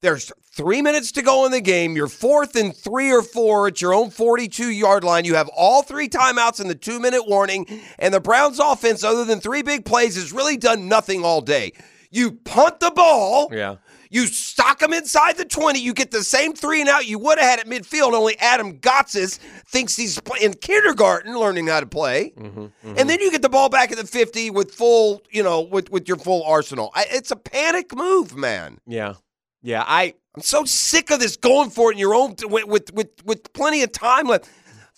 [0.00, 1.94] There's three minutes to go in the game.
[1.94, 5.24] You're fourth and three or four at your own 42 yard line.
[5.24, 7.66] You have all three timeouts in the two minute warning.
[7.98, 11.72] And the Browns offense, other than three big plays, has really done nothing all day.
[12.10, 13.48] You punt the ball.
[13.52, 13.76] Yeah.
[14.12, 15.80] You stock them inside the 20.
[15.80, 18.78] You get the same three and out you would have had at midfield, only Adam
[18.78, 22.34] Gotsis thinks he's in kindergarten learning how to play.
[22.36, 22.94] Mm-hmm, mm-hmm.
[22.98, 25.90] And then you get the ball back at the 50 with full, you know, with,
[25.90, 26.90] with your full arsenal.
[26.94, 28.80] I, it's a panic move, man.
[28.86, 29.14] Yeah.
[29.62, 29.82] Yeah.
[29.86, 33.08] I I'm so sick of this going for it in your own with with with,
[33.24, 34.48] with plenty of time left.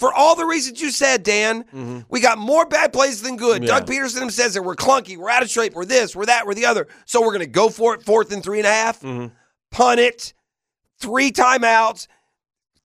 [0.04, 3.62] For all the reasons you said, Dan, we got more bad plays than good.
[3.62, 3.68] Mm-hmm.
[3.68, 3.78] Yeah.
[3.80, 6.54] Doug Pederson says that we're clunky, we're out of shape, we're this, we're that, we're
[6.54, 6.86] the other.
[7.06, 9.26] So we're going to go for it, fourth and three and a half, Mm-hmm.
[9.70, 10.34] punt it,
[10.98, 12.06] three timeouts,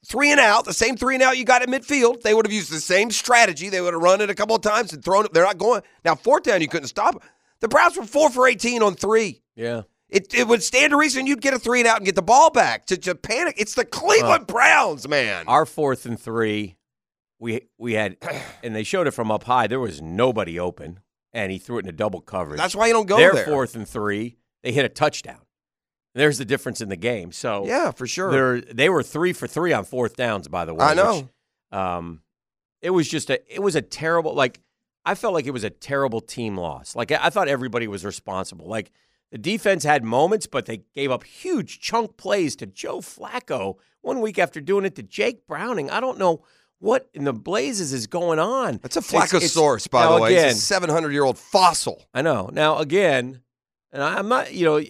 [0.06, 2.22] three and out, the same three and out you got at midfield.
[2.22, 3.70] They would have used the same strategy.
[3.70, 5.34] They would have run it a couple of times and thrown it.
[5.34, 5.82] They're not going.
[6.06, 7.22] Now, fourth down, you couldn't stop.
[7.60, 9.42] The Browns were four for 18 on three.
[9.56, 9.82] yeah.
[10.12, 12.24] It, it would stand to reason you'd get a three and out and get the
[12.24, 13.54] ball back to, to panic.
[13.60, 15.44] It's the Cleveland Browns, man.
[15.48, 16.78] Our fourth and three,
[17.40, 18.18] we we had,
[18.64, 19.68] and they showed it from up high.
[19.68, 21.00] There was nobody open,
[21.34, 22.60] and he threw it in a double coverage.
[22.60, 23.46] That's why you don't go Their there.
[23.46, 25.40] fourth and three, they hit a touchdown.
[26.16, 27.32] There's the difference in the game.
[27.32, 28.32] So Yeah, for sure.
[28.32, 30.48] They're, they were three for three on fourth downs.
[30.48, 31.18] By the way, I know.
[31.22, 32.22] which, um,
[32.82, 34.60] it was just a it was a terrible like
[35.06, 36.96] I felt like it was a terrible team loss.
[36.96, 38.68] Like I thought everybody was responsible.
[38.68, 38.92] Like
[39.32, 44.22] the defense had moments, but they gave up huge chunk plays to Joe Flacco one
[44.22, 45.90] week after doing it to Jake Browning.
[45.90, 46.44] I don't know
[46.80, 48.80] what in the blazes is going on?
[48.82, 50.34] That's a Flaccosaurus, by the way.
[50.34, 52.06] Again, It's a 700 year old fossil.
[52.14, 52.50] I know.
[52.52, 53.42] Now, again,
[53.92, 54.82] and I'm not, you know,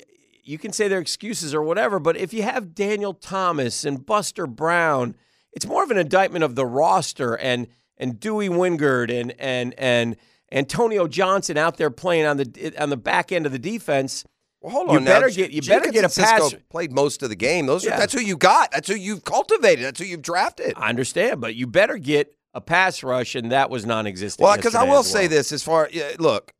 [0.43, 4.47] you can say they're excuses or whatever, but if you have Daniel Thomas and Buster
[4.47, 5.15] Brown,
[5.51, 7.67] it's more of an indictment of the roster and
[7.97, 10.15] and Dewey Wingard and and and
[10.51, 14.25] Antonio Johnson out there playing on the on the back end of the defense.
[14.61, 15.13] Well, hold You on now.
[15.19, 17.65] better get- you better get a pass- Played most of the game.
[17.65, 18.71] Those are, that's who you got.
[18.71, 19.85] That's who you've cultivated.
[19.85, 20.73] That's who you've drafted.
[20.75, 24.43] I understand, but you better get a pass rush, and that was non-existent.
[24.43, 26.51] Well, because I will as say this: as far yeah, look,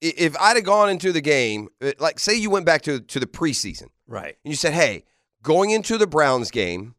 [0.00, 3.18] if I'd have gone into the game, uh, like say you went back to to
[3.18, 4.36] the preseason right?
[4.44, 5.04] and you said, "Hey,
[5.42, 6.94] going into the Browns game."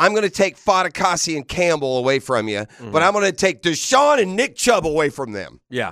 [0.00, 2.92] I'm going to take Fatukasi and Campbell away from you, Mm-hmm.
[2.92, 5.60] but I'm going to take Deshaun and Nick Chubb away from them.
[5.70, 5.90] Yeah,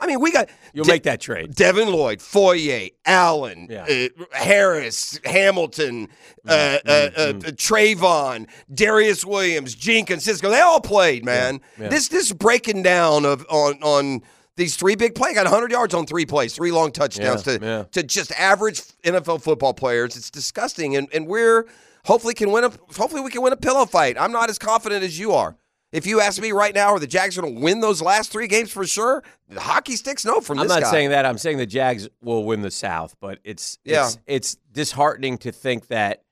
[0.00, 1.54] I mean, we got you'll De- make that trade.
[1.54, 3.84] Devin Lloyd, Foyer, Allen, Yeah.
[3.88, 6.08] uh, Harris, Hamilton,
[6.46, 6.88] uh, Mm-hmm.
[7.20, 10.50] uh, uh, Travon, Darious Williams, Jenkins, Cisco.
[10.50, 11.60] They all played, man.
[11.80, 11.88] Yeah.
[11.88, 14.22] This this breaking down of on on
[14.56, 15.34] these three big plays.
[15.34, 17.84] Got 100 yards on three plays, three long touchdowns Yeah, to yeah.
[17.92, 20.16] to just average NFL football players.
[20.16, 21.66] It's disgusting, and and we're
[22.04, 24.16] hopefully can win a hopefully we can win a pillow fight.
[24.18, 25.56] I'm not as confident as you are.
[25.94, 28.48] If you ask me right now, are the Jags going to win those last three
[28.48, 29.22] games for sure?
[29.48, 30.90] The hockey sticks no from I'm not guy.
[30.90, 31.24] saying that.
[31.24, 34.06] I'm saying the Jags will win the South, but it's Yeah.
[34.06, 36.22] it's, it's disheartening to think that.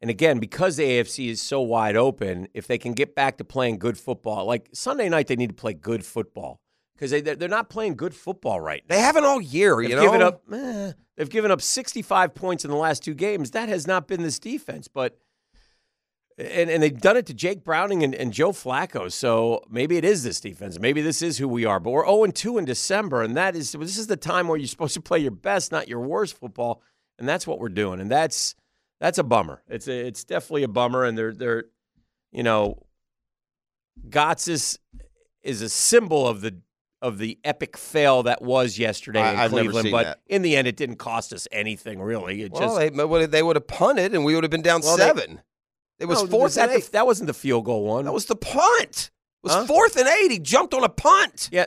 [0.00, 3.44] And again, because the AFC is so wide open, if they can get back to
[3.44, 6.58] playing good football, like Sunday night, they need to play good football
[6.96, 8.96] because they they're they're not playing good football right now.
[8.96, 10.02] They haven't all year, They've you know.
[10.02, 10.42] given up.
[10.52, 13.50] eh, they've given up 65 points in the last two games.
[13.52, 15.16] That has not been this defense, but
[16.38, 19.10] and and they've done it to Jake Browning and, and Joe Flacco.
[19.12, 20.78] So maybe it is this defense.
[20.78, 21.78] Maybe this is who we are.
[21.80, 24.66] But we're 0 2 in December, and that is this is the time where you're
[24.68, 26.82] supposed to play your best, not your worst football,
[27.18, 28.00] and that's what we're doing.
[28.00, 28.54] And that's
[29.00, 29.62] that's a bummer.
[29.68, 31.64] It's a, it's definitely a bummer, and they're they're
[32.32, 32.78] you know,
[34.08, 34.78] Gotsis
[35.42, 36.56] is a symbol of the
[37.00, 39.90] of the epic fail that was yesterday I- in I've Cleveland.
[39.90, 40.20] but that.
[40.28, 42.42] in the end, it didn't cost us anything really.
[42.42, 44.80] It well, just they, would they would have punted, and we would have been down
[44.82, 45.40] Well, they- seven.
[45.98, 48.04] It was No, fourth that, and the- that wasn't the field goal one.
[48.06, 49.10] that was the punt.
[49.44, 49.66] It was Huh?
[49.66, 50.30] fourth and eight.
[50.30, 51.66] He jumped on a punt, yeah.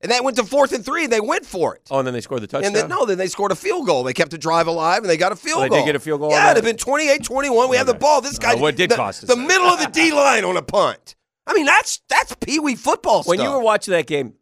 [0.00, 1.04] and that went to fourth and three.
[1.04, 1.82] and They went for it.
[1.90, 2.66] Oh, and then they scored the touchdown.
[2.68, 4.02] And then no, then they scored a field goal.
[4.02, 5.78] They kept the drive alive, and they got a field they goal.
[5.78, 7.68] did get a field goal Yeah, it'd have been 28-21.
[7.70, 8.20] We have the ball.
[8.20, 9.46] This guy, Uh, what did the, cost us the that?
[9.46, 11.14] middle of the D line on a punt.
[11.46, 13.28] I mean, that's that's pee wee football stuff.
[13.30, 13.48] when stuff.
[13.48, 14.34] you were watching that game,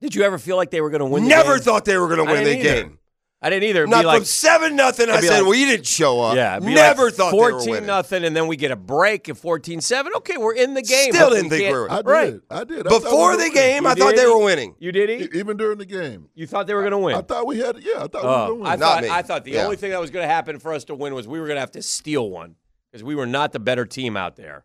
[0.00, 1.24] did you ever feel like they were going to win?
[1.24, 2.98] the Never thought they were going to win the game.
[3.42, 3.80] I didn't either.
[3.84, 5.08] It'd Not be like from seven nothing.
[5.08, 7.14] I it'd be said, like- "Well, you didn't show up." yeah, it'd be never like
[7.14, 7.86] thought they were fourteen winning.
[7.86, 10.08] nothing, and then we get a break at 14-7.
[10.16, 11.12] Okay, we're in the game.
[11.12, 12.06] Still but didn't we think can't- we were- I did.
[12.06, 12.40] Right.
[12.50, 12.86] I did.
[12.86, 14.18] I thought Before we the were game, I You thought did?
[14.18, 14.74] they were winning.
[14.78, 15.24] You did winning.
[15.26, 15.34] eat?
[15.34, 17.14] Even during the game, You thought they were going to win?
[17.16, 17.78] I thought we had.
[17.82, 18.80] Yeah, I thought we Oh, were going to I win.
[18.80, 19.08] Not thought me.
[19.10, 19.64] I thought the Yeah.
[19.64, 21.56] only thing that was going to happen for us to win was we were going
[21.56, 22.56] to have to steal one
[22.92, 24.64] because we were not the better team out there.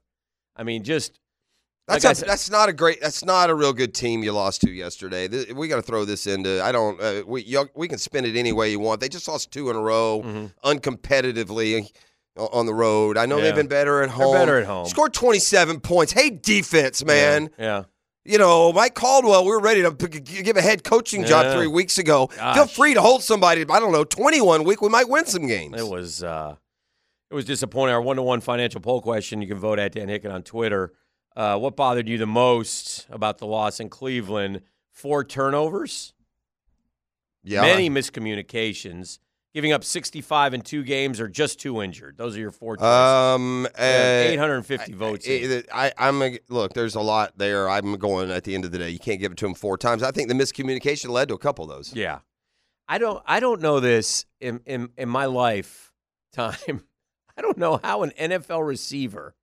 [0.57, 1.19] I mean, just
[1.87, 2.99] That's like a, said- that's not a great.
[3.01, 5.27] That's not a real good team you lost to yesterday.
[5.27, 6.59] Th- we got to throw this into.
[6.63, 6.99] I don't.
[6.99, 9.01] Uh, we we can spin it any way you want.
[9.01, 11.91] They just lost two in a row, uncompetitively
[12.37, 13.17] on the road.
[13.17, 13.43] I know Mm-hmm.
[13.45, 13.51] Yeah.
[13.51, 14.33] they've been better at home.
[14.33, 14.85] better at home.
[14.87, 16.11] Scored twenty seven points.
[16.13, 17.49] Hey, defense, man.
[17.59, 17.83] yeah.
[18.27, 19.43] You know, Mike Caldwell.
[19.45, 22.27] We were ready to give a head coaching job three weeks ago.
[22.55, 23.61] Feel free to hold somebody.
[23.69, 24.81] I don't know, twenty one week.
[24.81, 25.79] We might win some games.
[25.79, 26.55] It was uh,
[27.29, 27.93] it was disappointing.
[27.93, 29.41] Our one to one financial poll question.
[29.43, 30.93] You can vote at Dan Hicken on Twitter.
[31.35, 34.61] Uh, what bothered you the most about the loss in Cleveland?
[34.91, 36.13] Four turnovers,
[37.43, 39.19] yeah, many miscommunications,
[39.53, 42.17] giving up 65 in two games, or just two injured.
[42.17, 42.87] Those are your four choices.
[42.87, 45.27] Um, uh, 850 votes.
[45.27, 45.63] in.
[45.73, 46.73] I, I, am look.
[46.73, 47.69] There's a lot there.
[47.69, 48.89] I'm going at the end of the day.
[48.89, 50.01] You can't give it to him four times.
[50.01, 51.93] I think the miscommunication led to a couple of those.
[51.93, 52.19] Yeah.
[52.87, 55.73] I don't I don't know this in in, in my lifetime.
[57.37, 59.35] I don't know how an NFL receiver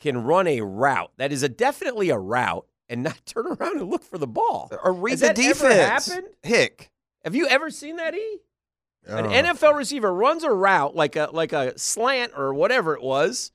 [0.00, 3.88] can run a route that is a definitely a route and not turn around and
[3.90, 4.70] look for the ball.
[4.82, 6.06] Or read Has the that ever defense.
[6.08, 6.28] happened?
[6.42, 6.90] Hick.
[7.24, 8.38] Have you ever seen that E?
[9.06, 13.50] An NFL receiver runs a route like a like a slant or whatever it was.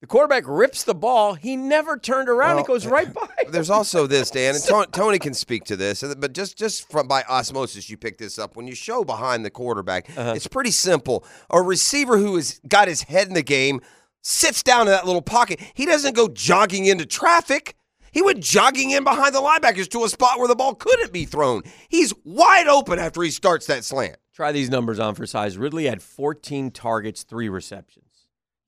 [0.00, 1.34] The quarterback rips the ball.
[1.34, 2.56] He never turned around.
[2.56, 3.28] Well, it goes right by.
[3.50, 7.06] There's also this, Dan, and Tony, Tony can speak to this, but just just from
[7.06, 8.56] by osmosis, you pick this up.
[8.56, 10.32] When you show behind the quarterback, Uh-huh.
[10.34, 11.24] it's pretty simple.
[11.50, 13.80] A receiver who has got his head in the game
[14.22, 15.60] sits down in that little pocket.
[15.74, 17.74] He doesn't go jogging into traffic.
[18.12, 21.24] He went jogging in behind the linebackers to a spot where the ball couldn't be
[21.24, 21.62] thrown.
[21.88, 24.16] He's wide open after he starts that slant.
[24.34, 25.56] Try these numbers on for size.
[25.58, 28.06] Ridley had 14 targets, three receptions.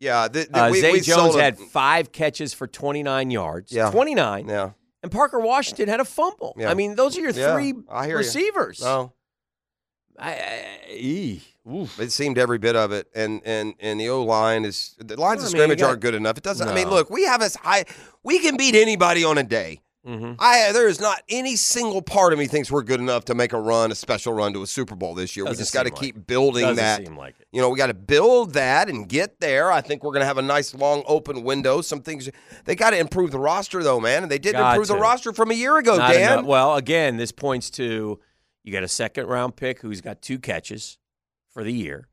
[0.00, 3.70] Yeah, th- th- Uh, we, Zay we Jones had five catches for 29 yards.
[3.72, 3.90] Yeah.
[3.90, 4.48] 29.
[4.48, 4.70] yeah.
[5.02, 6.54] And Parker Washington had a fumble.
[6.58, 6.70] Yeah.
[6.70, 8.16] I mean, those are your Yeah, three hear you.
[8.16, 8.80] receivers.
[8.82, 9.12] No,
[10.18, 11.40] I, I,
[11.70, 11.88] ee.
[11.98, 15.18] It seemed every bit of it, and and and the O line is the lines
[15.18, 16.36] Well, of I mean, scrimmage got- aren't good enough.
[16.38, 16.68] It doesn't.
[16.68, 17.84] I mean, look, we have as high.
[18.22, 19.80] We can beat anybody on a day.
[20.06, 20.34] Mm-hmm.
[20.38, 23.54] I there is not any single part of me thinks we're good enough to make
[23.54, 25.46] a run, a special run to a Super Bowl this year.
[25.46, 26.26] we Doesn't just got to like keep it.
[26.26, 27.06] building Doesn't that.
[27.06, 27.46] seem like it.
[27.52, 29.72] You know, we got to build that and get there.
[29.72, 31.80] I think we're going to have a nice long open window.
[31.80, 32.28] Some things
[32.66, 35.32] they got to improve the roster though, man, and they didn't Got improve the roster
[35.32, 36.32] from a year ago, Not Dan.
[36.34, 38.20] enough- Well, again, this points to
[38.62, 40.98] you got a second round pick who's got two catches
[41.54, 42.08] for the year.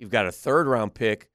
[0.00, 1.28] You've got a third round pick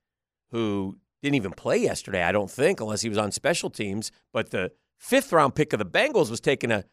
[0.51, 4.11] who didn't even play yesterday, I don't think, unless he was on special teams.
[4.33, 6.83] But the fifth round pick of the Bengals was taking a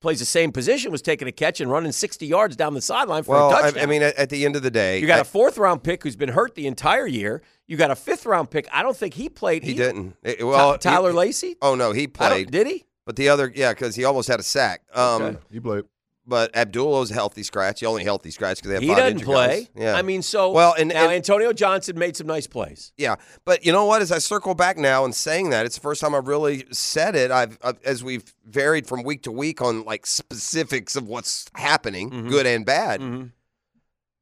[0.00, 3.22] plays the same position, was taking a catch and running 60 yards down the sideline
[3.22, 3.82] for well, a I, touchdown.
[3.84, 5.82] I mean, at, at the end of the day, you got I- a fourth round
[5.84, 7.42] pick who's been hurt the entire year.
[7.68, 8.66] You got a fifth round pick.
[8.72, 9.62] I don't think he played.
[9.62, 9.84] he either.
[9.86, 10.16] didn't.
[10.24, 11.56] It- well, Ty- Tyler he- Lacy.
[11.62, 12.50] Oh no, he played.
[12.50, 12.84] Did he?
[13.06, 14.82] But the other, yeah, because he almost had a sack.
[14.94, 15.38] Um, Okay.
[15.52, 15.84] He played.
[16.24, 17.80] But Abdullah's a healthy scratch.
[17.80, 19.64] The only healthy scratch because they have He five doesn't play.
[19.64, 19.68] guys.
[19.74, 19.94] Yeah.
[19.96, 22.92] I mean, so Well, and- now and- Antonio Johnson made some nice plays.
[22.96, 24.02] Yeah, but you know what?
[24.02, 27.16] As I circle back now and saying that, it's the first time I've really said
[27.16, 27.32] it.
[27.32, 32.10] I've, I've as we've varied from week to week on like specifics of what's happening,
[32.10, 32.28] Mm-hmm.
[32.28, 33.30] good and bad.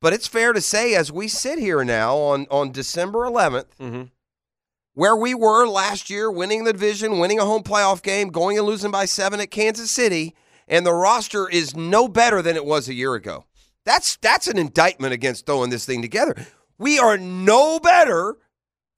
[0.01, 4.03] But it's fair to say, as we sit here now on on December 11th, Mm-hmm.
[4.95, 8.67] where we were last year, winning the division, winning a home playoff game, going and
[8.67, 10.35] losing by seven at Kansas City,
[10.71, 13.45] and the roster is no better than it was a year ago.
[13.85, 16.35] That's that's an indictment against throwing this thing together.
[16.79, 18.37] We are no better.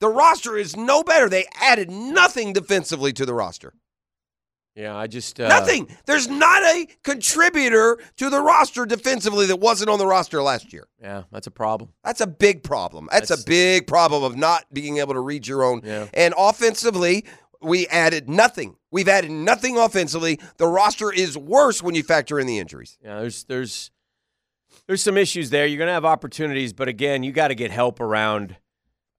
[0.01, 1.29] The roster is no better.
[1.29, 3.75] They added nothing defensively to the roster.
[4.75, 5.87] Yeah, I just uh, Nothing.
[6.07, 10.89] There's not a contributor to the roster defensively that wasn't on the roster last year.
[11.01, 11.91] Yeah, that's a problem.
[12.03, 13.07] That's a big problem.
[13.13, 15.83] That's, That's- a big problem of not being able to read your own.
[15.85, 16.07] Yeah.
[16.15, 17.27] And offensively,
[17.63, 18.77] we added nothing.
[18.91, 20.39] We've added nothing offensively.
[20.59, 22.99] The roster is worse when you factor in the injuries.
[23.03, 23.91] Yeah, there's there's
[24.87, 25.67] there's some issues there.
[25.67, 28.57] You're gonna have opportunities, but again, you got to get help around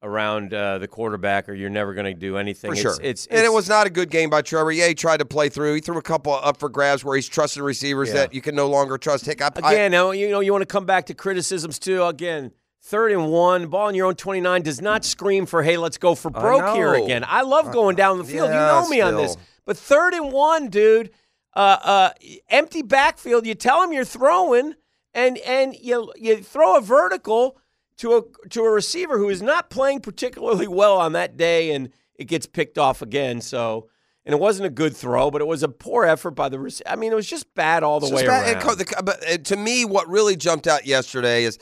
[0.02, 2.72] around uh, the quarterback, or you're never gonna do anything.
[2.72, 3.06] For It's- sure.
[3.06, 4.72] It's, and it was not a good game by Trevor.
[4.74, 5.76] Yeah, he tried to play through.
[5.76, 8.16] He threw a couple up for grabs where he's trusting receivers Yeah.
[8.16, 9.26] that you can no longer trust.
[9.26, 9.91] Hick, I, I- again.
[9.91, 12.04] now you know you want to come back to criticisms too.
[12.04, 12.52] Again,
[12.84, 16.16] third and one, ball in your own 29 does not scream for hey, let's go
[16.16, 17.24] for broke here again.
[17.28, 18.50] I love going down the field.
[18.50, 21.10] yeah, you know me on this, but third and one, dude,
[21.56, 22.10] uh, uh,
[22.50, 23.46] empty backfield.
[23.46, 24.76] You tell him you're throwing,
[25.14, 27.58] and and you you throw a vertical
[27.98, 31.90] to a to a receiver who is not playing particularly well on that day, and
[32.16, 33.42] it gets picked off again.
[33.42, 33.90] So.
[34.26, 36.90] And it wasn't a good throw, but it was a poor effort by the receiver.
[36.90, 38.48] I mean, it was just bad all the It's way around.
[38.48, 41.60] It co- the- but uh, to me, what really jumped out yesterday is,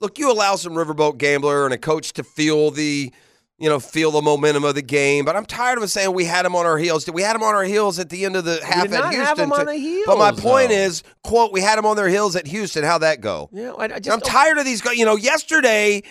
[0.00, 3.12] look, you allow some riverboat gambler and a coach to feel the,
[3.58, 5.24] you know, feel the momentum of the game.
[5.24, 7.08] But I'm tired of saying we had him on our heels.
[7.10, 9.12] We had him on our heels at the end of the half at Houston.
[9.24, 10.76] have him to- on the heels, but my point though.
[10.76, 12.84] is, quote, we had him on their heels at Houston.
[12.84, 13.48] How'd that go?
[13.52, 14.96] Yeah, I, I just I'm tired of these guys.
[14.96, 16.02] You know, yesterday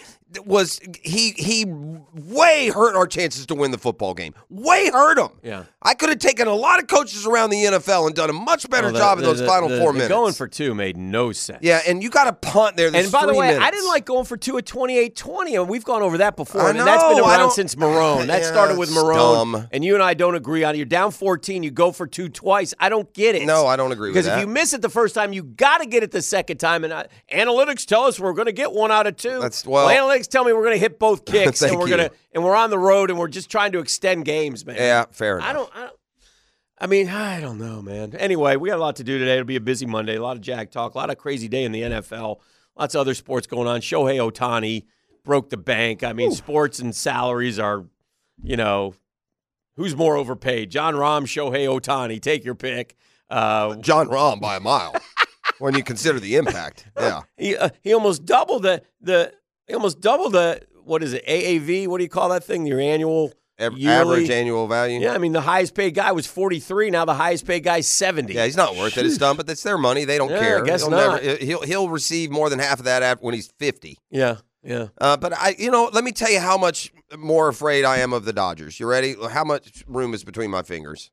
[0.45, 1.65] was he he
[2.13, 4.33] way hurt our chances to win the football game.
[4.49, 5.29] Way hurt them.
[5.43, 5.63] Yeah.
[5.81, 8.69] I could have taken a lot of coaches around the NFL and done a much
[8.69, 10.09] better Well, the- job in those the- final the- four the minutes.
[10.13, 11.59] Going for two made no sense.
[11.61, 12.91] yeah, and you got to punt there.
[12.91, 15.69] There's And by the way, I didn't like going for two at 28 20, and
[15.69, 16.61] we've gone over that before.
[16.61, 18.27] I and that's been know, around since Marrone.
[18.27, 19.15] That Yeah, started with Marrone.
[19.15, 19.67] dumb.
[19.71, 20.77] And you and I don't agree on it.
[20.77, 22.73] You're down 14, you go for two twice.
[22.79, 23.45] I don't get it.
[23.45, 24.19] No, I don't agree with that.
[24.21, 24.39] Because that.
[24.39, 26.83] if you miss it the first time, you got to get it the second time.
[26.83, 29.29] And I, analytics tell us we're going to get one out of two.
[29.39, 29.87] That's- well-
[30.17, 32.55] analytics tell me we're going to hit both kicks, and we're going to and we're
[32.55, 34.75] on the road, and we're just trying to extend games, man.
[34.75, 35.49] Yeah, fair enough.
[35.49, 35.71] I don't.
[35.75, 35.93] I don't.
[36.79, 38.13] I mean, I don't know, man.
[38.15, 39.33] Anyway, we got a lot to do today.
[39.33, 40.15] It'll be a busy Monday.
[40.15, 40.93] A lot of Jack talk.
[40.93, 42.37] A lot of crazy day in the NFL.
[42.77, 43.81] Lots of other sports going on.
[43.81, 44.83] Shohei Ohtani
[45.23, 46.03] broke the bank.
[46.03, 47.85] I mean, sports and salaries are,
[48.43, 48.93] you know,
[49.75, 50.69] who's more overpaid?
[50.69, 52.21] Jon Rahm, Shohei Ohtani.
[52.21, 52.95] Take your pick.
[53.27, 54.95] Uh, Jon Rahm by a mile
[55.57, 56.85] when you consider the impact.
[56.99, 57.21] Yeah.
[57.37, 59.33] he uh, he almost doubled the the
[59.67, 61.87] he almost doubled the what is it AAV?
[61.87, 62.65] What do you call that thing?
[62.65, 64.99] Your annual yearly- Average annual value.
[64.99, 66.89] Yeah, I mean the highest paid guy was forty three.
[66.89, 68.33] Now the highest paid guy's seventy.
[68.33, 69.05] Yeah, he's not worth it.
[69.05, 70.05] It's dumb, but it's their money.
[70.05, 70.63] They don't Yeah, I care.
[70.63, 71.23] guess he'll not.
[71.23, 73.97] Never, he'll he'll receive more than half of that after, when he's fifty.
[74.11, 74.87] yeah, yeah.
[74.99, 78.13] Uh, but I, you know, let me tell you how much more afraid I am
[78.13, 78.79] of the Dodgers.
[78.79, 79.15] You ready?
[79.31, 81.09] How much room is between my fingers?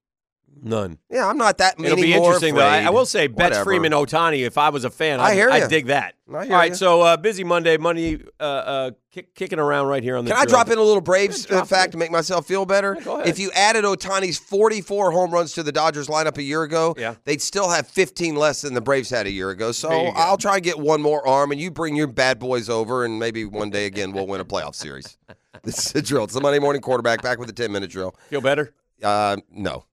[0.62, 0.98] None.
[1.10, 1.78] Yeah, I'm not that.
[1.78, 1.92] Many.
[1.92, 2.66] It'll be interesting, though.
[2.66, 2.82] I.
[2.84, 3.64] I will say, Betts, Whatever.
[3.64, 4.46] Freeman, Ohtani.
[4.46, 6.14] If I was a fan, I I'd, hear I'd dig that.
[6.32, 6.74] I hear All right, ya.
[6.76, 10.30] so uh, busy Monday, Monday, uh, uh, kick, kicking around right here on the.
[10.30, 11.92] Can I drop in a little Braves Yeah, uh, fact it.
[11.92, 12.94] to make myself feel better?
[12.94, 13.26] go ahead.
[13.28, 17.16] If you added Ohtani's 44 home runs to the Dodgers lineup a year ago, Yeah.
[17.24, 19.70] they'd still have 15 less than the Braves had a year ago.
[19.72, 20.12] So you.
[20.14, 23.18] I'll try and get one more arm, and you bring your bad boys over, and
[23.18, 25.16] maybe one day again we'll win a playoff series.
[25.62, 26.24] This is the drill.
[26.24, 28.14] It's the Monday morning quarterback back with the 10 minute drill.
[28.28, 28.74] Feel better?
[29.02, 29.84] Uh, no.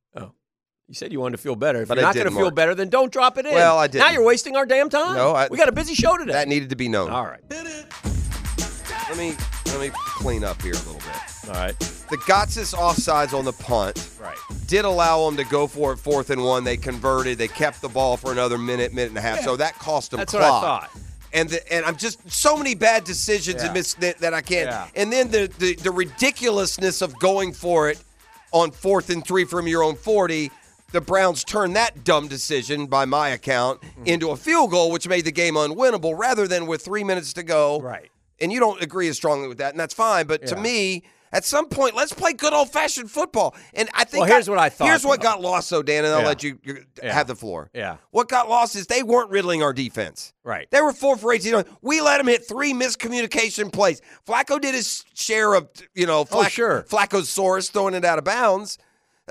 [0.92, 1.84] You said you wanted to feel better.
[1.84, 3.54] If But you're not going to feel better, then don't drop it in.
[3.54, 4.12] Well, I Now didn't.
[4.14, 5.16] you're wasting our damn time.
[5.16, 6.34] No, I- we got a busy show today.
[6.34, 7.10] That needed to be known.
[7.10, 7.40] All right.
[7.50, 9.34] let me
[9.68, 11.48] let me clean up here a little bit.
[11.48, 11.80] All right.
[11.80, 14.36] The Gotsis offsides on the punt Right.
[14.68, 16.66] did allow them to go for it fourth and one.
[16.66, 17.38] They converted.
[17.38, 19.40] They kept the ball for another minute, minute and a half.
[19.46, 20.90] So that cost them That's what I thought.
[21.32, 23.68] And the, and I'm just so many bad decisions Yeah.
[23.68, 24.70] and miss, that, that I can't.
[24.70, 24.88] Yeah.
[24.94, 28.04] And then the, the the ridiculousness of going for it
[28.52, 30.52] on fourth and three from your own 40.
[30.92, 34.06] The Browns turned that dumb decision, by my account, Mm-hmm.
[34.08, 37.44] into a field goal, which made the game unwinnable, rather than with three minutes to
[37.44, 37.80] go.
[37.80, 38.10] Right.
[38.40, 40.26] And you don't agree as strongly with that, and that's fine.
[40.28, 40.62] But to Yeah.
[40.62, 43.56] me, at some point, let's play good old fashioned football.
[43.74, 45.30] And I think Well, here's what I thought, Here's what though.
[45.30, 46.28] got lost, though, Dan, and I'll Yeah.
[46.28, 47.70] let you you have the floor.
[47.74, 47.98] Yeah.
[48.10, 50.34] What got lost is they weren't riddling our defense.
[50.44, 50.68] Right.
[50.72, 51.64] They were four for 18.
[51.82, 54.02] We let them hit three miscommunication plays.
[54.28, 56.84] Flacco did his share of, you know, Oh, sure.
[56.90, 58.78] Flacco's source throwing it out of bounds.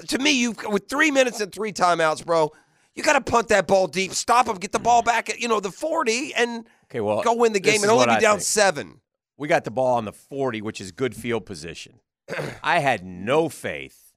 [0.09, 2.51] To me, you with three minutes and three timeouts, bro,
[2.95, 5.49] you got to punt that ball deep, stop them, get the ball back at, you
[5.49, 8.37] know, the 40, and Okay, well, go win the game and only be I down
[8.37, 8.45] think.
[8.47, 9.01] seven.
[9.37, 12.01] We got the ball on the 40, which is good field position.
[12.63, 14.13] I had no faith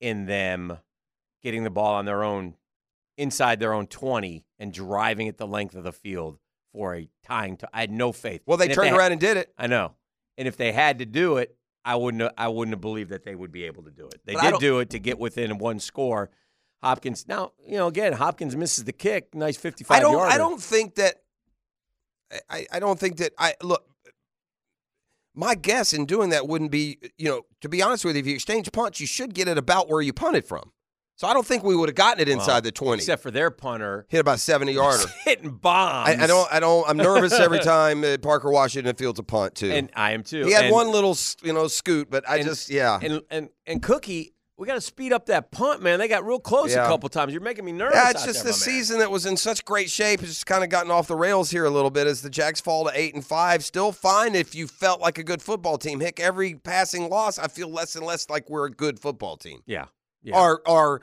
[0.00, 0.78] in them
[1.42, 2.54] getting the ball on their own,
[3.16, 6.38] inside their own 20, and driving it the length of the field
[6.72, 7.56] for a tying.
[7.58, 8.42] To, I had no faith.
[8.46, 9.52] Well, they And turned had- around and did it.
[9.58, 9.94] I know.
[10.38, 12.22] And if they had to do it, I wouldn't.
[12.22, 14.20] have- I wouldn't have believed that they would be able to do it.
[14.24, 16.30] They But did do it to get within one score.
[16.82, 17.26] Hopkins.
[17.28, 19.34] Now, you know, again, Hopkins misses the kick.
[19.34, 20.12] Nice fifty-five I don't.
[20.12, 20.32] yarder.
[20.32, 21.16] I don't think that.
[22.48, 23.32] I, I don't think that.
[23.38, 23.84] I look.
[25.34, 28.26] My guess in doing that wouldn't be, you know, to be honest with you, if
[28.26, 30.72] you exchange punts, you should get it about where you punted from.
[31.20, 33.02] So I don't think we would have gotten it inside Well, the twenty.
[33.02, 35.04] except for their punter Hit about seventy yarder.
[35.26, 36.08] hitting bombs.
[36.08, 36.50] I, I don't.
[36.50, 36.88] I don't.
[36.88, 39.70] I'm nervous every time uh, Parker Washington fields a punt too.
[39.70, 40.46] and I am too.
[40.46, 42.98] he had And- one little, you know, scoot, but I and- just, yeah.
[43.02, 45.98] And and and Cookie, we got to speed up that punt, man.
[45.98, 46.86] They got real close Yeah.
[46.86, 47.34] a couple times.
[47.34, 47.96] You're making me nervous.
[47.96, 50.70] Yeah, it's just the season that was in such great shape has just kind of
[50.70, 53.22] gotten off the rails here a little bit as the Jacks fall to eight and
[53.26, 53.62] five.
[53.62, 56.00] Still fine if you felt like a good football team.
[56.00, 59.60] Heck, every passing loss, I feel less and less like we're a good football team.
[59.66, 59.84] Yeah.
[60.22, 60.38] Yeah.
[60.38, 61.00] Or or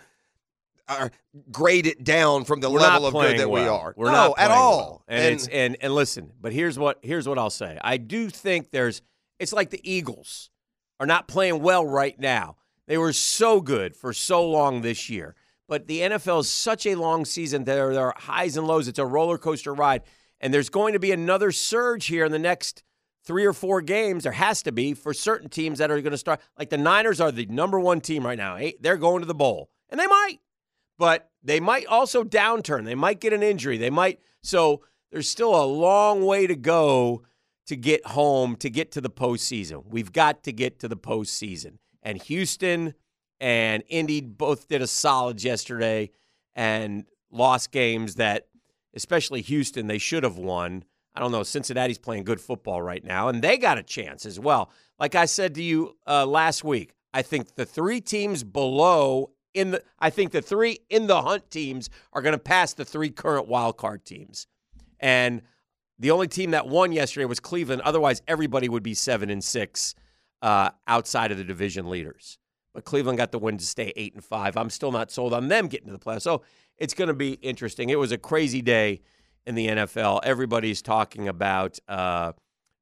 [0.88, 1.12] are
[1.52, 3.94] graded down from the We're level of good that we are.
[3.98, 4.78] We're no, not at all.
[4.78, 5.04] well.
[5.08, 7.78] And, it's and and listen, but here's what here's what I'll say.
[7.82, 9.02] I do think there's
[9.40, 10.50] it's like the Eagles
[11.00, 12.56] are not playing well right now.
[12.88, 15.36] They were so good for so long this year.
[15.68, 17.66] But the NFL is such a long season.
[17.66, 18.88] There, there are highs and lows.
[18.88, 20.04] It's a roller coaster ride.
[20.40, 22.84] And there's going to be another surge here in the next
[23.28, 24.24] three or four games.
[24.24, 26.42] There has to be for certain teams that are going to start.
[26.58, 28.56] Like the Niners are the number one team right now.
[28.56, 29.70] Eh, They're going to the bowl.
[29.90, 30.40] And they might
[30.98, 32.86] but they might also downturn.
[32.86, 33.78] They might get an injury.
[33.78, 34.20] They might.
[34.42, 37.24] So there's still a long way to go
[37.68, 39.84] to get home, to get to the postseason.
[39.88, 41.78] We've got to get to the postseason.
[42.02, 42.94] And Houston
[43.40, 46.12] and Indy both did a solid yesterday
[46.56, 48.48] and lost games that,
[48.96, 50.86] especially Houston, they should have won.
[51.18, 51.42] I don't know.
[51.42, 54.70] Cincinnati's playing good football right now, and they got a chance as well.
[55.00, 59.72] Like I said to you uh, last week, I think the three teams below in
[59.72, 63.10] the I think the three in the hunt teams are going to pass the three
[63.10, 64.46] current wild card teams.
[65.00, 65.42] And
[65.98, 67.82] the only team that won yesterday was Cleveland.
[67.82, 69.96] Otherwise, everybody would be seven and six
[70.44, 72.38] uh, outside of the division leaders.
[72.76, 74.56] But Cleveland got the win to stay eight and five.
[74.56, 76.22] I'm still not sold on them getting to the playoffs.
[76.22, 76.44] So
[76.78, 77.90] it's going to be interesting.
[77.90, 79.02] It was a crazy day
[79.48, 80.20] in the NFL.
[80.24, 82.34] Everybody's talking about uh,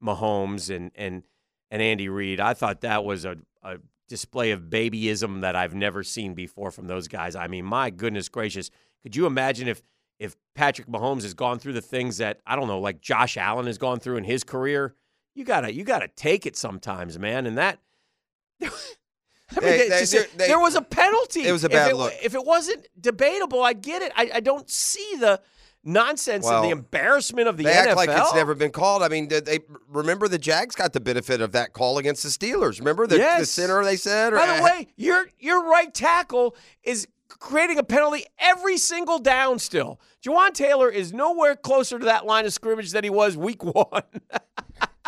[0.04, 1.24] Mahomes and and
[1.72, 2.40] and Andy Reid.
[2.40, 3.78] I thought that was a, a
[4.10, 7.36] display of babyism that I've never seen before from those guys.
[7.36, 8.70] I mean, my goodness gracious,
[9.04, 9.82] could you imagine if
[10.20, 13.68] if Patrick Mahomes has gone through the things that I don't know, like Josh Allen
[13.68, 14.96] has gone through in his career?
[15.36, 17.46] You gotta you gotta take it sometimes, man.
[17.46, 17.80] And that.
[18.62, 21.44] I mean, They- they- just- they- there was a penalty.
[21.48, 22.14] It was a If bad it- look.
[22.24, 24.12] If it wasn't debatable, I get it.
[24.16, 25.42] I, I don't see the
[25.86, 27.86] nonsense Well, and the embarrassment of the they NFL.
[27.88, 29.04] act like it's never been called.
[29.04, 32.30] I mean, did they remember the Jags got the benefit of that call against the
[32.30, 32.80] Steelers.
[32.80, 34.34] Remember the, the center they said?
[34.34, 39.60] Or, By the way, your your right tackle is creating a penalty every single down.
[39.60, 43.64] Still, Jawaan Taylor is nowhere closer to that line of scrimmage than he was week
[43.64, 44.04] one.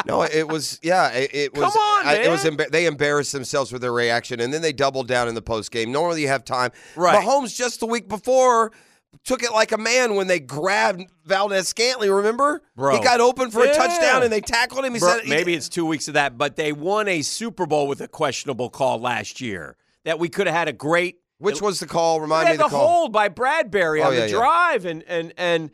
[0.06, 1.10] No, it was yeah.
[1.10, 1.74] It, it was.
[1.74, 2.44] Come on, I- it was.
[2.44, 5.72] Embar- they embarrassed themselves with their reaction, and then they doubled down in the post
[5.72, 5.92] game.
[5.92, 6.72] Normally, you have time.
[6.96, 7.24] Right.
[7.26, 8.72] Mahomes just the week before
[9.24, 12.12] took it like a man when they grabbed Valdes-Scantling.
[12.12, 12.98] Remember, Bro.
[12.98, 14.94] he got open for a touchdown, and they tackled him.
[14.94, 17.66] He Bro, said, he- maybe it's two weeks of that, but they won a Super
[17.66, 19.76] Bowl with a questionable call last year.
[20.06, 21.18] That we could have had a great.
[21.40, 22.20] Which was the call?
[22.22, 22.88] Remind me the the call.
[22.88, 24.38] hold by Bradberry Oh, on yeah, the yeah.
[24.38, 25.70] drive, and and and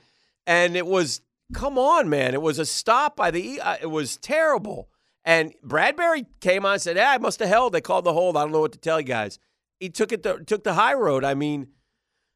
[0.45, 1.21] and it was
[1.53, 2.33] come on, man.
[2.33, 3.61] It was a stop by the.
[3.61, 4.89] Uh, it was terrible.
[5.23, 7.73] And Bradberry came on and said, "Yeah, I must have held.
[7.73, 8.35] They called the hold.
[8.35, 9.39] I don't know what to tell you guys."
[9.79, 10.23] He took it.
[10.23, 11.23] The, took the high road.
[11.23, 11.67] I mean,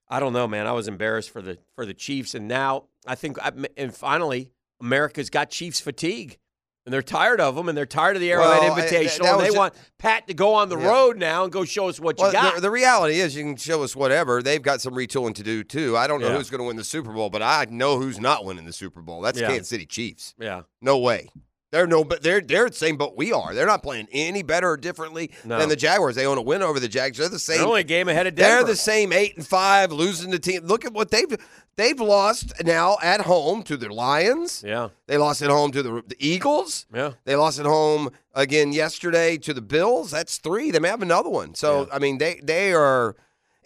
[0.10, 0.68] I don't know, man.
[0.68, 3.38] I was embarrassed for the for the Chiefs, and now I think,
[3.76, 4.52] and finally,
[4.82, 6.38] America's got Chiefs fatigue.
[6.86, 9.24] and they're tired of them, and they're tired of the Well, Arrowhead I- that- Invitational.
[9.24, 10.88] that and they ju- want Pat to go on the Yeah.
[10.88, 12.56] road now and go show us what Well, you got.
[12.56, 14.42] the, the reality is, you can show us whatever.
[14.42, 15.98] They've got some retooling to do too.
[15.98, 16.38] I don't know Yeah.
[16.38, 19.02] who's going to win the Super Bowl, but I know who's not winning the Super
[19.02, 19.20] Bowl.
[19.20, 19.50] That's Yeah.
[19.50, 20.34] Kansas City Chiefs.
[20.40, 21.28] yeah, No way.
[21.72, 23.54] They're no, but they're they're the same boat we are.
[23.54, 25.60] They're not playing any better or differently No.
[25.60, 26.16] than the Jaguars.
[26.16, 27.18] They own a win over the Jags.
[27.18, 27.58] They're the same.
[27.58, 28.50] they're only game ahead of Denver.
[28.60, 30.64] They're the same eight and five, losing the team.
[30.66, 31.36] Look at what they've
[31.76, 34.64] they've lost now at home to the Lions.
[34.66, 36.86] yeah, They lost at home to the, the Eagles.
[36.94, 37.12] yeah.
[37.26, 40.10] They lost at home again yesterday to the Bills.
[40.12, 40.72] That's three.
[40.72, 41.54] They may have another one.
[41.54, 41.96] So Yeah.
[41.96, 43.18] I mean, they they are.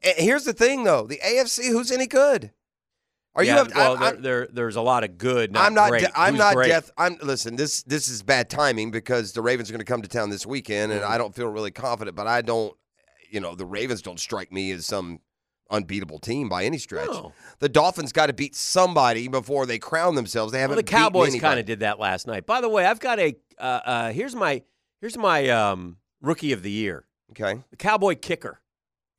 [0.02, 1.68] Here's the thing, though: the AFC.
[1.70, 2.49] Who's any good?
[3.34, 3.62] Are yeah, you?
[3.62, 5.54] Up, well, I'm, there, I'm, there, there's a lot of good.
[5.54, 5.92] Not I'm not.
[5.92, 6.68] De- I'm Who's not great?
[6.68, 6.92] death.
[6.98, 7.56] I'm listen.
[7.56, 10.46] This this is bad timing because the Ravens are going to come to town this
[10.46, 12.16] weekend, and I don't feel really confident.
[12.16, 12.76] But I don't.
[13.30, 15.20] You know, the Ravens don't strike me as some
[15.70, 17.08] unbeatable team by any stretch.
[17.08, 17.32] No.
[17.60, 20.52] The Dolphins got to beat somebody before they crown themselves.
[20.52, 20.76] They haven't.
[20.76, 22.46] Well, the Cowboys kind of did that last night.
[22.46, 23.36] By the way, I've got a.
[23.58, 24.62] Uh, uh, here's my.
[25.00, 27.06] Here's my um, rookie of the year.
[27.32, 27.62] Okay.
[27.72, 28.61] The Cowboy kicker.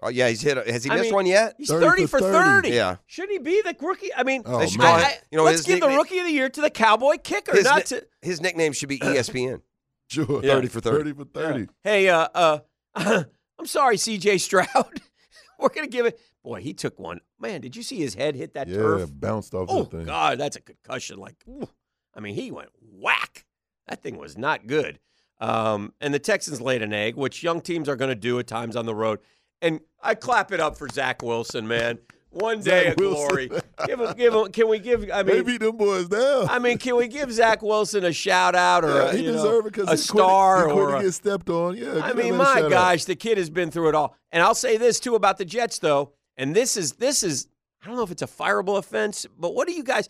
[0.05, 0.67] Oh yeah, he's hit.
[0.67, 1.55] Has he I missed mean, one yet?
[1.59, 2.69] He's 30 30, for for 30.
[2.69, 2.69] 30.
[2.71, 2.97] Yeah.
[3.07, 4.13] shouldn't he be the rookie?
[4.15, 6.33] I mean, Oh, They should I, you know, let's his give the rookie of the
[6.33, 8.05] year to the Cowboy kicker, His, not to.
[8.21, 9.63] his nickname should be ESPN.
[10.11, 10.45] Sure.
[10.45, 10.55] Yeah.
[10.55, 10.99] 30 for 30.
[10.99, 11.69] 30 for 30.
[11.85, 12.59] Hey, uh, uh,
[13.59, 14.39] I'm sorry, C.J.
[14.39, 14.67] Stroud.
[15.59, 16.19] We're gonna give it.
[16.43, 17.21] Boy, he took one.
[17.39, 19.11] Man, did you see his head hit that Yeah, turf?
[19.15, 20.05] bounced off Oh that thing.
[20.07, 21.19] God, that's a concussion.
[21.19, 21.69] Like, ooh.
[22.17, 23.47] I mean, he went whack.
[23.87, 24.99] That thing was not good.
[25.41, 28.47] Um, and the Texans laid an egg, which young teams are going to do at
[28.49, 29.21] times on the road.
[29.63, 31.99] And I clap it up for Zach Wilson, man.
[32.31, 33.29] One day Zach of Wilson.
[33.29, 33.51] glory.
[33.87, 34.53] give him, give him.
[34.53, 35.09] Can we give?
[35.13, 36.49] I they mean, beat them boys down.
[36.49, 39.67] I mean, can we give Zach Wilson a shout out or yeah, a, he deserved
[39.67, 41.77] it because a star he or couldn't get stepped on.
[41.77, 42.71] Yeah, I mean, my shout out.
[42.71, 44.17] gosh, the kid has been through it all.
[44.33, 46.13] And I'll say this too about the Jets, though.
[46.37, 47.49] And this is this is
[47.83, 50.09] I don't know if it's a fireable offense, but what do you guys?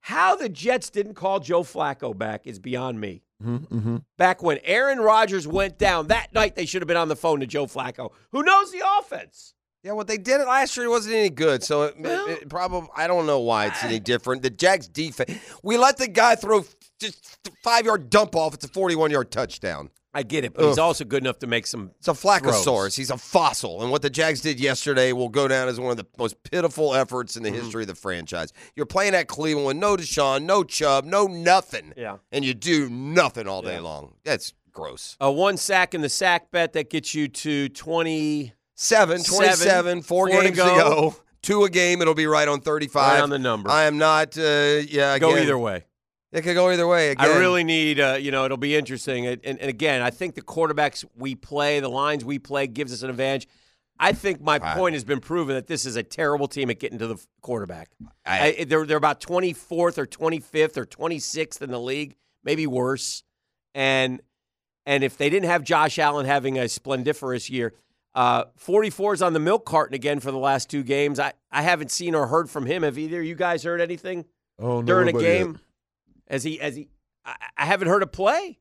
[0.00, 3.23] How the Jets didn't call Joe Flacco back is beyond me.
[3.42, 3.96] Mm-hmm.
[4.16, 7.40] Back when Aaron Rodgers went down that night, they should have been on the phone
[7.40, 9.54] to Joe Flacco, who knows the offense.
[9.82, 10.86] Yeah, well, they did it last year.
[10.86, 11.62] It wasn't any good.
[11.62, 14.40] So it, Well- it, probably, I don't know why it's any different.
[14.42, 16.64] The Jags defense, we let the guy throw
[17.00, 18.54] just five yard dump off.
[18.54, 19.90] It's a 41 yard touchdown.
[20.14, 21.90] I get it, but he's also good enough to make some.
[21.98, 22.62] It's a Flaccosaurus.
[22.64, 22.96] Throws.
[22.96, 23.82] He's a fossil.
[23.82, 26.94] And what the Jags did yesterday will go down as one of the most pitiful
[26.94, 27.60] efforts in the Mm-hmm.
[27.62, 28.52] history of the franchise.
[28.76, 31.92] You're playing at Cleveland with no Deshaun, no Chubb, no nothing.
[31.96, 32.18] Yeah.
[32.30, 33.80] And you do nothing all day Yeah.
[33.80, 34.14] long.
[34.24, 35.16] That's gross.
[35.20, 40.02] A one sack in the sack bet that gets you to 20 Seven, Seven, 27,
[40.02, 40.76] four, four games to go.
[41.10, 41.16] go.
[41.42, 42.02] Two a game.
[42.02, 43.12] It'll be right on 35.
[43.14, 43.70] Right on the number.
[43.70, 44.42] I am not, uh,
[44.88, 45.84] yeah, go again, either way.
[46.34, 47.10] It could go either way.
[47.10, 47.30] Again.
[47.30, 49.26] I really need, uh, you know, it'll be interesting.
[49.26, 52.92] And, and, and again, I think the quarterbacks we play, the lines we play, gives
[52.92, 53.46] us an advantage.
[54.00, 56.80] I think my I- point has been proven that this is a terrible team at
[56.80, 57.90] getting to the quarterback.
[58.26, 61.78] I- I, they're they're about twenty fourth or twenty fifth or twenty sixth in the
[61.80, 63.22] league, maybe worse.
[63.72, 64.20] And
[64.86, 67.72] and if they didn't have Josh Allen having a splendiferous year,
[68.14, 71.18] uh, 44 is on the milk carton again for the last two games.
[71.18, 72.82] I, I haven't seen or heard from him.
[72.82, 74.24] Have either of you guys heard anything
[74.58, 75.52] Oh, no, during a game?
[75.52, 75.60] yet.
[76.28, 76.88] As he as he,
[77.24, 78.58] I, I haven't heard a play.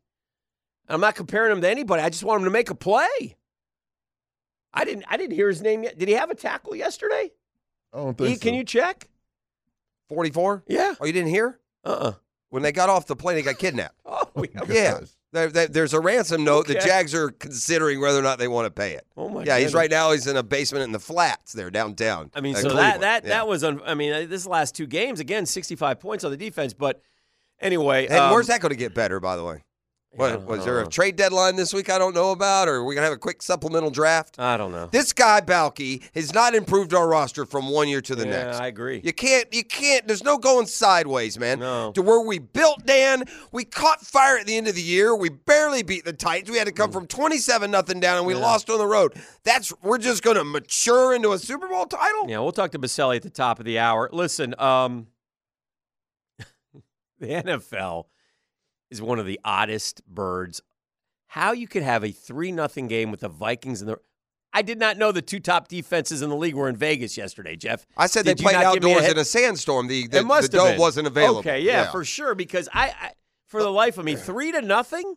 [0.90, 2.02] I'm not comparing him to anybody.
[2.02, 3.38] I just want him to make a play.
[4.74, 5.06] I didn't.
[5.08, 5.98] I didn't hear his name yet.
[5.98, 7.32] Did he have a tackle yesterday?
[7.94, 9.08] I don't think E, can you check?
[10.10, 10.64] 44?
[10.68, 10.96] Yeah.
[11.00, 11.60] Oh, you didn't hear?
[11.84, 11.90] Uh.
[11.90, 12.14] uh
[12.50, 13.96] When they got off the plane, they got kidnapped.
[14.36, 14.62] Oh, yeah.
[14.68, 15.00] yeah.
[15.32, 16.66] There, there- there's a ransom note.
[16.68, 19.06] The Jags are considering whether or not they want to pay it.
[19.16, 19.44] Oh my.
[19.44, 20.12] yeah, he's right now.
[20.12, 22.32] He's in a basement in the flats there downtown.
[22.34, 23.04] I mean, so that Cleveland.
[23.04, 23.30] that Yeah.
[23.30, 23.64] that was.
[23.64, 26.74] Un, I mean, uh, this last two games again, 65 points on the defense.
[26.74, 27.02] But
[27.64, 29.64] anyway, And um, where's that going to get better, by the way?
[30.16, 32.94] What, was there a trade deadline this week I don't know about, or are we
[32.94, 34.36] going to have a quick supplemental draft?
[34.38, 34.88] I don't know.
[34.92, 38.58] This guy Baalke has not improved our roster from one year to the yeah, next.
[38.60, 39.02] I agree.
[39.04, 41.58] You can't, you can't, there's no going sideways, man.
[41.58, 41.92] No.
[41.94, 45.16] To where we built, Dan, we caught fire at the end of the year.
[45.16, 46.52] We barely beat the Titans.
[46.52, 48.38] We had to come from 27 nothing down and we Mm.
[48.38, 48.44] Yeah.
[48.44, 49.14] lost on the road.
[49.44, 52.30] That's, we're just going to mature into a Super Bowl title?
[52.30, 54.10] Yeah, we'll talk to Boselli at the top of the hour.
[54.14, 55.08] Listen, um,
[57.24, 58.06] the NFL
[58.92, 60.62] is one of the oddest birds.
[61.28, 63.98] How you could have a three nothing game with the Vikings and the
[64.56, 67.56] I did not know the two top defenses in the league were in Vegas yesterday,
[67.56, 67.88] Jeff.
[67.98, 69.88] I said Did they played me a outdoors in a sandstorm.
[69.88, 70.80] The, the, it must the dome been.
[70.80, 71.40] wasn't available.
[71.40, 72.36] Okay, yeah, for sure.
[72.36, 73.12] Because I, I,
[73.48, 75.16] for the life of me, three to nothing.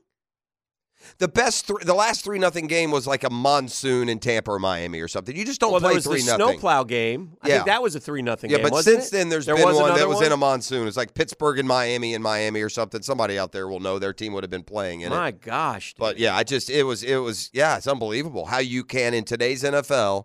[1.19, 4.59] The best, th- the last three nothing game was like a monsoon in Tampa or
[4.59, 5.37] Miami or something.
[5.37, 6.37] You just don't well, play three nothing.
[6.37, 7.37] snowplow game.
[7.43, 7.55] I Yeah.
[7.57, 8.71] think that was a three nothing Yeah, game.
[8.71, 9.13] but since it?
[9.13, 10.25] then, there's There been one that was one?
[10.27, 10.89] in a monsoon.
[10.89, 13.03] It's like Pittsburgh and Miami and Miami or something.
[13.03, 15.21] Somebody out there will know their team would have been playing in My it.
[15.21, 16.01] My gosh, dude.
[16.01, 19.25] But yeah, I just it was it was yeah, it's unbelievable how you can in
[19.25, 20.25] today's NFL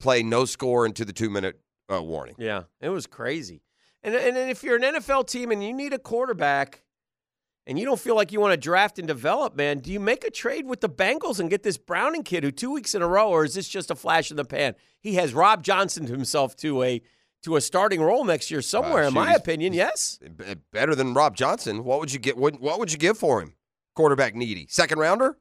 [0.00, 1.58] play no score into the two minute
[1.92, 2.36] uh, warning.
[2.38, 3.62] Yeah, it was crazy.
[4.02, 6.82] And and if you're an NFL team and you need a quarterback,
[7.66, 10.24] and you don't feel like you want to draft and develop, man, do you make
[10.24, 13.08] a trade with the Bengals and get this Browning kid who two weeks in a
[13.08, 14.74] row, or is this just a flash in the pan?
[15.00, 17.02] He has Rob Johnson himself to a
[17.42, 19.74] to a starting role next year somewhere, Uh, in my opinion.
[19.74, 20.18] Yes.
[20.72, 21.84] Better than Rob Johnson.
[21.84, 22.38] What would you get?
[22.38, 23.54] What, what would you give for him?
[23.94, 25.36] Quarterback needy, second rounder.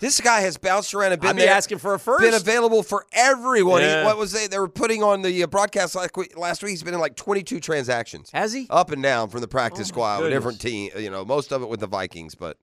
[0.00, 2.20] This guy has bounced around and been I'd be there, asking for a first.
[2.22, 3.82] been available for everyone.
[3.82, 4.46] He- what was they?
[4.46, 6.36] They were putting on the uh, broadcast last week.
[6.38, 8.66] Last week, he's been in like 22 transactions, Has he?
[8.70, 10.90] up and down from the practice Oh, squad, with different team.
[10.96, 12.34] You know, most of it with the Vikings.
[12.36, 12.58] But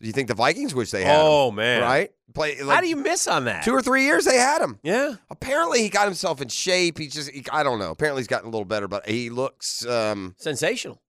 [0.00, 1.26] do you think the Vikings wish they had him?
[1.26, 1.82] Oh man.
[1.82, 2.10] Right?
[2.34, 2.56] Play.
[2.56, 3.62] How do you miss on that?
[3.64, 4.78] Two or three years they had him.
[4.82, 5.14] yeah.
[5.30, 6.98] Apparently, he got himself in shape.
[6.98, 7.90] He's just, he, I don't know.
[7.90, 9.84] Apparently, he's gotten a little better, but he looks.
[9.86, 11.00] Um, Sensational.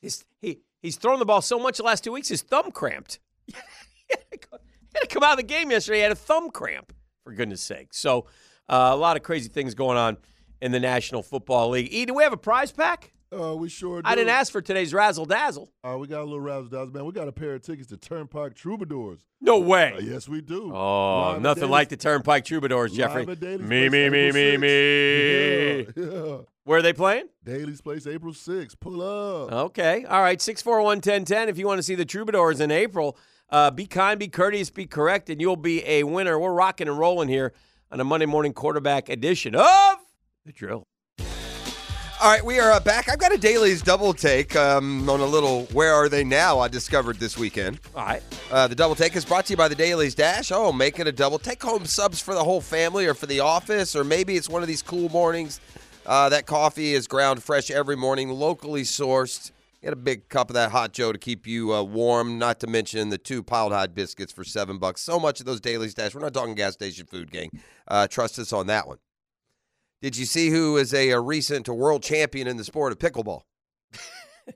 [0.00, 3.18] He's he he's thrown the ball so much the last two weeks, his thumb cramped.
[3.50, 4.14] He
[4.94, 5.98] had to come out of the game yesterday.
[5.98, 6.92] He had a thumb cramp,
[7.24, 7.92] for goodness sake.
[7.92, 8.26] So
[8.68, 10.16] uh, a lot of crazy things going on
[10.60, 11.88] in the National Football League.
[11.92, 13.12] E, do we have a prize pack?
[13.32, 14.08] Uh, we sure do.
[14.08, 15.70] I didn't ask for today's razzle dazzle.
[15.84, 17.04] Uh, we got a little razzle dazzle, man.
[17.04, 19.20] We got a pair of tickets to Turnpike Troubadours.
[19.40, 19.94] No way.
[19.96, 20.74] Uh, yes, we do.
[20.74, 23.24] Oh, Live nothing like the Turnpike Troubadours, Jeffrey.
[23.26, 25.78] Me, me, me, me, me.
[25.78, 26.36] Yeah, yeah.
[26.64, 27.28] Where are they playing?
[27.44, 28.78] Daly's Place, April 6th.
[28.80, 29.52] Pull up.
[29.52, 30.04] Okay.
[30.04, 30.40] All right.
[30.40, 31.48] 641 1010.
[31.48, 33.16] If you want to see the Troubadours in April,
[33.50, 36.38] uh, be kind, be courteous, be correct, and you'll be a winner.
[36.38, 37.52] We're rocking and rolling here
[37.90, 39.96] on a Monday morning quarterback edition of
[40.46, 40.84] The Drill.
[42.22, 43.08] All right, we are uh, back.
[43.08, 46.68] I've got a Daily's double take um, on a little Where Are They Now I
[46.68, 47.80] discovered this weekend.
[47.94, 48.22] All right.
[48.50, 50.52] Uh, the double take is brought to you by the Daily's Dash.
[50.52, 51.38] Oh, make it a double.
[51.38, 54.60] Take home subs for the whole family or for the office, or maybe it's one
[54.60, 55.60] of these cool mornings.
[56.04, 59.50] Uh, that coffee is ground fresh every morning, locally sourced.
[59.82, 62.38] Get a big cup of that hot Joe to keep you uh, warm.
[62.38, 65.00] Not to mention the two piled hot biscuits for seven bucks.
[65.00, 66.14] So much of those Daily's Dash.
[66.14, 67.48] We're not talking gas station food, gang.
[67.88, 68.98] Uh, trust us on that one.
[70.02, 73.42] Did you see who is a, a recent world champion in the sport of pickleball?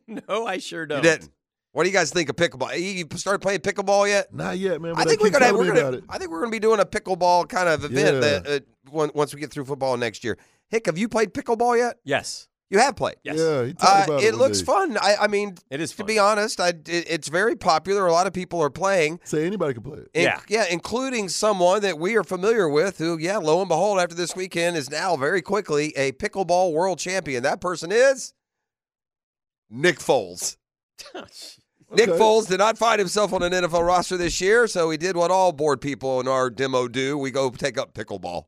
[0.08, 1.04] No, I sure don't.
[1.04, 1.30] You didn't.
[1.70, 2.76] What do you guys think of pickleball?
[2.76, 4.34] You started playing pickleball yet?
[4.34, 4.94] Not yet, man.
[4.96, 6.04] I think we're gonna telling we're gonna about it.
[6.08, 8.38] I think we're gonna be doing a pickleball kind of event Yeah.
[8.40, 10.36] that, uh, once we get through football next year.
[10.68, 11.98] Hick, have you played pickleball yet?
[12.02, 12.48] Yes.
[12.74, 13.14] You have played.
[13.22, 13.38] Yes.
[13.38, 14.64] Yeah, he talked Uh, about it looks day.
[14.64, 14.98] fun.
[14.98, 18.06] I, I mean, It is to be honest, I, it, it's very popular.
[18.06, 19.20] A lot of people are playing.
[19.22, 20.10] Say anybody can play it.
[20.12, 20.40] In- Yeah.
[20.48, 24.34] yeah, including someone that we are familiar with who, yeah, lo and behold, after this
[24.34, 27.42] weekend is now very quickly a pickleball world champion.
[27.44, 28.34] That person is
[29.70, 30.56] Nick Foles.
[31.14, 32.18] Nick Okay.
[32.18, 35.30] Foles did not find himself on an NFL roster this year, so he did what
[35.30, 37.16] all board people in our demo do.
[37.16, 38.46] We go take up pickleball.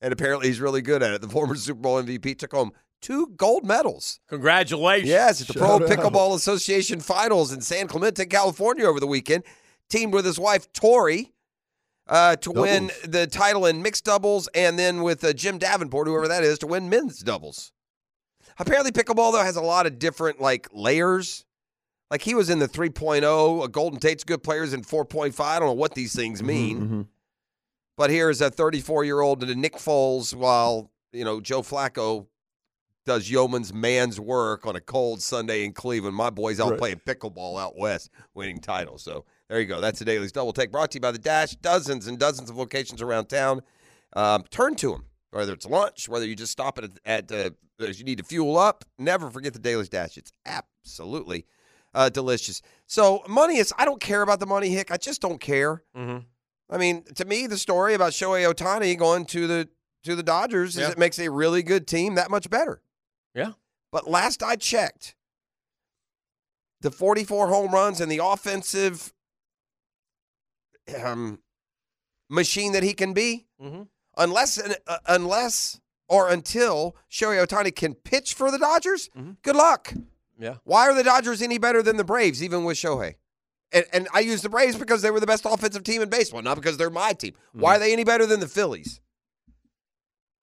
[0.00, 1.20] And apparently he's really good at it.
[1.20, 4.20] The former Super Bowl MVP took home two gold medals.
[4.28, 5.08] Congratulations.
[5.08, 5.82] Yes, at the Pro out.
[5.82, 9.44] Pickleball Association Finals in San Clemente, California over the weekend.
[9.88, 11.32] Teamed with his wife, Tori,
[12.06, 16.28] uh, to win the title in mixed doubles, and then with uh, Jim Davenport, whoever
[16.28, 17.72] that is, to win men's doubles.
[18.58, 21.44] Apparently, pickleball, though, has a lot of different, like, layers.
[22.10, 23.64] Like, he was in the 3.0.
[23.64, 25.40] A Golden Tate's good players in 4.5.
[25.40, 26.80] I don't know what these things mean.
[26.80, 27.06] Mhm.
[27.96, 32.26] But here is a 34 year old Nick Foles while, you know, Joe Flacco
[33.10, 36.14] does yeoman's man's work on a cold Sunday in Cleveland.
[36.16, 36.78] My boys out Right.
[36.78, 39.02] playing pickleball out west, winning titles.
[39.02, 39.80] So there you go.
[39.80, 41.56] That's the Daily's Double Take brought to you by the Dash.
[41.56, 43.62] Dozens and dozens of locations around town.
[44.14, 47.46] Um, turn to them, whether it's lunch, whether you just stop it at, at
[47.80, 48.84] uh, you need to fuel up.
[48.98, 50.16] Never forget the Daily's Dash.
[50.16, 51.46] It's absolutely
[51.94, 52.62] uh, delicious.
[52.86, 54.92] So money is, I don't care about the money, Hick.
[54.92, 55.82] I just don't care.
[55.96, 56.26] Mhm.
[56.70, 59.68] I mean, to me, the story about Shohei Ohtani going to the
[60.04, 62.80] to the Dodgers is it makes a really good team that much better.
[63.34, 63.52] Yeah.
[63.92, 65.14] But last I checked,
[66.80, 69.12] the 44 home runs and the offensive
[71.04, 71.40] um,
[72.28, 73.88] machine that he can be, Mhm.
[74.16, 79.36] unless uh, unless or until Shohei Ohtani can pitch for the Dodgers, Mhm.
[79.42, 79.92] good luck.
[80.38, 80.56] Yeah.
[80.64, 83.16] Why are the Dodgers any better than the Braves, even with Shohei?
[83.72, 86.42] And, and I use the Braves because they were the best offensive team in baseball,
[86.42, 87.34] not because they're my team.
[87.52, 89.00] Why are they any better than the Phillies?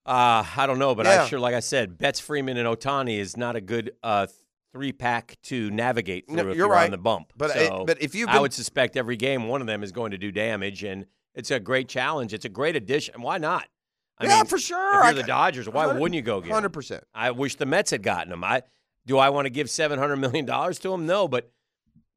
[0.08, 1.24] Uh, I don't know, but Yeah.
[1.24, 4.28] I sure, like I said, Betts, Freeman, and Ohtani is not a good uh,
[4.72, 6.86] three pack to navigate through No, if you're you're right.
[6.86, 7.34] on the bump.
[7.36, 10.12] But so but if you've I would suspect every game one of them is going
[10.12, 11.06] to do damage, and
[11.36, 12.34] it's a great challenge.
[12.34, 13.22] It's a great addition.
[13.22, 13.68] Why not?
[14.20, 15.00] I yeah, mean, for sure.
[15.02, 16.54] If you're the Dodgers, why wouldn't you go get him?
[16.54, 17.04] Hundred percent.
[17.14, 18.44] I wish the Mets had gotten him.
[18.44, 18.64] I
[19.06, 19.18] do.
[19.18, 21.06] I want to give seven hundred million dollars to him.
[21.06, 21.52] No, but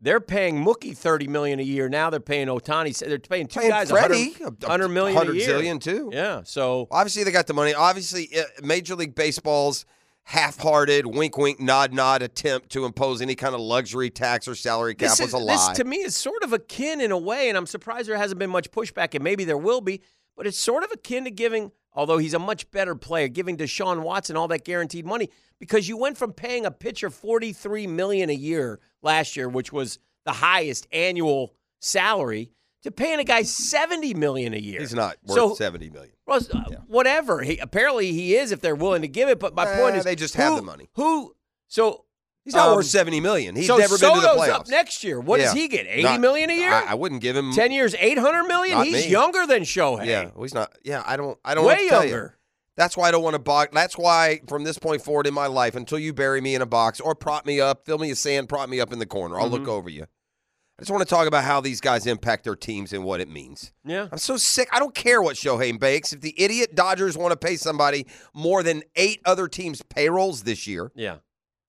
[0.01, 2.11] they're paying Mookie thirty million a year now.
[2.11, 2.99] They're paying Ohtani.
[2.99, 5.49] They're paying two Paying guys Freddie, 100, a- a 100 million hundred a year.
[5.59, 6.11] zillion, too.
[6.13, 6.43] Yeah.
[6.45, 7.75] So Obviously, they got the money.
[7.75, 9.85] Obviously, uh, Major League Baseball's
[10.25, 14.95] half-hearted, wink, wink, nod, nod attempt to impose any kind of luxury tax or salary
[14.95, 15.55] cap this was is, a lie.
[15.69, 18.39] This to me is sort of akin in a way, and I'm surprised there hasn't
[18.39, 20.01] been much pushback, and maybe there will be.
[20.37, 24.03] But it's sort of akin to giving although he's a much better player, giving Deshaun
[24.03, 28.35] Watson all that guaranteed money because you went from paying a pitcher 43 million a
[28.35, 32.51] year last year, which was the highest annual salary,
[32.83, 34.81] to paying a guy 70 million a year.
[34.81, 36.15] He's not worth So- seventy million.
[36.27, 37.43] well, uh, whatever.
[37.43, 39.39] He, apparently he is if they're willing to give it.
[39.39, 40.89] But my Eh, point is, they just have the money.
[40.95, 41.35] Who?
[41.69, 42.05] So
[42.45, 43.55] He's not um, worth seventy million.
[43.55, 44.55] He's so never been to the Soto's playoffs.
[44.61, 45.21] up next year.
[45.21, 45.87] What does he get?
[45.87, 46.73] Eighty Not- million a year?
[46.73, 48.83] I, I wouldn't give him Ten years, eight hundred million.
[48.83, 49.11] He's me.
[49.11, 50.07] younger than Shohei.
[50.07, 50.73] Yeah, well, he's not.
[50.83, 51.39] Yeah, I don't.
[51.45, 51.65] I don't.
[51.67, 52.31] way to tell you.
[52.77, 53.73] That's why I don't want to box.
[53.75, 56.67] That's why from this point forward in my life, until you bury me in a
[56.67, 59.39] box or prop me up, fill me with sand, prop me up in the corner,
[59.39, 59.55] I'll Mm-hmm.
[59.57, 60.05] look over you.
[60.05, 63.29] I just want to talk about how these guys impact their teams and what it
[63.29, 63.71] means.
[63.85, 64.09] Yeah.
[64.11, 64.67] I'm so sick.
[64.73, 66.15] I don't care what Shohei makes.
[66.15, 70.67] If the idiot Dodgers want to pay somebody more than eight other teams' payrolls this
[70.67, 71.17] year, Yeah.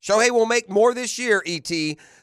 [0.01, 1.69] Shohei will make more this year, ET,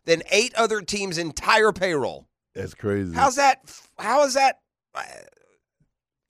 [0.04, 2.26] than eight other teams' entire payroll.
[2.54, 3.14] That's crazy.
[3.14, 3.60] How's that?
[3.98, 4.60] How is that?
[4.94, 5.02] Uh,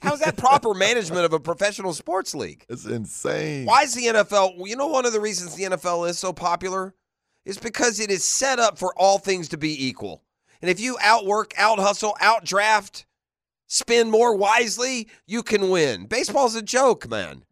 [0.00, 2.64] How's that proper management of a professional sports league?
[2.68, 3.66] It's insane.
[3.66, 4.64] Why is the NFL?
[4.68, 6.94] You know, one of the reasons the NFL is so popular
[7.44, 10.22] is because it is set up for all things to be equal.
[10.62, 13.06] And if you outwork, out hustle, out draft,
[13.66, 16.06] spend more wisely, you can win.
[16.06, 17.44] Baseball's a joke, man.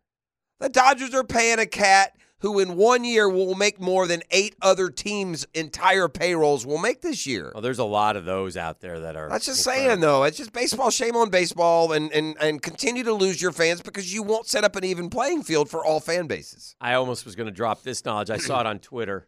[0.60, 4.54] The Dodgers are paying a cat who in one year will make more than eight
[4.60, 7.50] other teams' entire payrolls will make this year.
[7.54, 9.28] Well, there's a lot of those out there that are.
[9.28, 9.88] That's just incredible.
[9.88, 10.24] saying, though.
[10.24, 10.90] It's just baseball.
[10.90, 14.64] Shame on baseball, and, and and continue to lose your fans because you won't set
[14.64, 16.76] up an even playing field for all fan bases.
[16.80, 18.30] I almost was going to drop this knowledge.
[18.30, 19.26] I saw it on Twitter,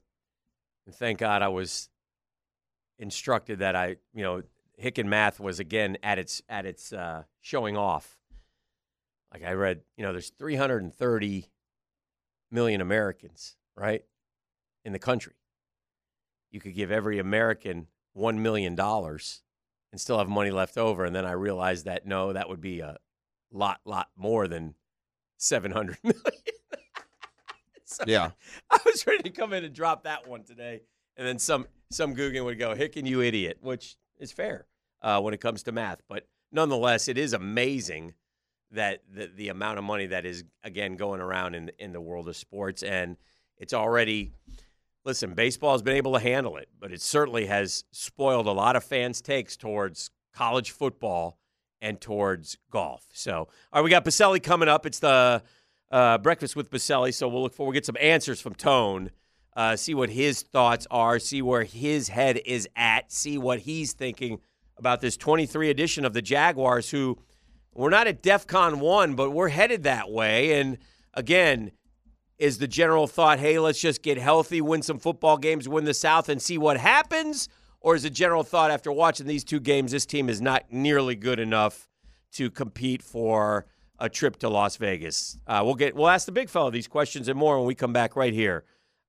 [0.87, 1.89] and thank God I was
[2.99, 4.43] instructed that I, you know,
[4.77, 8.19] Hick and Math was again at its at its uh, showing off.
[9.33, 11.49] Like I read, you know, there's 330
[12.51, 14.05] million Americans, right,
[14.85, 15.35] in the country.
[16.51, 19.43] You could give every American one million dollars
[19.93, 21.05] and still have money left over.
[21.05, 22.97] And then I realized that no, that would be a
[23.51, 24.75] lot, lot more than
[25.39, 26.23] 700 million.
[27.85, 28.33] So Yeah.
[28.71, 30.83] I was ready to come in and drop that one today,
[31.17, 34.67] and then some some Guggen would go, "Hicken, you idiot," which is fair
[35.01, 36.03] uh, when it comes to math.
[36.07, 38.13] But nonetheless, it is amazing
[38.73, 42.29] that the, the amount of money that is again going around in in the world
[42.29, 43.17] of sports, and
[43.57, 44.33] it's already.
[45.05, 48.77] Listen, baseball has been able to handle it, but it certainly has spoiled a lot
[48.77, 51.39] of fans' takes towards college football
[51.81, 53.07] and towards golf.
[53.13, 54.85] So, all right, we got Boselli coming up.
[54.85, 55.43] It's the
[55.91, 57.15] uh, breakfast with Boselli.
[57.15, 59.11] So we'll look for we'll get some answers from Tone,
[59.57, 63.93] uh, see what his thoughts are, see where his head is at, see what he's
[63.93, 64.41] thinking
[64.77, 66.91] about this 23 edition of the Jaguars.
[66.91, 67.19] Who
[67.75, 70.61] we're not at DEFCON one, but we're headed that way.
[70.61, 70.79] And
[71.15, 71.73] again,
[72.39, 75.95] is the general thought, hey, let's just get healthy, win some football games, win the
[75.95, 77.49] South, and see what happens?
[77.81, 81.15] Or is the general thought after watching these two games, this team is not nearly
[81.15, 81.89] good enough
[82.33, 83.67] to compete for
[83.99, 85.39] a trip to Las Vegas?
[85.47, 87.93] Uh, we'll get we'll ask the big fellow these questions and more when we come
[87.93, 88.65] back right here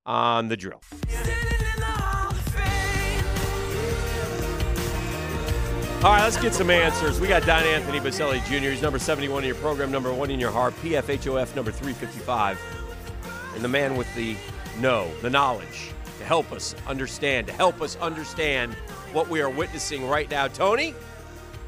[0.06, 0.82] on the drill.
[6.02, 7.20] All right, let's get some answers.
[7.20, 8.70] We got Don Anthony Boselli Jr.
[8.70, 12.58] He's number 71 in your program, number one in your heart, PFHOF number 355.
[13.54, 14.38] And the man with the
[14.78, 18.76] know, the knowledge to help us understand, to help us understand
[19.12, 20.48] what we are witnessing right now.
[20.48, 20.96] Tony,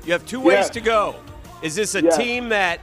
[0.05, 1.17] you have two ways to go.
[1.61, 2.79] Is this a team that,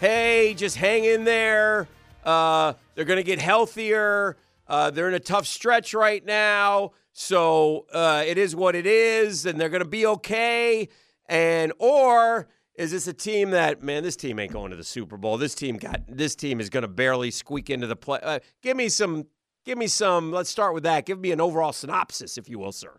[0.00, 1.86] hey, just hang in there?
[2.24, 4.36] Uh, they're going to get healthier.
[4.66, 9.46] Uh, they're in a tough stretch right now, so uh, it is what it is,
[9.46, 10.88] and they're going to be okay.
[11.28, 15.16] And or is this a team that man, this team ain't going to the Super
[15.16, 15.36] Bowl?
[15.38, 18.18] This team got this team is going to barely squeak into the play.
[18.22, 19.26] Uh, give me some.
[19.66, 20.32] Give me some.
[20.32, 21.04] Let's start with that.
[21.04, 22.98] Give me an overall synopsis, if you will, sir.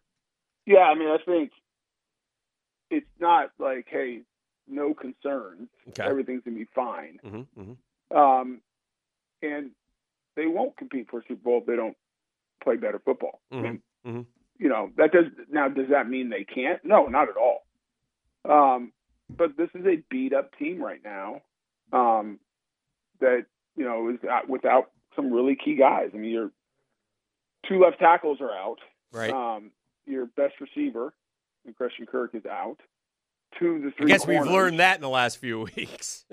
[0.68, 1.52] Yeah, I mean, I think
[2.92, 4.22] it's not like, hey,
[4.68, 5.70] no concerns.
[5.90, 6.04] Okay.
[6.04, 7.18] Everything's gonna be fine.
[7.26, 8.16] Mm-hmm, mm-hmm.
[8.18, 8.62] Um,
[9.42, 9.72] and
[10.36, 11.98] they won't compete for a Super Bowl if they don't
[12.64, 13.42] play better football.
[13.52, 13.62] I Mhm.
[13.64, 14.26] mean, Mhm.
[14.58, 15.68] you know, that does now.
[15.70, 16.84] Does that mean they can't?
[16.84, 17.66] No, not at all.
[18.44, 18.92] Um,
[19.30, 21.42] but this is a beat up team right now.
[21.94, 22.40] Um,
[23.20, 23.46] that
[23.76, 26.10] you know is without some really key guys.
[26.14, 26.52] I mean, your
[27.68, 28.80] two left tackles are out.
[29.12, 29.32] Right.
[29.32, 29.72] Um,
[30.08, 31.14] your best receiver,
[31.66, 32.78] and Christian Kirk, is out.
[33.60, 34.08] Two of the I three.
[34.08, 36.26] guess we've learned that in the last few weeks.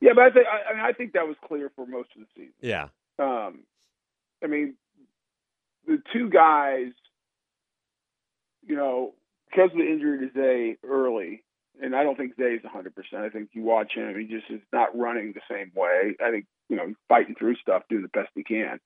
[0.00, 2.20] Yeah, but I think I, I mean I think that was clear for most of
[2.22, 2.52] the season.
[2.60, 2.88] yeah.
[3.18, 3.60] Um,
[4.44, 4.74] I mean,
[5.86, 6.92] the two guys,
[8.66, 9.14] you know,
[9.50, 11.42] because of the injury to Zay early,
[11.80, 12.92] and I don't think Zay is 100%.
[13.14, 16.16] I think you watch him, he just is not running the same way.
[16.24, 18.80] I think, you know, he's fighting through stuff, doing the best he can.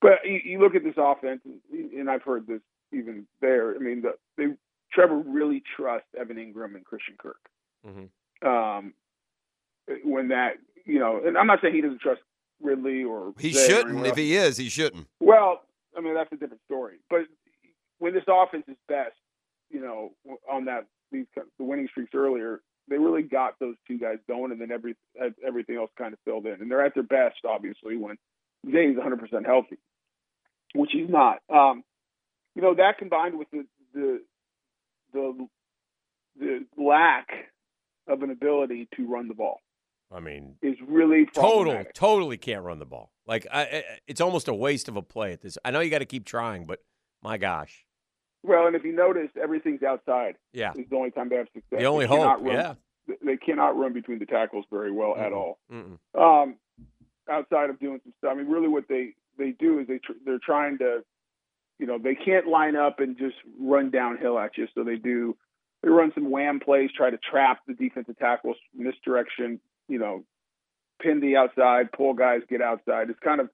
[0.00, 1.40] But you, you look at this offense,
[1.72, 2.60] and, I've heard this
[2.92, 3.74] even there.
[3.74, 4.46] I mean, the, they,
[4.92, 7.38] Trevor really trusts Evan Engram and Christian Kirk.
[7.86, 8.08] Mhm.
[8.44, 8.94] Um,
[10.04, 10.54] when that
[10.84, 12.20] you know, and I'm not saying he doesn't trust
[12.60, 13.90] Ridley or He Zay shouldn't.
[13.90, 15.06] anyone If he is, he shouldn't.
[15.20, 15.62] Well,
[15.96, 16.96] I mean that's a different story.
[17.10, 17.22] But
[17.98, 19.16] when this offense is best,
[19.70, 20.12] you know,
[20.50, 24.60] on that these the winning streaks earlier, they really got those two guys going, and
[24.60, 24.96] then every
[25.46, 26.60] everything else kind of filled in.
[26.60, 28.16] And they're at their best, obviously, when
[28.66, 29.78] Zay's 100 percent healthy,
[30.74, 31.38] which he's not.
[31.52, 31.84] Um,
[32.54, 34.20] you know that combined with the the
[35.12, 35.48] the
[36.38, 37.28] the lack
[38.08, 39.60] of an ability to run the ball
[40.14, 43.11] I mean, is really total, totally can't run the ball.
[43.26, 45.56] Like, I, it's almost a waste of a play at this.
[45.64, 46.80] I know you got to keep trying, but
[47.22, 47.84] my gosh,
[48.42, 50.34] Well, and if you notice, everything's outside.
[50.52, 51.78] yeah, Is the only time they have success.
[51.78, 52.74] the only They hope, run- yeah.
[53.24, 55.36] they cannot run between the tackles very well at Mm-mm.
[55.36, 55.58] all.
[55.72, 55.98] Mm-mm.
[56.42, 56.56] Um,
[57.30, 60.18] outside of doing some stuff, I mean, really, what they they do is they tr-
[60.24, 61.02] they're trying to,
[61.78, 64.66] you know, they can't line up and just run downhill at you.
[64.74, 65.36] So they do
[65.82, 70.24] they run some wham plays, try to trap the defensive tackles, misdirection, you know,
[71.02, 73.10] pin the outside, pull guys, get outside.
[73.10, 73.50] It's kind of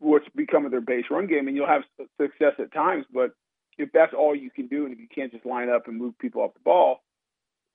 [0.00, 1.82] what's become of their base run game, and you'll have
[2.20, 3.06] success at times.
[3.12, 3.32] But
[3.78, 6.18] if that's all you can do, and if you can't just line up and move
[6.18, 7.02] people off the ball,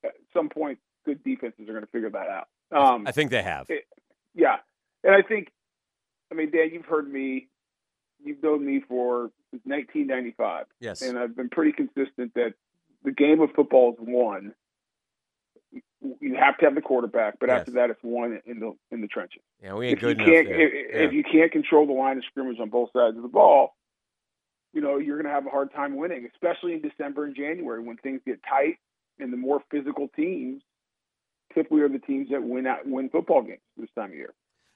[0.04, 2.48] at some point, good defenses are going to figure that out.
[2.72, 3.70] Um, I think they have.
[3.70, 3.86] it-
[4.36, 4.58] yeah,
[5.04, 5.50] and I think,
[6.32, 7.48] I mean, Dan, you've heard me,
[8.24, 9.32] you've known me for
[9.64, 11.02] 1995, Yes.
[11.02, 12.54] and I've been pretty consistent that
[13.04, 14.54] the game of football is won.
[16.02, 17.60] You have to have the quarterback, but Yes.
[17.60, 19.42] after that, it's one in the in the trenches.
[19.62, 20.62] Yeah, we ain't If you good enough can't, there.
[20.62, 21.02] if, Yeah.
[21.02, 23.76] if you can't control the line of scrimmage on both sides of the ball,
[24.74, 27.82] you know you're going to have a hard time winning, especially in December and January
[27.84, 28.78] when things get tight
[29.20, 30.64] and the more physical teams
[31.54, 34.34] typically are the teams that win out, win football games this time of year.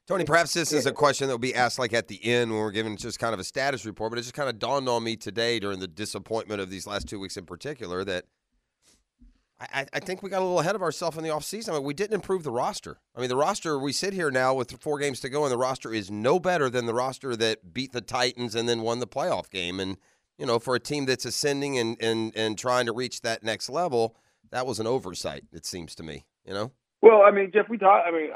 [0.07, 2.59] Tony, perhaps this is a question that will be asked like at the end when
[2.59, 5.01] we're giving just kind of a status report, but it just kind of dawned on
[5.01, 8.25] me today during the disappointment of these last two weeks in particular that
[9.59, 11.69] I, I- think we got a little ahead of ourselves in the offseason.
[11.69, 12.97] I mean, we didn't improve the roster.
[13.15, 15.57] I mean, the roster, we sit here now with four games to go, and the
[15.57, 19.07] roster is no better than the roster that beat the Titans and then won the
[19.07, 19.79] playoff game.
[19.79, 19.97] And,
[20.37, 23.69] you know, for a team that's ascending and, and, and trying to reach that next
[23.69, 24.15] level,
[24.51, 26.71] that was an oversight, it seems to me, you know?
[27.01, 28.07] Well, I mean, Jeff, we talked.
[28.07, 28.29] I mean,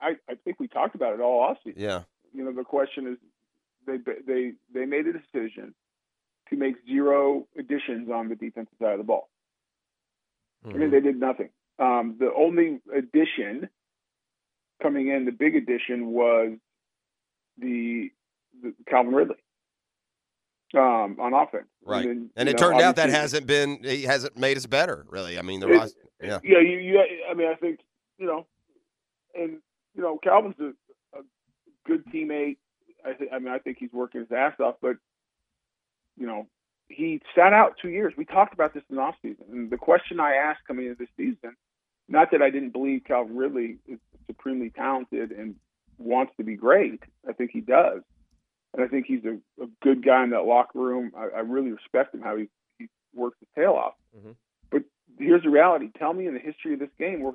[0.00, 1.74] I I think we talked about it all offseason.
[1.76, 2.02] Yeah.
[2.32, 3.18] You know, the question is,
[3.86, 3.96] they
[4.26, 5.74] they they made a decision
[6.50, 9.30] to make zero additions on the defensive side of the ball.
[10.64, 10.80] I Mm-hmm.
[10.80, 11.50] mean, they did nothing.
[11.78, 13.68] Um, the only addition
[14.82, 16.52] coming in, the big addition was
[17.58, 18.10] the,
[18.62, 19.36] the Calvin Ridley
[20.74, 21.66] um, on offense.
[21.84, 22.06] Right.
[22.06, 25.38] then, And it know, turned out that hasn't been, he hasn't made us better, really.
[25.38, 26.38] I mean, the roster, yeah.
[26.42, 27.00] Yeah, you, you.
[27.30, 27.80] I mean, I think
[28.18, 28.46] you know,
[29.34, 29.58] and
[29.94, 30.68] you know, Calvin's a,
[31.18, 31.22] a
[31.86, 32.56] good teammate.
[33.04, 34.96] I, th- I mean, I think he's working his ass off, but
[36.16, 36.46] you know,
[36.88, 38.12] he sat out two years.
[38.16, 39.50] We talked about this in the offseason.
[39.50, 41.56] and the question I asked coming into this season,
[42.08, 45.56] not that I didn't believe Calvin Ridley is supremely talented and
[45.98, 47.00] wants to be great.
[47.28, 48.02] I think he does,
[48.74, 51.12] and I think he's a, a good guy in that locker room.
[51.16, 52.48] I, I really respect him how he
[52.78, 53.94] he works his tail off.
[54.16, 54.34] Mhm.
[54.70, 54.82] But
[55.18, 55.90] here's the reality.
[55.98, 57.34] Tell me in the history of this game where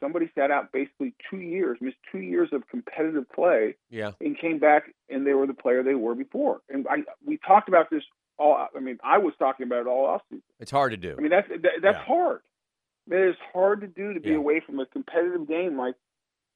[0.00, 4.12] somebody sat out basically two years, missed two years of competitive play, Yeah.
[4.20, 6.60] and came back and they were the player they were before.
[6.70, 8.04] And I we talked about this
[8.38, 8.68] all.
[8.76, 10.40] I mean, I was talking about it all offseason.
[10.60, 11.14] It's hard to do.
[11.18, 12.04] I mean, that's that, that's Yeah.
[12.04, 12.40] hard.
[13.10, 14.36] I mean, it's hard to do to be Yeah.
[14.36, 15.94] away from a competitive game like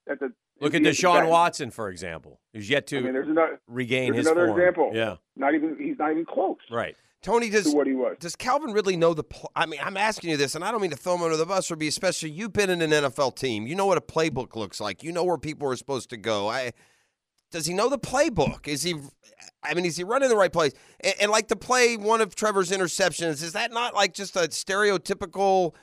[0.08, 0.32] at the.
[0.60, 4.26] Look at Deshaun Watson, for example, who's yet to I mean, there's another regain there's
[4.26, 4.60] his another form.
[4.60, 4.90] example.
[4.92, 5.16] Yeah.
[5.36, 6.96] not even he's not even close Right.
[7.22, 8.16] Tony, to does what he was.
[8.18, 9.24] does Calvin Ridley know the?
[9.24, 11.36] Pl- I mean, I'm asking you this, and I don't mean to throw him under
[11.36, 13.66] the bus, or be especially you've been in an NFL team.
[13.66, 15.02] You know what a playbook looks like.
[15.02, 16.48] You know where people are supposed to go.
[16.48, 16.72] I
[17.50, 18.68] does he know the playbook?
[18.68, 18.94] Is he?
[19.62, 20.72] I mean, is he running the right place?
[21.00, 24.40] And, and like to play, one of Trevor's interceptions, is that not like just a
[24.48, 25.74] stereotypical?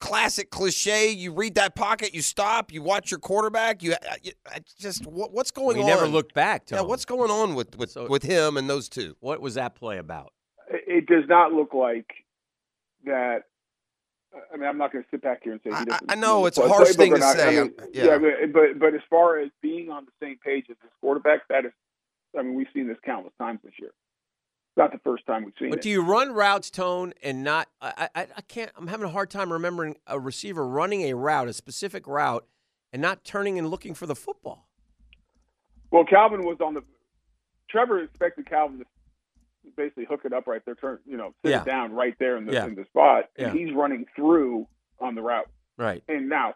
[0.00, 1.10] Classic cliche.
[1.10, 3.82] You read that pocket, you stop, you watch your quarterback.
[3.82, 4.16] You, I,
[4.46, 5.88] I just what, what's going We on?
[5.88, 6.64] We never looked back.
[6.70, 6.88] Yeah, Tony.
[6.88, 9.16] what's going on with with, So- with him and those two?
[9.20, 10.32] what was that play about?
[10.68, 12.06] It it does not look like
[13.04, 13.42] that.
[14.52, 16.10] I mean, I'm not going to sit back here and say he I- doesn't.
[16.12, 17.36] I know, it's a harsh thing to not.
[17.36, 17.46] say.
[17.46, 18.18] I mean, I'm- yeah.
[18.18, 21.64] but, but but as far as being on the same page as his quarterback, that
[21.66, 21.72] is.
[22.38, 23.90] I mean, we've seen this countless times this year.
[23.90, 25.78] It's not the first time we've seen But it.
[25.80, 27.68] But do you run routes, Tone, and not?
[27.82, 28.70] I, I, I can't.
[28.76, 32.46] I'm having a hard time remembering a receiver running a route, a specific route,
[32.90, 34.66] and not turning and looking for the football.
[35.90, 36.82] Well, Calvin was on the.
[37.68, 38.84] Trevor expected Calvin to
[39.76, 41.62] basically hook it up right there, turn you know, sit Yeah.
[41.62, 42.66] it down right there in the Yeah.
[42.66, 43.64] in the spot, and Yeah.
[43.66, 44.66] he's running through
[45.00, 45.48] on the route.
[45.76, 46.02] Right.
[46.08, 46.54] And now,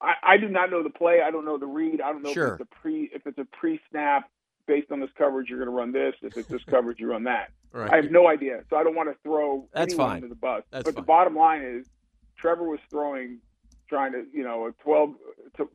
[0.00, 1.22] I, I do not know the play.
[1.22, 2.00] I don't know the read.
[2.00, 2.54] I don't know Sure.
[2.54, 4.30] if it's a pre if it's a pre snap
[4.66, 5.48] based on this coverage.
[5.48, 6.14] You're going to run this.
[6.22, 7.50] If it's this coverage, you run that.
[7.72, 7.90] Right.
[7.92, 8.62] I have no idea.
[8.70, 10.16] So I don't want to throw That's anyone fine.
[10.16, 10.62] under the bus.
[10.70, 11.02] That's but fine.
[11.02, 11.90] the bottom line is,
[12.36, 13.40] Trevor was throwing
[13.88, 15.14] trying to, you know, a 12,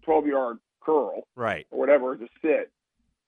[0.03, 1.65] 12 yard curl Right.
[1.71, 2.71] or whatever to sit,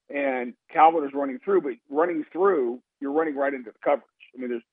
[0.09, 4.03] and Calvin is running through, but running through, you're running right into the coverage.
[4.35, 4.63] I mean, there's,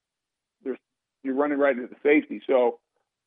[0.64, 0.78] there's,
[1.22, 2.40] you're running right into the safety.
[2.46, 2.78] So,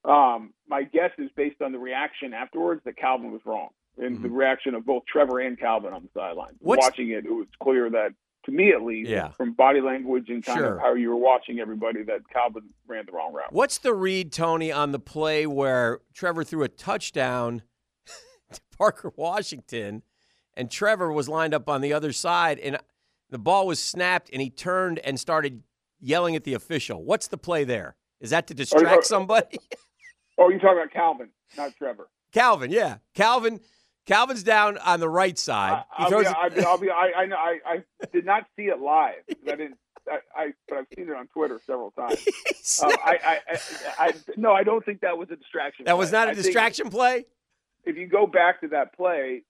[0.04, 4.30] um, my guess is based on the reaction afterwards that Calvin was wrong, and the
[4.30, 6.54] reaction of both Trevor and Calvin on the sideline.
[6.56, 6.68] Mm-hmm.
[6.68, 8.10] Watching it, it was clear that,
[8.46, 9.30] to me at least, Yeah.
[9.30, 10.76] from body language and kind Sure.
[10.76, 13.52] of how you were watching everybody, that Calvin ran the wrong route.
[13.52, 17.64] What's the read, Tony, on the play where Trevor threw a touchdown
[18.54, 20.04] to Parker Washington,
[20.56, 22.78] and Trevor was lined up on the other side, and
[23.36, 25.62] the ball was snapped, and he turned and started
[26.00, 27.04] yelling at the official.
[27.04, 27.98] What's the play there?
[28.22, 29.58] Is that to oh, distract somebody?
[30.38, 32.10] Oh, you're talking about Calvin, not Trevor.
[32.34, 33.62] Calvin, yeah, Calvin.
[34.06, 35.86] Calvin's down on the right side.
[35.98, 39.24] He I'll be, I'll be, I, I, know- I, I did not see it live.
[39.30, 39.78] I didn't.
[40.12, 42.20] I, I, but I've seen it on Twitter several times.
[42.84, 43.60] Um, I, I, I,
[44.00, 45.86] I, no, I don't think that was a distraction.
[45.86, 47.28] that was not a I distraction play.
[47.86, 49.44] If you go back to that play,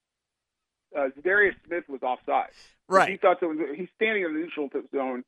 [0.95, 2.49] uh, Darius Smith was offside.
[2.90, 3.22] He Right.
[3.22, 3.52] thought so.
[3.76, 5.24] He's standing in the neutral zone.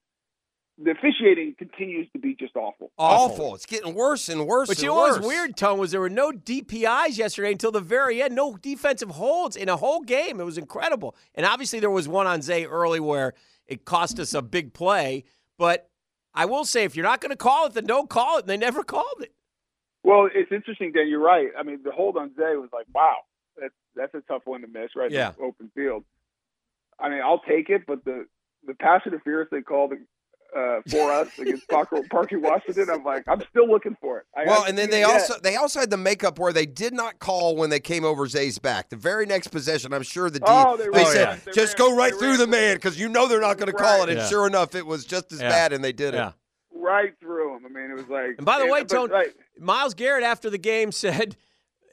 [0.80, 2.92] The officiating continues to be just awful.
[3.00, 3.56] Awful.
[3.56, 4.68] It's getting worse and worse.
[4.68, 7.72] But and you know what was weird, Tone, was there were no DPIs yesterday until
[7.72, 8.36] the very end.
[8.36, 10.40] No defensive holds in a whole game.
[10.40, 11.16] It was incredible.
[11.34, 13.34] And obviously there was one on Zay early where
[13.66, 15.24] it cost us a big play.
[15.58, 15.90] But
[16.36, 18.42] I will say, if you're not going to call it, then don't call it.
[18.42, 19.34] And they never called it.
[20.04, 21.08] Well, it's interesting, Dan.
[21.08, 21.48] You're right.
[21.58, 23.16] I mean, the hold on Zay was like, wow,
[23.60, 25.10] that's that's a tough one to miss, right?
[25.10, 25.32] Yeah.
[25.32, 26.04] the open field.
[27.00, 28.26] I mean, I'll take it, but the
[28.66, 29.94] the pass interference they called
[30.58, 34.26] uh, for us against Parker, Parker Washington, I'm like, I'm still looking for it.
[34.36, 35.12] I Well, and then they it yet.
[35.12, 38.28] also they also had the makeup where they did not call when they came over
[38.28, 38.90] Zay's back.
[38.90, 41.78] The very next possession, I'm sure the D, Oh, they they, ran- said they just
[41.80, 44.04] ran- go right through ran- the man because you know they're not going to call
[44.04, 44.10] it.
[44.10, 44.28] And Yeah.
[44.28, 45.50] sure enough, it was just as Yeah.
[45.50, 46.34] bad, and they did it.
[46.74, 47.66] Right through him.
[47.66, 48.36] I mean, it was like.
[48.38, 49.34] And by the way, but- Tone, right.
[49.60, 51.36] Myles Garrett after the game said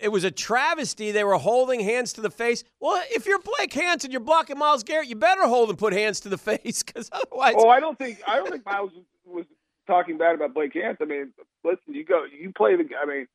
[0.04, 1.10] it was a travesty.
[1.10, 2.62] They were holding hands to the face.
[2.78, 5.08] Well, if you're Blake Hanson, you're blocking Myles Garrett.
[5.08, 7.54] You better hold and put hands to the face because otherwise.
[7.58, 8.92] Oh, I don't think I don't think Myles
[9.24, 9.46] was
[9.86, 10.96] talking bad about Blake Hanson.
[11.00, 11.32] I mean,
[11.64, 12.84] listen, you go, you play the.
[13.02, 13.26] I mean,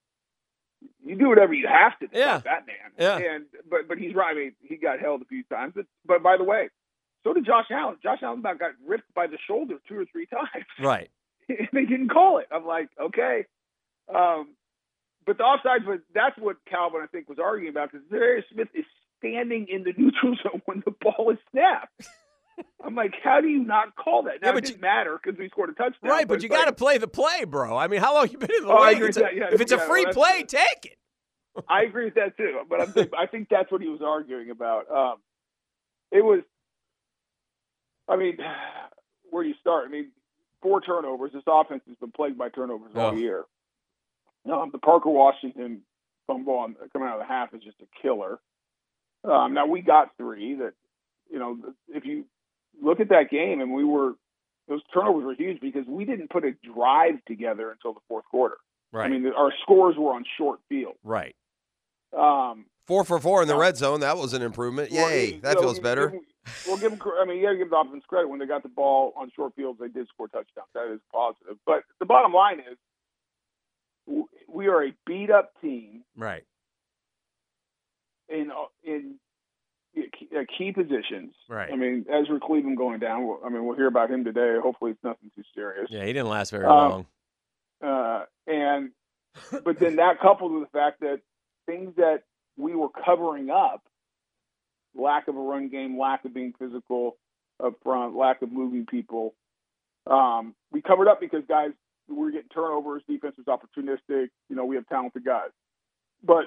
[1.04, 2.38] you do whatever you have to Yeah.
[2.46, 2.92] that man.
[2.98, 3.18] Yeah.
[3.18, 4.32] And but but he's right.
[4.36, 5.74] I mean, he got held a few times.
[5.76, 6.70] But, but by the way,
[7.24, 7.98] so did Josh Allen.
[8.02, 10.66] Josh Allen about got ripped by the shoulder two or three times.
[10.80, 11.10] right.
[11.50, 12.46] they didn't call it.
[12.52, 13.46] I'm like, okay.
[14.14, 14.50] Um,
[15.30, 18.70] but the offsides, was that's what Calvin I think was arguing about because Darius Smith
[18.74, 18.86] is
[19.20, 22.08] standing in the neutral zone when the ball is snapped.
[22.84, 24.42] I'm like, how do you not call that?
[24.42, 26.10] Now Yeah, it didn't you- matter because we scored a touchdown.
[26.10, 27.78] Right, but it's you got to like- play the play, bro.
[27.78, 29.02] I mean, how long you been in the Oh, league?
[29.04, 29.50] It's a- yeah.
[29.52, 30.98] if it's a free well, play, take it.
[31.70, 34.90] I agree with that too, but I'm I think that's what he was arguing about.
[34.92, 35.16] Um,
[36.12, 36.42] it was,
[38.08, 38.38] I mean,
[39.30, 39.86] where do you start?
[39.88, 40.12] I mean,
[40.62, 41.32] four turnovers.
[41.34, 43.14] This offense has been plagued by turnovers all Oh.
[43.14, 43.46] year.
[44.52, 45.82] Um, the Parker Washington
[46.28, 48.40] fumble on, coming out of the half is just a killer.
[49.24, 50.56] Um, now we got three.
[50.56, 50.74] That
[51.32, 51.58] you know,
[51.90, 52.26] if you
[52.82, 54.14] look at that game, and we were
[54.68, 58.58] those turnovers were huge because we didn't put a drive together until the fourth quarter.
[58.92, 59.06] Right.
[59.06, 60.96] I mean, our scores were on short field.
[61.04, 61.36] right.
[62.18, 64.00] Um, Four for four in the red zone.
[64.00, 64.92] That was an improvement.
[64.92, 66.08] well, Yay, it- that so feels give better.
[66.08, 66.26] them-
[66.68, 67.00] Well, give them.
[67.22, 69.30] I mean, you got to give the offense credit when they got the ball on
[69.36, 69.80] short fields.
[69.80, 70.68] They did score touchdowns.
[70.74, 71.58] That is positive.
[71.68, 72.80] But the bottom line is, w-
[74.48, 76.44] we are a beat up team Right.
[78.28, 79.16] in uh, in
[79.96, 81.34] key- uh, positions.
[81.50, 81.72] Right.
[81.72, 83.38] I mean, Ezra Cleveland going down.
[83.46, 84.58] I mean, we'll hear about him today.
[84.62, 85.88] Hopefully, it's nothing too serious.
[85.90, 87.06] Yeah, he didn't last very Um, long.
[87.82, 88.92] Uh, and
[89.64, 91.22] but then that coupled with the fact that
[91.66, 92.24] things that
[92.58, 93.84] we were covering up,
[94.96, 97.18] lack of a run game, lack of being physical
[97.64, 99.34] up front, lack of moving people,
[100.08, 101.72] um, we covered up because guys
[102.16, 104.30] were getting turnovers, defense was opportunistic.
[104.50, 105.50] You know, we have talented guys,
[106.24, 106.46] but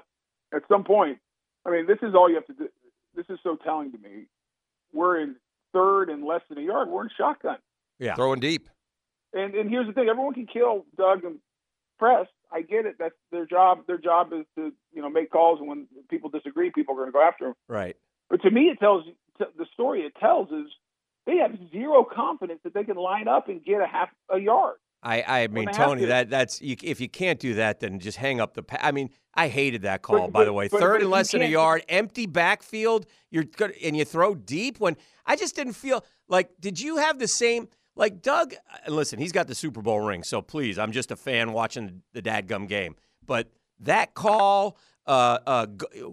[0.55, 1.19] at some point,
[1.67, 2.69] I mean, this is all you have to do.
[3.15, 4.27] This is so telling to me.
[4.93, 5.37] We're in
[5.73, 6.89] third and less than a yard.
[6.89, 7.57] We're in shotgun.
[7.99, 8.15] Yeah.
[8.15, 8.69] Throwing deep.
[9.33, 11.39] And and here's the thing: everyone can kill Doug and
[11.99, 12.27] Press.
[12.53, 12.97] I get it.
[12.99, 13.87] That's their job.
[13.87, 17.09] Their job is to you know make calls, and when people disagree, people are going
[17.09, 17.55] to go after them.
[17.69, 17.97] Right.
[18.29, 19.05] But to me, it tells
[19.39, 20.03] the story.
[20.03, 20.71] It tells is
[21.27, 24.77] they have zero confidence that they can line up and get a half a yard.
[25.03, 26.07] I, I mean, have Tony, to.
[26.09, 28.63] that that's you, if you can't do that, then just hang up the.
[28.63, 30.29] Pa- I mean, I hated that call.
[30.29, 33.07] But- by the way, but- third but and less than a yard, empty backfield.
[33.31, 34.79] You're good, and you throw deep.
[34.79, 34.97] When
[35.27, 36.51] I just didn't feel like.
[36.61, 37.69] Did you have the same?
[37.95, 41.17] Like Doug, uh, listen, he's got the Super Bowl ring, so please, I'm just a
[41.17, 42.97] fan watching the dadgum game.
[43.27, 43.49] But
[43.81, 45.67] that call, uh, uh,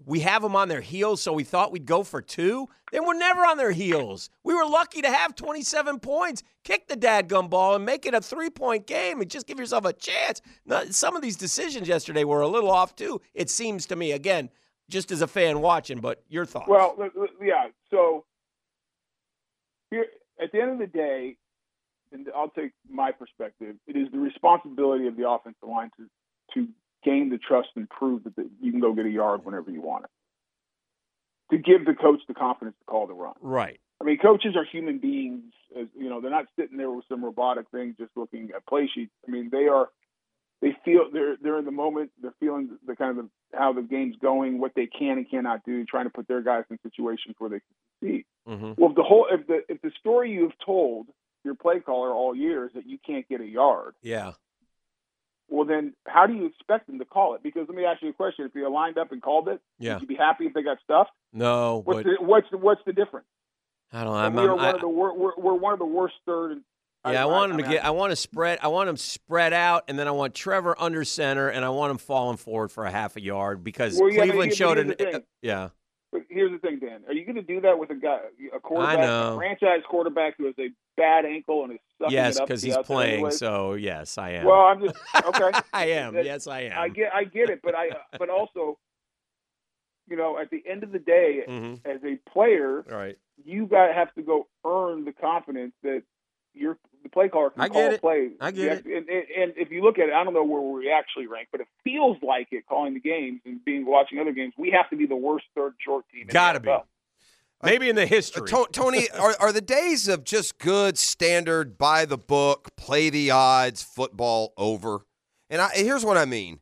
[0.06, 2.68] we have them on their heels, so we thought we'd go for two.
[2.92, 4.30] Then we're never on their heels.
[4.44, 8.22] We were lucky to have 27 points, kick the dadgum ball, and make it a
[8.22, 10.42] three point game and just give yourself a chance.
[10.66, 14.12] Now, some of these decisions yesterday were a little off, too, it seems to me.
[14.12, 14.50] Again,
[14.90, 16.68] just as a fan watching, but your thoughts.
[16.68, 16.98] Well,
[17.42, 17.68] yeah.
[17.92, 18.26] So
[19.92, 20.08] here,
[20.42, 21.38] at the end of the day,
[22.12, 23.76] and I'll take my perspective.
[23.88, 26.08] It is the responsibility of the offensive line to
[26.56, 26.68] to
[27.04, 29.82] gain the trust and prove that the, you can go get a yard whenever you
[29.82, 30.12] want it.
[31.52, 33.34] To give the coach the confidence to call the run.
[33.42, 33.80] right.
[34.02, 35.52] I mean, coaches are human beings.
[35.78, 38.90] As, you know, they're not sitting there with some robotic thing just looking at play
[38.94, 39.12] sheets.
[39.28, 39.90] I mean, they are.
[40.62, 42.12] They feel they're they're in the moment.
[42.22, 45.84] They're feeling the kind of how the game's going, what they can and cannot do,
[45.86, 48.26] trying to put their guys in situations where they can succeed.
[48.48, 48.74] Mm-hmm.
[48.78, 51.08] Well, if the whole if the if the story you've told
[51.44, 54.34] your play caller all year is that you can't get a yard, Yeah.
[55.50, 57.44] Well then how do you expect them to call it?
[57.44, 59.94] Because let me ask you a question: If you lined up and called it, Yeah.
[59.94, 61.12] would you be happy if they got stuffed?
[61.34, 63.28] No, What's but the what's the what's the difference?
[63.92, 64.20] I don't know.
[64.20, 66.14] I'm, we are I'm, one I, of the wor- we're, we're one of the worst
[66.26, 66.52] third.
[66.52, 66.62] And,
[67.14, 67.84] yeah, I want him to get.
[67.86, 68.60] I want to spread.
[68.62, 71.92] I want him spread out, and then I want Trevor under center, and I want
[71.92, 74.94] him falling forward for a half a yard because Well, yeah, Cleveland here- showed an.
[74.94, 75.16] thing.
[75.16, 75.70] Uh, yeah.
[76.12, 77.02] But here's the thing, Dan.
[77.08, 78.20] Are you going to do that with a guy,
[78.56, 82.42] a quarterback, a franchise quarterback who has a bad ankle and is sucking Yes, it
[82.42, 83.16] up because he's playing.
[83.16, 83.38] anyways?
[83.38, 84.46] So yes, I am.
[84.46, 84.96] Well, I'm just
[85.28, 85.52] okay.
[85.72, 86.16] I am.
[86.16, 86.80] Yes, I am.
[86.80, 88.80] I get, I get it, but I, but also,
[90.10, 93.18] you know, at the end of the day, hmm as a player, All right.
[93.46, 96.02] you got to have to go earn the confidence that
[96.56, 98.02] your the play caller can I get call it.
[98.02, 98.32] plays.
[98.42, 98.86] I get You it.
[98.86, 101.48] And, and, and if you look at it, I don't know where we actually rank,
[101.52, 104.54] but it feels like it calling the games and being watching other games.
[104.58, 106.28] We have to be the worst third short team.
[106.28, 106.76] Gotta be.
[107.62, 108.44] Maybe in the history.
[108.44, 113.10] Uh, To- Tony, are, are the days of just good, standard, by the book, play
[113.10, 115.02] the odds football over?
[115.50, 116.60] And I, here's what I mean.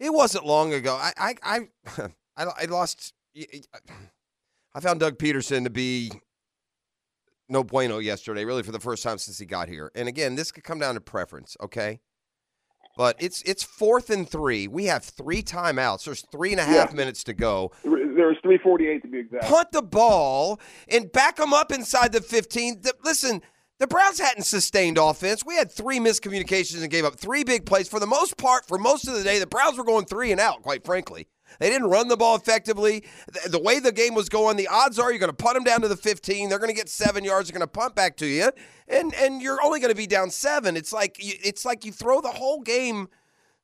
[0.00, 0.94] It wasn't long ago.
[0.96, 1.58] I I I,
[2.36, 3.12] I, I lost.
[4.74, 6.10] I found Doug Pederson to be
[7.50, 9.90] no bueno yesterday, really for the first time since he got here.
[9.94, 12.00] And again, this could come down to preference, okay?
[12.96, 14.66] But it's it's fourth and three.
[14.68, 16.04] We have three timeouts.
[16.04, 16.96] There's three and a half Yeah.
[16.96, 19.44] minutes to go There's 348 to be exact.
[19.44, 22.82] punt the ball and back them up inside the 15.
[22.82, 23.42] The- listen,
[23.78, 25.44] the Browns hadn't sustained offense.
[25.46, 27.88] We had three miscommunications and gave up three big plays.
[27.88, 30.40] For the most part, for most of the day, the Browns were going three and
[30.40, 31.28] out, quite frankly.
[31.58, 33.04] They didn't run the ball effectively.
[33.46, 35.80] The, way the game was going, the odds are you're going to punt them down
[35.82, 36.48] to the 15.
[36.48, 37.48] They're going to get seven yards.
[37.48, 38.50] They're going to punt back to you,
[38.88, 40.76] and and you're only going to be down seven.
[40.76, 43.08] It's like you, it's like you throw the whole game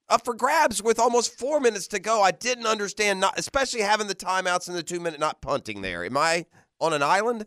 [0.08, 2.22] up for grabs with almost four minutes to go.
[2.22, 6.04] I didn't understand, not especially having the timeouts and the two minute not punting there.
[6.04, 6.46] Am I
[6.80, 7.46] on an island?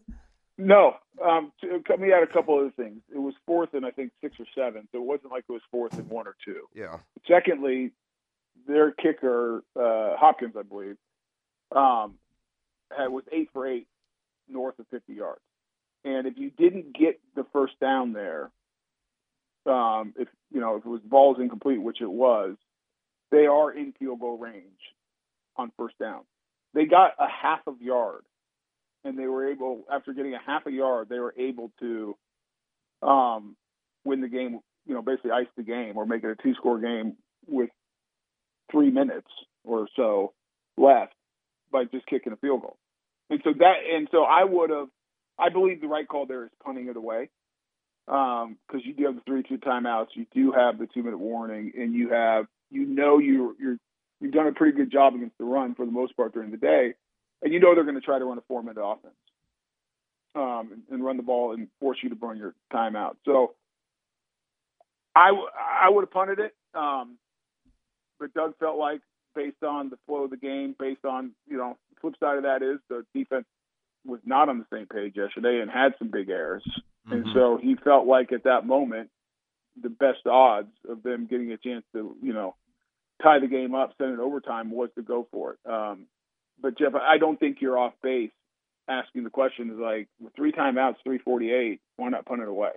[0.57, 0.95] No,
[1.25, 3.01] um, to, cut me out a couple other things.
[3.13, 5.61] It was fourth and I think six or seven, so it wasn't like it was
[5.71, 6.61] fourth and one or two.
[6.73, 6.97] Yeah.
[7.27, 7.91] Secondly,
[8.69, 10.95] their kicker uh, Hopkins, I believe,
[11.75, 12.15] um,
[12.95, 13.87] had, was eight for eight
[14.47, 15.41] north of 50 yards.
[16.05, 18.51] And if you didn't get the first down there,
[19.65, 22.55] um, if you know if it was balls incomplete, which it was,
[23.31, 24.63] they are in field goal range
[25.57, 26.21] on first down.
[26.73, 28.23] They got a half of yard,
[29.03, 32.15] and they were able after getting a half a yard, they were able to
[33.01, 33.57] um,
[34.05, 34.59] win the game.
[34.85, 37.69] You know, basically ice the game or make it a two score game with
[38.71, 39.27] three minutes
[39.63, 40.33] or so
[40.77, 41.13] left
[41.71, 42.77] by just kicking a field goal.
[43.29, 44.87] And so that, and so I would have,
[45.37, 47.29] I believe the right call there is punting it away
[48.09, 51.73] because you do have the three two timeouts, you do have the two minute warning,
[51.77, 53.77] and you have, you know, you you're
[54.19, 56.57] you've done a pretty good job against the run for the most part during the
[56.57, 56.93] day,
[57.43, 59.13] and you know they're going to try to run a four minute offense
[60.35, 63.15] um, and, and run the ball and force you to burn your timeout.
[63.25, 63.53] So
[65.15, 66.55] I w- I would have punted it.
[66.73, 67.17] Um,
[68.19, 69.01] but Doug felt like,
[69.35, 72.43] based on the flow of the game, based on you know, the flip side of
[72.43, 73.45] that is the defense
[74.05, 76.63] was not on the same page yesterday and had some big errors,
[77.09, 79.09] and so he felt like at that moment,
[79.81, 82.55] the best odds of them getting a chance to you know
[83.21, 85.69] tie the game up, send it overtime was to go for it.
[85.69, 86.05] Um,
[86.61, 88.31] but Jeff, I don't think you're off base
[88.87, 92.47] asking the question is like with three timeouts, three forty eight, why not punt it
[92.47, 92.71] away?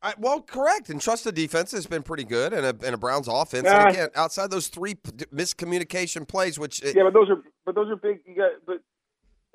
[0.00, 0.90] I, well, correct.
[0.90, 3.64] And trust the defense has been pretty good, and a, and a Browns offense.
[3.64, 3.82] Yeah.
[3.82, 7.74] And again, outside those three p- miscommunication plays, which it, Yeah, but those are but
[7.74, 8.20] those are big.
[8.26, 8.80] You got but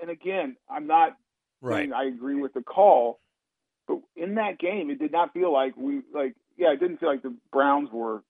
[0.02, 1.18] and again, I'm not
[1.64, 1.90] Right.
[1.94, 3.22] I agree with the call,
[3.88, 6.36] but in that game, it did not feel like we like.
[6.58, 8.22] Yeah, it didn't feel like the Browns were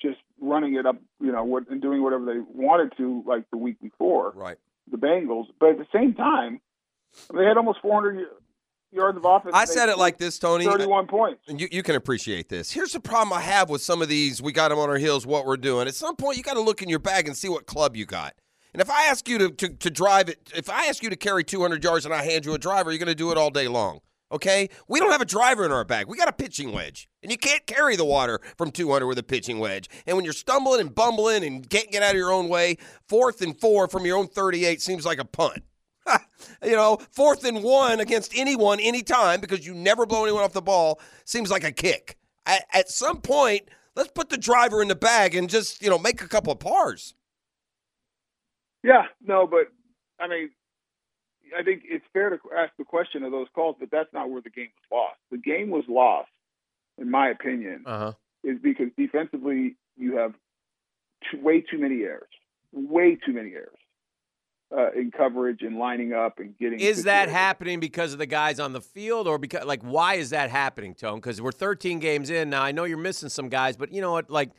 [0.00, 3.56] just running it up, you know, what, and doing whatever they wanted to, like the
[3.56, 4.58] week before right.
[4.90, 5.46] the Bengals.
[5.58, 6.60] But at the same time,
[7.34, 8.26] they had almost 400
[8.92, 9.54] yards of offense.
[9.54, 10.64] I said it like this, Tony.
[10.64, 11.42] 31 points.
[11.48, 12.70] And you, you can appreciate this.
[12.70, 14.42] Here's the problem I have with some of these.
[14.42, 15.26] We got them on our heels.
[15.26, 15.88] What we're doing.
[15.88, 18.06] At some point, you got to look in your bag and see what club you
[18.06, 18.34] got.
[18.72, 21.16] And if I ask you to, to, to drive it, if I ask you to
[21.16, 23.50] carry 200 yards and I hand you a driver, you're going to do it all
[23.50, 24.00] day long.
[24.30, 24.70] Okay?
[24.88, 26.08] We don't have a driver in our bag.
[26.08, 27.06] We got a pitching wedge.
[27.22, 29.90] And you can't carry the water from 200 with a pitching wedge.
[30.06, 32.78] And when you're stumbling and bumbling and can't get out of your own way,
[33.08, 35.62] fourth and four from your own 38 seems like a punt.
[36.64, 40.62] you know, fourth and one against anyone, anytime, because you never blow anyone off the
[40.62, 42.16] ball, seems like a kick.
[42.46, 45.98] At, at some point, let's put the driver in the bag and just, you know,
[45.98, 47.14] make a couple of pars.
[48.82, 49.68] Yeah, no, but
[50.18, 50.50] I mean,
[51.56, 54.40] I think it's fair to ask the question of those calls, but that's not where
[54.42, 55.18] the game was lost.
[55.30, 56.30] The game was lost,
[56.98, 58.12] in my opinion, Uh-huh.
[58.42, 60.34] is because defensively you have
[61.30, 62.30] too, way too many errors,
[62.72, 63.78] way too many errors
[64.76, 66.80] uh, in coverage and lining up and getting.
[66.80, 70.30] Is that happening because of the guys on the field, or because like why is
[70.30, 71.16] that happening, Tone?
[71.20, 72.62] Because we're 13 games in now.
[72.62, 74.30] I know you're missing some guys, but you know what?
[74.30, 74.50] Like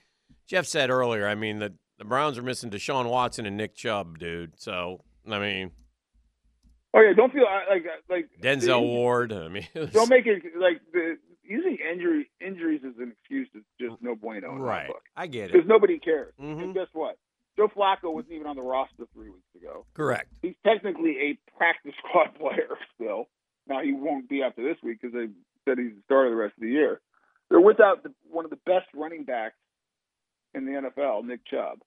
[0.47, 4.19] Jeff said earlier, I mean the the Browns are missing Deshaun Watson and Nick Chubb,
[4.19, 4.59] dude.
[4.59, 5.71] So I mean
[6.95, 9.33] Oh yeah, don't feel like like Denzel the- Ward.
[9.33, 14.01] I mean, Don't make it like the using injury injuries as an excuse is just
[14.01, 14.53] no bueno.
[14.55, 14.89] Right.
[15.15, 15.53] I get it.
[15.53, 16.33] Because nobody cares.
[16.39, 16.61] Mhm.
[16.63, 17.17] And guess what?
[17.57, 19.85] Joe Flacco wasn't even on the roster three weeks ago.
[19.93, 20.27] Correct.
[20.41, 23.27] He's technically a practice squad player still.
[23.67, 25.27] Now he won't be after this week because they
[25.65, 26.99] said he's the starter of the rest of the year.
[27.49, 29.55] They're without the, one of the best running backs
[30.53, 31.79] in the NFL, Nick Chubb.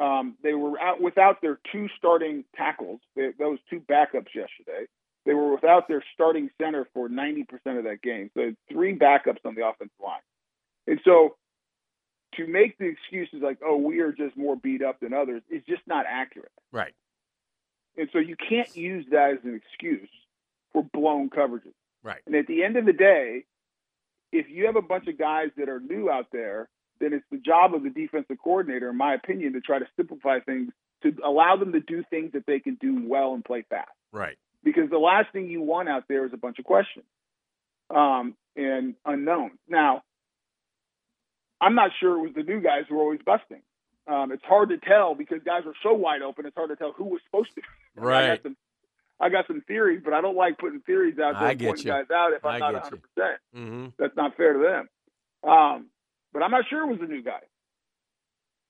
[0.00, 3.00] Um, they were out without their two starting tackles.
[3.14, 4.86] They, those two backups yesterday.
[5.24, 7.44] They were without their starting center for 90%
[7.78, 8.30] of that game.
[8.34, 10.20] So they had three backups on the offensive line.
[10.86, 11.36] And so
[12.36, 15.62] to make the excuses like, oh, we are just more beat up than others is
[15.68, 16.52] just not accurate.
[16.72, 16.94] Right.
[17.96, 20.08] And so you can't use that as an excuse
[20.72, 21.74] for blown coverages.
[22.02, 22.20] Right.
[22.26, 23.44] And at the end of the day,
[24.32, 26.68] if you have a bunch of guys that are new out there,
[27.00, 30.40] then it's the job of the defensive coordinator, in my opinion, to try to simplify
[30.40, 30.70] things
[31.02, 33.90] to allow them to do things that they can do well and play fast.
[34.12, 34.36] Right.
[34.62, 37.04] Because the last thing you want out there is a bunch of questions
[37.94, 39.58] um, and unknowns.
[39.68, 40.02] Now,
[41.64, 43.62] I'm not sure it was the new guys who were always busting.
[44.06, 46.44] Um, it's hard to tell because guys are so wide open.
[46.46, 47.62] It's hard to tell who was supposed to.
[47.98, 48.26] I Right.
[48.36, 48.56] got some,
[49.20, 51.86] I got some theories, but I don't like putting theories out there I get pointing
[51.86, 51.92] you.
[51.92, 52.94] guys out if I'm I not get 100.
[52.96, 53.00] you.
[53.14, 53.86] percent Mm-hmm.
[53.98, 55.50] That's not fair to them.
[55.50, 55.86] Um,
[56.32, 57.40] but I'm not sure it was the new guy.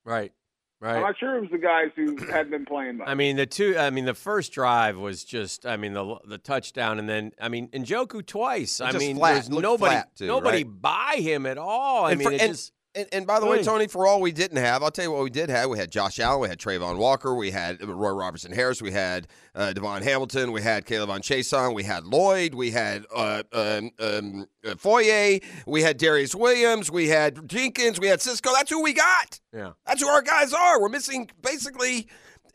[0.05, 0.33] Right.
[0.81, 0.97] Right.
[0.97, 3.09] I'm not sure it was the guys who had been playing much.
[3.09, 3.75] I mean, the two.
[3.79, 5.65] I mean, the first drive was just.
[5.65, 8.83] I mean, the the touchdown, and then I mean, Njoku twice.
[8.83, 9.33] I Just mean, flat.
[9.35, 10.83] there's nobody, flat, too, nobody right?
[10.83, 12.05] by him at all.
[12.05, 12.73] I And mean, for- it and- just.
[12.97, 15.25] And, and by the way, Tony, for all we didn't have, I'll tell you what
[15.25, 15.69] we did have.
[15.69, 19.27] We had Josh Allen, we had Travon Walker, we had Roy Robertson Harris, we had
[19.55, 23.91] uh, DaVon Hamilton, we had Caleb on Chason, we had Lloyd, we had uh, um,
[23.99, 28.53] um, uh, Foye, we had Darious Williams, we had Jenkins, we had Cisco.
[28.55, 29.41] That's who we got.
[29.53, 29.73] Yeah.
[29.87, 30.81] That's who our guys are.
[30.81, 32.07] We're missing basically,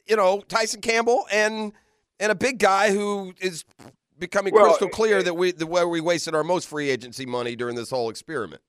[0.07, 1.73] you know, Tyson Campbell and
[2.21, 3.65] and a big guy who is
[4.17, 7.25] becoming Well, crystal clear it- that we the where we wasted our most free agency
[7.25, 8.61] money during this whole experiment.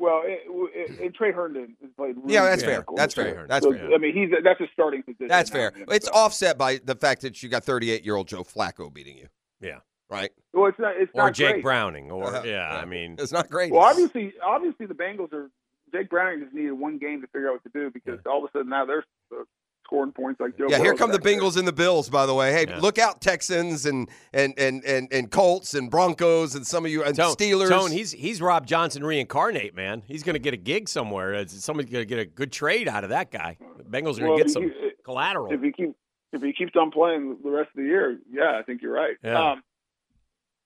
[0.00, 2.16] Well, it, it, and Tre Herndon has played.
[2.16, 2.84] Really Yeah, that's fair.
[2.96, 3.28] That's fair.
[3.28, 3.46] year.
[3.46, 3.92] That's So, fair.
[3.94, 5.28] I mean, he's that's a starting position.
[5.28, 5.68] That's fair.
[5.76, 6.14] in It's NFL.
[6.14, 9.28] offset by the fact that you got 38 year old Joe Flacco beating you.
[9.60, 9.80] Yeah.
[10.08, 10.30] Right?
[10.54, 10.96] Well, it's not.
[10.96, 11.62] It's Or not Jake great.
[11.62, 12.42] Browning, or Uh-huh.
[12.44, 12.78] yeah, Yeah.
[12.80, 13.70] I mean, It's not great.
[13.72, 15.50] Well, obviously, obviously the Bengals are.
[15.92, 18.48] Jake Browning just needed one game to figure out what to do because all of
[18.48, 19.42] a sudden now they're uh,
[19.90, 20.66] scoring points like Joe.
[20.68, 21.40] yeah, here come the back there.
[21.40, 22.52] Bengals and the Bills, by the way.
[22.52, 22.78] Hey, Yeah.
[22.78, 27.02] look out, Texans and, and, and, and, and Colts and Broncos and some of you
[27.02, 27.68] and Tone, Steelers.
[27.68, 30.02] Tone, he's he's Rob Johnson reincarnate, man.
[30.06, 31.34] He's going to get a gig somewhere.
[31.34, 33.58] It's- Somebody's going to get a good trade out of that guy.
[33.78, 35.52] The Bengals are going Well, to get some he- collateral.
[35.52, 35.90] If he keep
[36.32, 39.16] if he keeps on playing the rest of the year, yeah, I think you're right.
[39.24, 39.50] Yeah.
[39.52, 39.62] Um,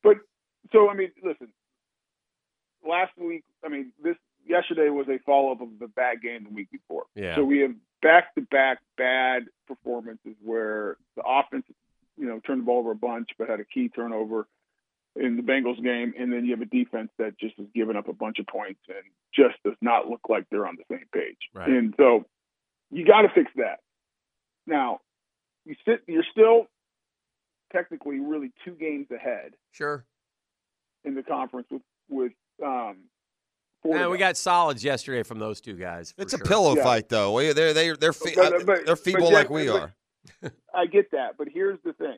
[0.02, 0.18] but
[0.72, 1.48] so I mean, listen.
[2.86, 6.50] Last week, I mean, this yesterday was a follow up of the bad game the
[6.54, 7.04] week before.
[7.14, 7.34] Yeah.
[7.36, 7.72] So we have
[8.04, 11.64] back to back bad performances where the offense,
[12.18, 14.46] you know, turned the ball over a bunch, but had a key turnover
[15.16, 18.08] in the Bengals game, and then you have a defense that just has given up
[18.08, 18.98] a bunch of points and
[19.34, 21.38] just does not look like they're on the same page.
[21.54, 21.68] Right.
[21.68, 22.26] And so
[22.90, 23.78] you got to fix that.
[24.66, 25.00] Now,
[25.64, 26.66] you sit, you're still
[27.72, 30.04] technically really two games ahead Sure.
[31.04, 32.32] in the conference with with
[32.64, 32.98] um.
[33.86, 36.12] Yeah, we got solids yesterday from those two guys.
[36.12, 36.82] for it's a pillow Yeah.
[36.82, 37.32] fight, though.
[37.32, 39.82] Well, They're, they're, they're, fe- But- but- they're feeble Jeff- like we but-
[40.42, 40.52] are.
[40.74, 42.16] I get that, but here's the thing.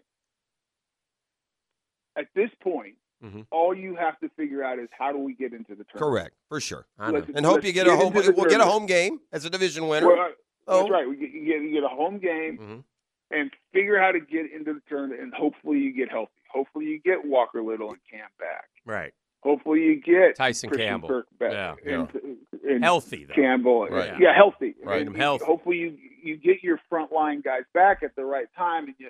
[2.17, 3.47] At this point, Mhm.
[3.51, 5.99] all you have to figure out is how do we get into the tournament.
[5.99, 6.87] Correct, for sure.
[6.99, 7.27] I know.
[7.35, 8.13] And hope you get a home.
[8.13, 10.07] We'll get a home game as a division winner.
[10.09, 10.29] Well, uh,
[10.69, 10.79] Oh.
[10.81, 11.09] That's right.
[11.09, 12.85] We get, you, get, you get a home game, Mhm.
[13.31, 15.21] and figure how to get into the tournament.
[15.21, 16.33] And hopefully you get healthy.
[16.53, 18.69] Hopefully you get Walker Little and Camp back.
[18.85, 19.15] Right.
[19.43, 21.09] Hopefully you get Tyson Christian Campbell.
[21.09, 21.79] Kirk back.
[21.85, 22.07] Yeah.
[22.13, 22.37] And,
[22.69, 23.35] and Healthy, though.
[23.35, 23.87] Campbell.
[23.87, 24.15] Right.
[24.19, 24.75] Yeah, healthy.
[24.83, 25.07] Right.
[25.07, 25.45] And healthy.
[25.45, 29.09] Hopefully you you get your front line guys back at the right time, and you,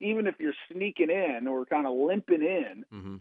[0.00, 3.16] even if you're sneaking in or kind of limping in, Mm-hmm.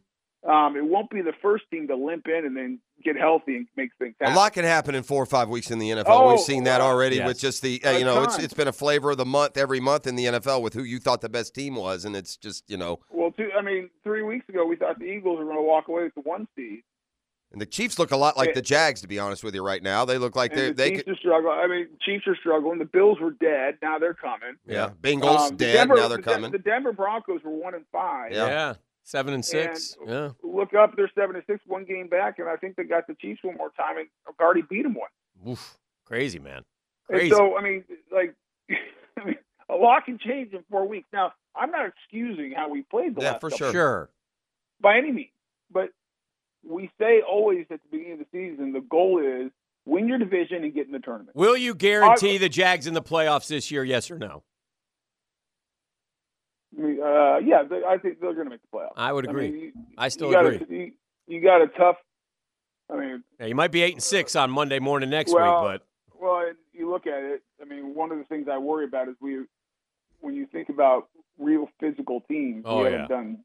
[0.48, 3.68] Um, it won't be the first team to limp in and then get healthy and
[3.78, 4.34] make things happen.
[4.34, 6.04] A lot can happen in four or five weeks in the NFL.
[6.08, 7.28] Oh, We've seen that already yes.
[7.28, 9.80] with just the, uh, you know, it's it's been a flavor of the month every
[9.80, 12.64] month in the NFL with who you thought the best team was, and it's just,
[12.70, 15.58] you know, Well, two, I mean, three weeks ago we thought the Eagles were going
[15.58, 16.80] to walk away with the one seed.
[17.52, 18.54] and the Chiefs look a lot like Yeah.
[18.56, 20.06] the Jags, to be honest with you, right now.
[20.06, 21.60] They look like And they the they Chiefs could, are struggling.
[21.60, 22.80] I mean, Chiefs are struggling.
[22.80, 23.78] The Bills were dead.
[23.82, 24.56] Now they're coming.
[24.66, 24.90] yeah.
[25.02, 26.52] Bengals Um, the dead, Denver- now they're the coming.
[26.52, 28.32] The Denver Broncos were one and five.
[28.32, 28.48] Yeah.
[28.48, 28.74] Yeah.
[29.04, 29.96] Seven and six.
[30.02, 30.30] And yeah.
[30.44, 33.16] Look up, they're seven and six, one game back, and I think they got the
[33.16, 34.08] Chiefs one more time and
[34.40, 35.52] already beat them one.
[35.52, 35.78] Oof.
[36.06, 36.64] Crazy, man.
[37.10, 38.36] And so, I mean, like,
[39.20, 39.38] I mean,
[39.70, 41.08] a lot can change in four weeks.
[41.12, 43.72] Now, I'm not excusing how we played the Yeah, last for sure.
[43.72, 44.10] sure.
[44.80, 45.30] by any means,
[45.72, 45.90] but
[46.68, 49.52] we say always at the beginning of the season the goal is
[49.86, 51.36] win your division and get in the tournament.
[51.36, 53.84] Will you guarantee the Jags in the playoffs this year?
[53.84, 54.44] Yes or no?
[56.78, 58.94] I Uh, yeah, they, I think they're going to make the playoffs.
[58.96, 59.52] I would I agree.
[59.52, 60.66] mean, you- I still you got agree.
[60.70, 60.92] A, you,
[61.28, 61.98] you got a tough.
[62.92, 65.80] I mean, Yeah, you might be eight and six on Monday morning next Well, week,
[65.80, 67.42] but well, and you look at it.
[67.62, 69.40] I mean, one of the things I worry about is we,
[70.20, 71.08] when you think about
[71.38, 73.08] real physical teams, Oh, we haven't yeah.
[73.08, 73.38] done.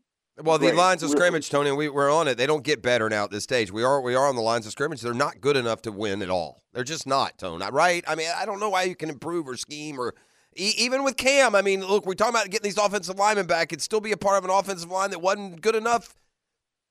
[0.42, 0.76] Well, the great.
[0.76, 2.36] lines of scrimmage, Tony, we, we're on it.
[2.36, 3.72] They don't get better now at this stage.
[3.72, 5.00] We are we are on the lines of scrimmage.
[5.00, 6.62] They're not good enough to win at all.
[6.74, 7.62] They're just not, Tone.
[7.72, 8.04] Right?
[8.06, 10.14] I mean, I don't know why you can improve or scheme or
[10.56, 11.54] e- even with Cam.
[11.54, 13.72] I mean, look, we're talking about getting these offensive linemen back.
[13.72, 16.14] It'd still be a part of an offensive line that wasn't good enough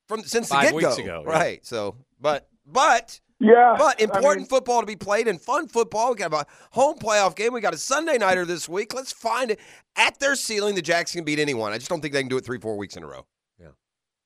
[0.07, 1.03] from since Five the get go.
[1.03, 1.31] ago, yeah.
[1.31, 1.65] Right.
[1.65, 6.11] So, but but Yeah, but I important mean, football to be played and fun football.
[6.11, 7.53] We got a home playoff game.
[7.53, 8.93] We got a Sunday nighter this week.
[8.93, 9.59] Let's find it
[9.95, 10.75] at their ceiling.
[10.75, 11.71] The Jacks can beat anyone.
[11.73, 13.25] I just don't think they can do it three, four weeks in a row.
[13.59, 13.69] Yeah.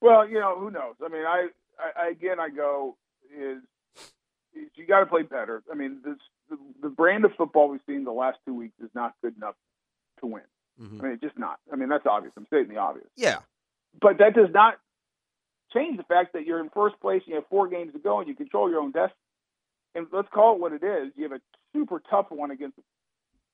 [0.02, 0.95] Well, you know, who knows?
[1.03, 1.48] I mean, I,
[1.80, 2.98] I I- again, I go
[3.34, 3.57] is,
[4.53, 5.64] is you got to play better.
[5.72, 6.18] I mean, this
[6.50, 9.56] the, the brand of football we've seen the last two weeks is not good enough
[10.20, 10.44] to win.
[10.82, 11.00] Mhm.
[11.00, 11.60] I mean, it's just not.
[11.72, 12.34] I mean, that's obvious.
[12.38, 13.08] I'm stating the obvious.
[13.16, 13.40] Yeah.
[14.02, 14.76] But that does not
[15.74, 17.22] change the fact that you're in first place.
[17.26, 19.16] You have four games to go, and you control your own destiny.
[19.96, 21.12] And let's call it what it is.
[21.16, 21.42] You have a
[21.74, 22.78] super tough one against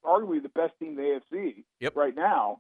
[0.04, 1.02] arguably the best team in the
[1.36, 1.96] AFC Yep.
[1.96, 2.60] right now,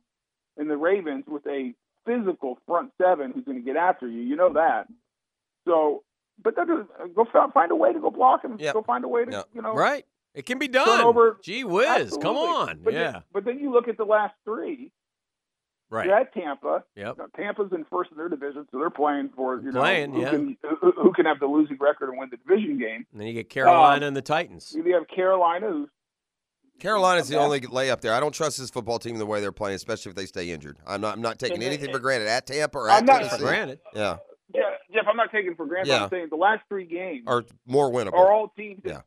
[0.57, 1.74] in the Ravens with a
[2.06, 4.22] physical front seven who's going to get after you.
[4.22, 4.88] You know that.
[5.68, 6.03] So,
[6.41, 8.57] but that doesn't go find a way to go block him.
[8.60, 8.74] Yep.
[8.74, 9.45] Go find a way to Yep.
[9.53, 10.06] you know right.
[10.36, 10.86] It can be done.
[10.86, 12.18] Turnover- Gee whiz.
[12.22, 12.80] Come on.
[12.84, 13.12] But yeah.
[13.12, 14.91] Then, but then you look at the last three.
[15.90, 16.06] right.
[16.07, 16.84] You're at Tampa.
[16.95, 17.18] Yep.
[17.18, 20.22] Now, Tampa's in first in their division, so they're playing for you know Playing, who
[20.22, 20.30] yeah.
[20.32, 23.06] can who, who can have the losing record and win the division game.
[23.12, 24.74] And then you get Carolina Um, and the Titans.
[24.76, 25.90] You have Carolina, who's
[26.80, 28.14] Carolina's the only layup there.
[28.14, 30.78] I don't trust this football team the way they're playing, especially if they stay injured.
[30.86, 31.14] I'm not.
[31.16, 33.38] I'm not taking anything for granted at Tampa or I'm at not- Tennessee.
[33.45, 33.80] Granted.
[33.94, 34.18] Yeah,
[34.53, 34.64] Jeff,
[34.94, 35.06] Jeff.
[35.07, 35.91] I'm not taking for granted.
[35.91, 36.03] Yeah.
[36.03, 38.14] I'm saying the last three games are more winnable.
[38.16, 39.02] are all teams Yeah.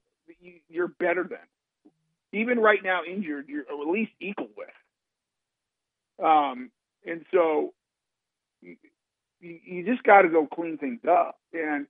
[0.68, 1.38] You're better than.
[2.32, 4.68] Even right now, injured, you're at least equal with.
[6.24, 6.70] Um,
[7.06, 7.72] and so
[8.60, 8.76] you,
[9.40, 11.86] you you just got to go clean things up, and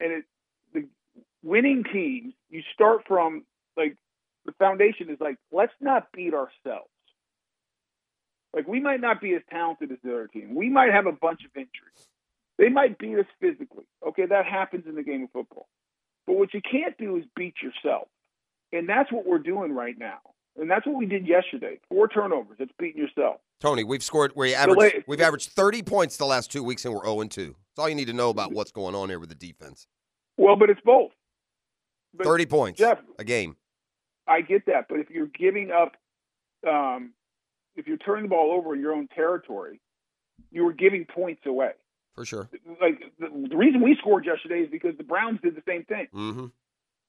[0.00, 0.24] and it
[0.72, 0.86] the
[1.42, 2.34] winning teams.
[2.50, 3.44] You start from
[3.76, 3.96] like
[4.44, 6.88] the foundation is like let's not beat ourselves.
[8.54, 10.54] Like we might not be as talented as the other team.
[10.54, 12.08] We might have a bunch of injuries.
[12.58, 13.86] They might beat us physically.
[14.06, 15.68] Okay, that happens in the game of football.
[16.26, 18.08] But what you can't do is beat yourself.
[18.72, 20.18] And that's what we're doing right now.
[20.58, 21.78] And that's what we did yesterday.
[21.88, 22.56] Four turnovers.
[22.58, 23.36] It's beating yourself.
[23.60, 24.32] Tony, we've scored.
[24.34, 25.04] We averaged.
[25.06, 27.46] we've averaged 30 points the last two weeks, and we're 0 2.
[27.46, 29.86] That's all you need to know about what's going on here with the defense.
[30.36, 31.12] Well, but it's both.
[32.14, 33.56] But 30 points Jeff, a game.
[34.26, 34.86] I get that.
[34.88, 35.92] But if you're giving up,
[36.68, 37.12] um,
[37.76, 39.80] if you're turning the ball over in your own territory,
[40.50, 41.72] you were giving points away.
[42.14, 42.50] For sure.
[42.80, 46.08] Like the, the reason we scored yesterday is because the Browns did the same thing.
[46.14, 46.46] Mm-hmm.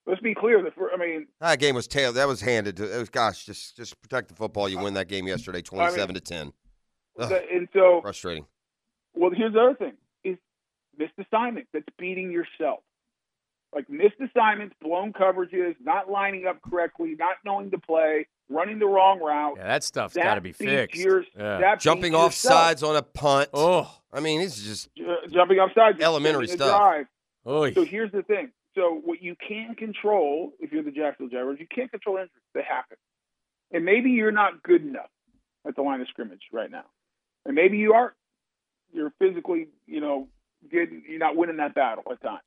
[0.06, 0.62] Let's be clear.
[0.62, 2.14] The fir- I mean, That game was tail.
[2.14, 2.96] That was handed to.
[2.96, 4.68] It was gosh, just just protect the football.
[4.68, 6.54] You win that game yesterday, 27 to 10.
[7.20, 8.46] Ugh, and so frustrating.
[9.14, 9.94] Well, here's the other thing:
[10.24, 10.38] is
[10.98, 11.70] missed assignments.
[11.74, 12.80] That's beating yourself.
[13.74, 18.86] Like missed assignments, blown coverages, not lining up correctly, not knowing the play, running the
[18.88, 19.56] wrong route.
[19.57, 20.99] Yeah, that stuff's got to be fixed.
[20.99, 21.60] your- yeah.
[21.60, 22.53] that Jumping beats off yourself.
[22.53, 23.49] sides on a punt.
[23.53, 26.60] oh, I mean, it's just Ju- jumping off sides, Elementary stuff.
[26.60, 26.78] the
[27.45, 27.74] drive.
[27.74, 31.68] So here's the thing: so what you can control, if you're the Jacksonville Jaguars, you
[31.74, 32.32] can't control injuries.
[32.53, 32.98] They happen,
[33.72, 35.10] and maybe you're not good enough
[35.68, 36.86] at the line of scrimmage right now,
[37.45, 38.14] and maybe you are.
[38.94, 40.28] You're physically, you know,
[40.72, 42.41] getting, you're not winning that battle at times,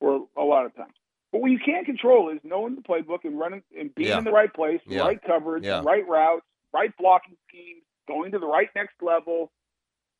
[0.00, 0.92] or a lot of times.
[1.32, 4.18] But what you can't control is knowing the playbook and running and being Yeah.
[4.18, 5.00] in the right place, Yeah.
[5.02, 5.82] right coverage, Yeah.
[5.84, 9.52] right routes, right blocking schemes, going to the right next level.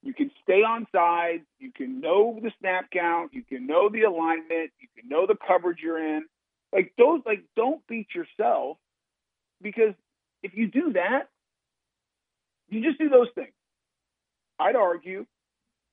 [0.03, 1.45] You can stay on sides.
[1.59, 3.33] You can know the snap count.
[3.35, 4.73] You can know the alignment.
[4.79, 6.27] You can know the coverage you're in.
[6.73, 8.77] Like those, like don't beat yourself
[9.63, 9.95] because
[10.43, 11.31] if you do that,
[12.69, 13.55] you just do those things.
[14.59, 15.27] I'd argue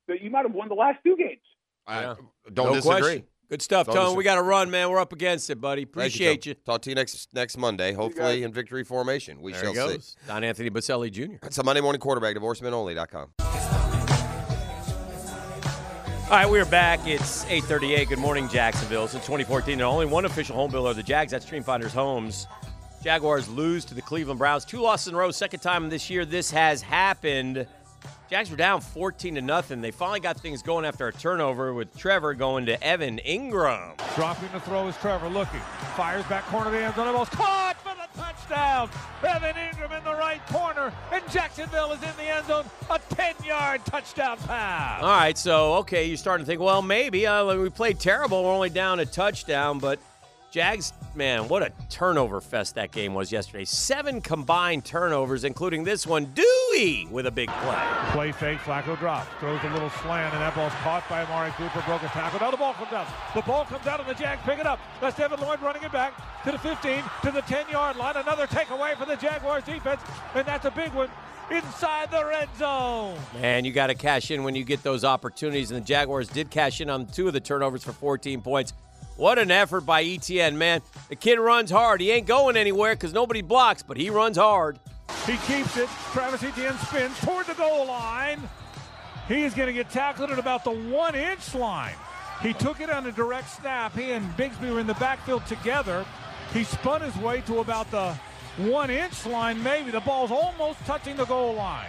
[0.07, 1.41] that you might have won the last two games.
[1.87, 2.15] I
[2.53, 2.99] don't No disagree.
[3.01, 3.27] question.
[3.49, 4.15] Good stuff, Don't Tone.
[4.15, 4.89] We got to run, man.
[4.89, 5.83] We're up against it, buddy.
[5.83, 6.49] Appreciate Joe.
[6.49, 6.55] you.
[6.55, 9.41] Talk to you next next Monday, hopefully in victory formation.
[9.41, 10.15] We There shall he see.
[10.27, 11.35] Don Anthony Boselli Jr.
[11.43, 13.33] It's a Monday morning quarterback, divorcemenonly.com.
[16.25, 17.05] All right, we are back.
[17.05, 18.09] It's 838.
[18.09, 19.07] Good morning, Jacksonville.
[19.07, 21.31] Since 2014, there only one official home builder of the Jags.
[21.31, 22.47] That's Dreamfinders Homes.
[23.03, 24.65] Jaguars lose to the Cleveland Browns.
[24.65, 25.29] Two losses in a row.
[25.29, 27.67] Second time this year this has happened.
[28.29, 29.81] Jags were down 14 to nothing.
[29.81, 33.95] They finally got things going after a turnover with Trevor going to Evan Engram.
[34.15, 35.59] Dropping the throw is Trevor looking.
[35.95, 37.13] Fires back corner of the end zone.
[37.13, 38.89] Ball's caught for the touchdown.
[39.23, 40.91] Evan Engram in the right corner.
[41.11, 42.65] And Jacksonville is in the end zone.
[42.89, 45.03] A 10 yard touchdown pass.
[45.03, 48.43] All right, so okay, you're starting to think, well, maybe uh, we played terrible.
[48.43, 49.99] We're only down a touchdown, but
[50.55, 53.65] Jags, man, what a turnover fest that game was yesterday.
[53.65, 56.31] Seven combined turnovers, including this one.
[56.33, 57.87] Dewey with a big play.
[58.11, 58.59] Play fake.
[58.59, 59.27] Flacco drops.
[59.41, 61.83] Throws a little slant, and that ball's caught by Amari Cooper.
[61.85, 62.39] Broke a tackle.
[62.39, 63.05] Now the ball comes out.
[63.35, 64.79] The ball comes out, and the Jags pick it up.
[65.01, 66.13] That's Devin Lloyd running it back
[66.45, 68.15] to the 15, to the 10 yard line.
[68.15, 69.99] Another takeaway for the Jaguars defense,
[70.35, 71.09] and that's a big one
[71.51, 73.17] inside the red zone.
[73.41, 76.49] Man, you got to cash in when you get those opportunities, and the Jaguars did
[76.49, 78.71] cash in on two of the turnovers for 14 points.
[79.17, 80.81] What an effort by Etienne, man.
[81.09, 82.01] The kid runs hard.
[82.01, 84.79] He ain't going anywhere because nobody blocks, but he runs hard.
[85.25, 85.87] He keeps it.
[86.11, 88.41] Travis Etienne spins toward the goal line.
[89.27, 91.95] He is going to get tackled at about the one inch line.
[92.41, 93.95] He took it on a direct snap.
[93.95, 96.05] He and Bigsby were in the backfield together.
[96.53, 98.13] He spun his way to about the
[98.57, 99.91] one inch line, maybe.
[99.91, 101.87] The ball's almost touching the goal line.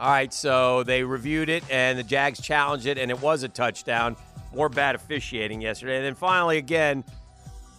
[0.00, 3.48] All right, so they reviewed it, and the Jags challenged it, and it was a
[3.48, 4.16] touchdown.
[4.54, 5.96] More bad officiating yesterday.
[5.96, 7.04] And then finally, again,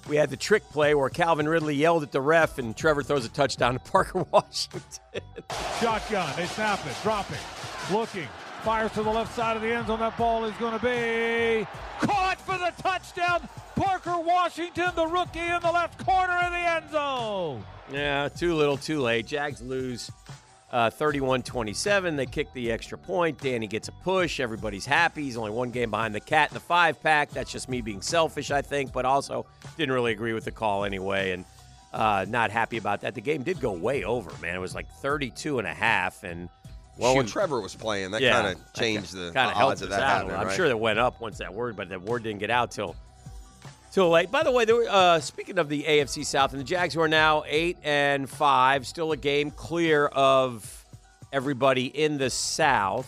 [0.08, 3.26] we had the trick play where Calvin Ridley yelled at the ref, and Trevor throws
[3.26, 4.82] a touchdown to Parker Washington.
[5.80, 6.36] Shotgun.
[6.36, 6.96] They snap it.
[7.04, 7.38] Dropping.
[7.92, 8.28] Looking.
[8.64, 10.00] Fires to the left side of the end zone.
[10.00, 11.66] That ball is going to be
[12.02, 13.48] caught for the touchdown.
[13.76, 17.64] Parker Washington, the rookie in the left corner of the end zone.
[17.92, 19.26] yeah, too little, too late.
[19.28, 20.12] Jags lose
[20.72, 22.16] uh, 31-27.
[22.16, 23.40] They kick the extra point.
[23.40, 24.40] Danny gets a push.
[24.40, 25.24] Everybody's happy.
[25.24, 27.32] He's only one game behind the cat in the five pack.
[27.32, 29.46] That's just me being selfish, I think, but also
[29.78, 31.46] didn't really agree with the call anyway, and
[31.94, 33.16] uh, not happy about that.
[33.16, 34.56] The game did go way over, man.
[34.56, 36.50] It was like 32 and a half, and
[36.98, 37.26] Well, when.
[37.26, 40.28] Trevor was playing, that Yeah, kind of changed the kind of odds of that out.
[40.28, 40.36] happening.
[40.36, 42.96] I'm sure that went up once that word, but that word didn't get out till
[43.92, 44.32] till late.
[44.32, 47.02] By the way, there were, uh, speaking of the AFC South, and the Jags who
[47.02, 50.86] are now eight and five, still a game clear of
[51.32, 53.08] everybody in the South.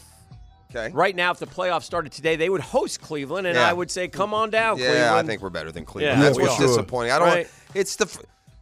[0.73, 0.89] Okay.
[0.93, 3.67] Right now, if the playoffs started today, they would host Cleveland, and Yeah.
[3.69, 6.19] I would say, "Come on down, Yeah, Cleveland." I think we're better than Cleveland.
[6.19, 6.61] Yeah, That's what's are.
[6.67, 7.11] disappointing.
[7.11, 7.27] I don't.
[7.27, 7.47] Right.
[7.73, 8.07] It's the.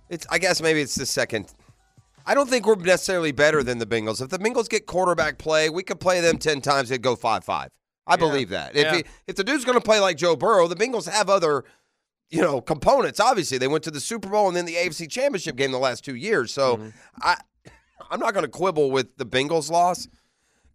[0.10, 0.26] It's.
[0.30, 1.54] I guess maybe it's the second.
[2.26, 4.22] I don't think we're necessarily better than the Bengals.
[4.22, 6.90] If the Bengals get quarterback play, we could play them ten times.
[6.90, 7.70] They'd go five five.
[8.08, 8.76] I believe that.
[8.76, 8.96] If Yeah.
[8.98, 11.64] he, if the dude's going to play like Joe Burrow, the Bengals have other,
[12.30, 13.20] you know, components.
[13.20, 16.04] Obviously, they went to the Super Bowl and then the AFC Championship game the last
[16.04, 16.54] two years.
[16.54, 16.90] So Mm-hmm.
[17.22, 17.38] I,
[18.12, 20.08] I'm not going to quibble with the Bengals loss.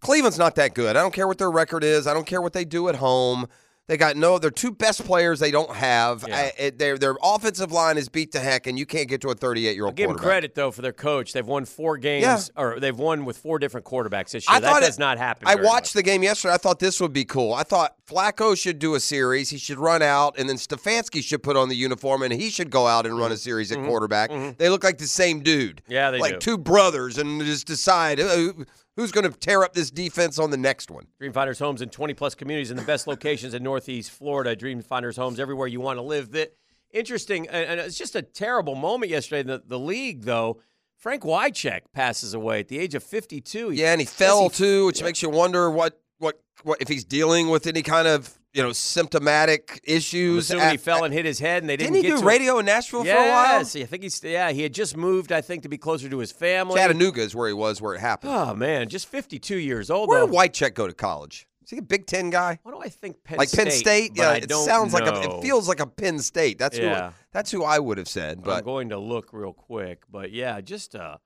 [0.01, 0.97] Cleveland's not that good.
[0.97, 2.07] I don't care what their record is.
[2.07, 3.47] I don't care what they do at home.
[3.87, 4.39] They got no.
[4.39, 6.25] Their two best players they don't have.
[6.27, 6.37] Yeah.
[6.37, 9.29] I, it, their their offensive line is beat to heck, and you can't get to
[9.29, 9.95] a 38 year old.
[9.95, 11.35] Give them credit though for their coach.
[11.35, 12.39] They've won four games, Yeah.
[12.57, 14.57] or they've won with four different quarterbacks this year.
[14.57, 15.47] I that does it- not happen.
[15.47, 15.93] I watched much.
[15.93, 16.55] the game yesterday.
[16.55, 17.53] I thought this would be cool.
[17.53, 19.51] I thought Flacco should do a series.
[19.51, 22.71] He should run out, and then Stefanski should put on the uniform, and he should
[22.71, 24.31] go out and run a series at quarterback.
[24.57, 25.83] They look like the same dude.
[25.85, 25.93] Mm-hmm.
[25.93, 26.39] Yeah, they like do.
[26.39, 28.53] two brothers, and just decide uh,
[28.97, 31.07] who's going to tear up this defense on the next one.
[31.21, 34.55] Dreamfinders Homes in 20 plus communities in the best locations in Northeast Florida.
[34.57, 36.31] Dreamfinders Homes everywhere you want to live.
[36.33, 36.55] That
[36.93, 39.41] interesting, and it's just a terrible moment yesterday.
[39.41, 40.61] in The the league though,
[40.97, 43.71] Frank Wycheck passes away at the age of 52.
[43.71, 46.89] He- Yeah, and he fell he- too, which makes you wonder what what what if
[46.89, 50.49] he's dealing with any kind of you know symptomatic issues.
[50.49, 53.05] he fell and hit his head, and they didn't, Didn't he do radio in Nashville
[53.05, 53.59] for a while?
[53.59, 54.51] Yes, I think he's yeah.
[54.53, 56.77] He had just moved, I think, to be closer to his family.
[56.77, 58.33] Chattanooga is where he was, where it happened.
[58.33, 60.09] Oh man, just 52 years old.
[60.09, 60.27] Where though.
[60.27, 61.47] did Wycheck go to college?
[61.65, 62.59] Is he a Big Ten guy?
[62.63, 63.39] Why do I think Penn State?
[63.39, 64.13] like Penn State?
[64.15, 66.59] Yeah, it sounds like a, it feels like a Penn State.
[66.59, 67.09] That's Yeah.
[67.09, 68.43] who that's who I would have said.
[68.45, 71.19] But I'm going to look real quick, but yeah, just a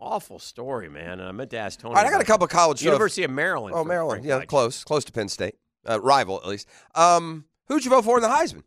[0.00, 1.20] awful story, man.
[1.20, 1.94] And I meant to ask Tony.
[1.94, 2.86] all right, I got a couple of college stuff.
[2.86, 3.74] University of Maryland.
[3.76, 5.56] Oh, Maryland, yeah, close, close to Penn State,
[5.88, 6.68] uh, rival at least.
[6.94, 8.62] Um, who'd you vote for in the Heisman?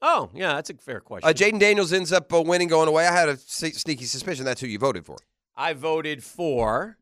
[0.00, 1.28] Oh, yeah, that's a fair question.
[1.28, 3.06] Uh, Jayden Daniels ends up uh, winning, going away.
[3.06, 5.16] I had a se- sneaky suspicion that's who you voted for.
[5.56, 6.98] I voted for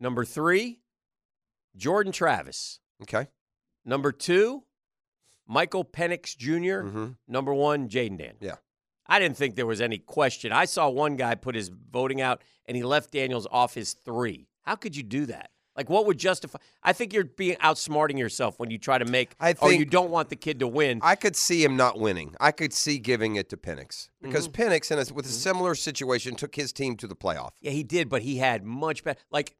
[0.00, 0.80] number three,
[1.76, 2.80] Jordan Travis.
[3.02, 3.28] Okay.
[3.84, 4.64] Number two,
[5.46, 7.06] Michael Penix junior Mm-hmm.
[7.28, 8.34] Number one, Jayden Dan.
[8.40, 8.56] Yeah.
[9.06, 10.50] I didn't think there was any question.
[10.52, 14.48] I saw one guy put his voting out and he left Daniels off his three.
[14.62, 15.50] How could you do that?
[15.76, 16.58] Like, what would justify?
[16.82, 19.34] I think you're being outsmarting yourself when you try to make.
[19.38, 21.00] I oh, think- you don't want the kid to win.
[21.02, 22.34] I could see him not winning.
[22.40, 24.62] I could see giving it to Penix because Mm-hmm.
[24.62, 27.50] Penix, in a, with a similar situation, took his team to the playoff.
[27.60, 29.20] Yeah, he did, but he had much better.
[29.30, 29.54] Like,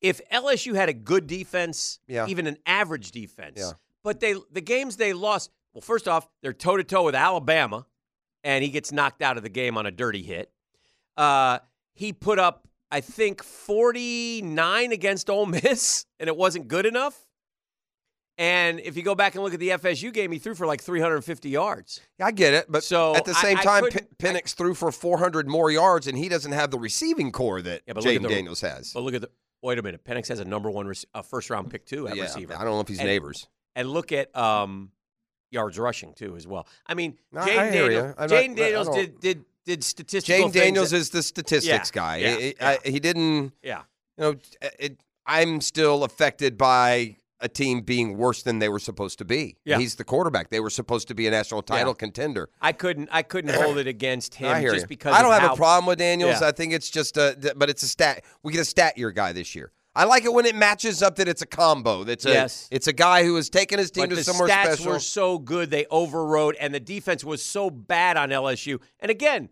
[0.00, 2.26] if LSU had a good defense, Yeah.
[2.26, 3.72] even an average defense, Yeah.
[4.02, 5.50] but they the games they lost.
[5.74, 7.86] Well, first off, they're toe to toe with Alabama,
[8.42, 10.50] and he gets knocked out of the game on a dirty hit.
[11.16, 11.58] Uh,
[11.92, 17.26] he put up, I think, forty nine against Ole Miss, and it wasn't good enough.
[18.38, 20.80] And if you go back and look at the FSU game, he threw for like
[20.80, 22.00] 350 yards.
[22.18, 24.72] Yeah, I get it, but So, at the same I time, couldn't- P- Penix threw
[24.72, 28.14] for 400 more yards, and he doesn't have the receiving core that Yeah, but look
[28.14, 28.94] at Jayden Daniels has.
[28.94, 29.30] But look at the
[29.62, 30.04] wait a minute.
[30.04, 32.54] Penix has a number one rec- a first round pick too at yeah, receiver.
[32.54, 33.46] I don't know if he's And- neighbors.
[33.76, 34.90] and look at um,
[35.50, 36.66] yards rushing too as well.
[36.86, 38.14] I mean, No, Jayden Daniels.
[38.16, 40.42] Jayden Daniels did did did statistical.
[40.50, 42.16] Things Daniels that- is the statistics Yeah, guy.
[42.18, 42.76] yeah, It- yeah.
[42.84, 43.52] I- he didn't.
[43.62, 43.82] yeah.
[44.18, 44.34] You know,
[44.78, 49.56] it, I'm still affected by a team being worse than they were supposed to be.
[49.64, 49.78] Yeah.
[49.78, 50.50] He's the quarterback.
[50.50, 51.98] They were supposed to be a national title Yeah.
[51.98, 52.50] contender.
[52.60, 54.86] I couldn't I couldn't hold it against him I just you.
[54.88, 56.40] because I don't have how- a problem with Daniels.
[56.42, 56.48] Yeah.
[56.48, 58.24] I think it's just a, but it's a stat.
[58.42, 59.72] We get a stat year guy this year.
[59.94, 62.04] I like it when it matches up that it's a combo.
[62.04, 62.68] That's a, Yes.
[62.70, 64.92] it's a guy who has taken his team But to the somewhere stats special.
[64.92, 68.80] were so good they overrode, and the defense was so bad on LSU.
[69.00, 69.48] And again,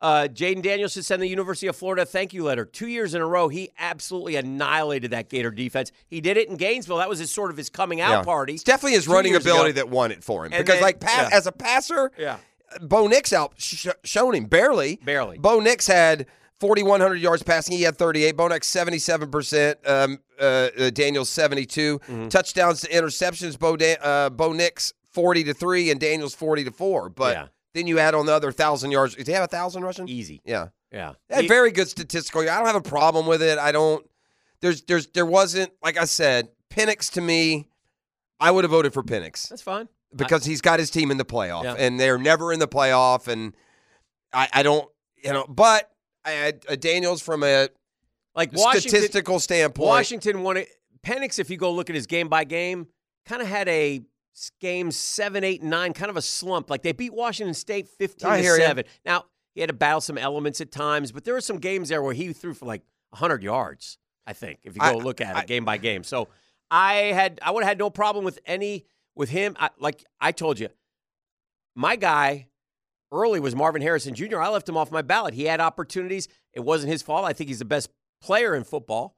[0.00, 2.64] uh, Jayden Daniels should send the University of Florida a thank you letter.
[2.64, 5.92] Two years in a row, he absolutely annihilated that Gator defense.
[6.08, 6.96] He did it in Gainesville.
[6.96, 8.22] That was his sort of his coming out Yeah.
[8.22, 8.54] party.
[8.54, 9.76] It's definitely his two running ability ago.
[9.76, 10.52] that won it for him.
[10.54, 11.36] And because, then- like, pa- yeah.
[11.36, 12.38] as a passer, Yeah.
[12.80, 14.96] Bo Nix out sh- shown him barely.
[15.04, 15.36] Barely.
[15.38, 16.26] Bo Nix had
[16.62, 17.76] 4,100 yards passing.
[17.76, 18.36] He had 38.
[18.36, 19.88] Bo Nix 77%.
[19.88, 20.44] Um, uh,
[20.78, 21.98] uh, Daniels 72.
[21.98, 22.28] Mm-hmm.
[22.28, 23.58] Touchdowns to interceptions.
[23.58, 27.08] Bo da- uh, Bo Nix 40 to three and Daniels 40 to four.
[27.08, 27.46] But Yeah.
[27.74, 29.16] then you add on the other thousand yards.
[29.16, 30.08] Did he have a thousand rushing?
[30.08, 30.40] Easy.
[30.44, 30.68] Yeah.
[30.92, 31.14] Yeah.
[31.28, 32.42] Had He- very good statistical.
[32.42, 33.58] I don't have a problem with it.
[33.58, 34.08] I don't.
[34.60, 36.48] There's there's there wasn't like I said.
[36.70, 37.68] Penix to me,
[38.40, 39.88] I would have voted for Penix That's fine.
[40.14, 41.74] because he's got his team in the playoff, Yeah.
[41.76, 43.26] and they're never in the playoff.
[43.28, 43.52] And
[44.32, 44.88] I, I don't,
[45.22, 45.90] you know, but
[46.24, 47.68] I had uh, Daniels from a
[48.34, 49.88] Like Washington, statistical standpoint.
[49.88, 50.68] Washington won it.
[51.04, 52.86] Penix, if you go look at his game by game,
[53.26, 54.00] kind of had a
[54.60, 56.70] game seven, eight, nine, kind of a slump.
[56.70, 58.84] Like they beat Washington State fifteen I to seven.
[59.04, 59.24] Now
[59.54, 62.14] he had to battle some elements at times, but there were some games there where
[62.14, 62.82] he threw for like
[63.12, 63.98] hundred yards.
[64.26, 66.04] I think if you go I- look at I- it game by game.
[66.04, 66.28] So
[66.70, 68.86] I had I would have had no problem with any
[69.16, 69.56] with him.
[69.58, 70.68] I, like I told you,
[71.74, 72.46] my guy
[73.12, 74.40] early was Marvin Harrison Jr.
[74.40, 75.34] I left him off my ballot.
[75.34, 76.28] He had opportunities.
[76.52, 77.24] It wasn't his fault.
[77.24, 77.90] I think he's the best
[78.20, 79.16] player in football,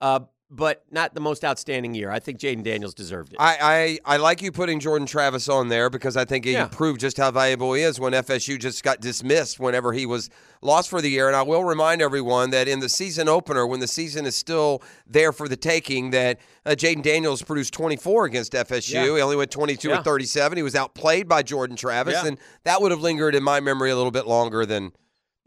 [0.00, 0.20] uh,
[0.50, 2.10] but not the most outstanding year.
[2.10, 3.36] I think Jayden Daniels deserved it.
[3.38, 6.66] I, I I like you putting Jordan Travis on there because I think he Yeah.
[6.66, 10.28] proved just how valuable he is when FSU just got dismissed whenever he was
[10.60, 11.28] lost for the year.
[11.28, 14.82] And I will remind everyone that in the season opener, when the season is still
[15.06, 18.92] there for the taking, that uh, Jayden Daniels produced 24 against FSU.
[18.94, 19.04] Yeah.
[19.04, 19.98] He only went 22 Yeah.
[19.98, 20.56] at 37.
[20.56, 23.96] He was outplayed by Jordan Travis, and that would have lingered in my memory a
[23.96, 24.92] little bit longer than.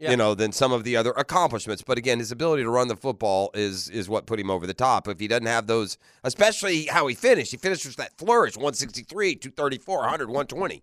[0.00, 0.10] Yeah.
[0.10, 1.82] You know, than some of the other accomplishments.
[1.86, 4.74] But again, his ability to run the football is is what put him over the
[4.74, 5.06] top.
[5.06, 9.36] If he doesn't have those, especially how he finished, he finished with that flourish 163,
[9.36, 10.82] 234, 100, 120.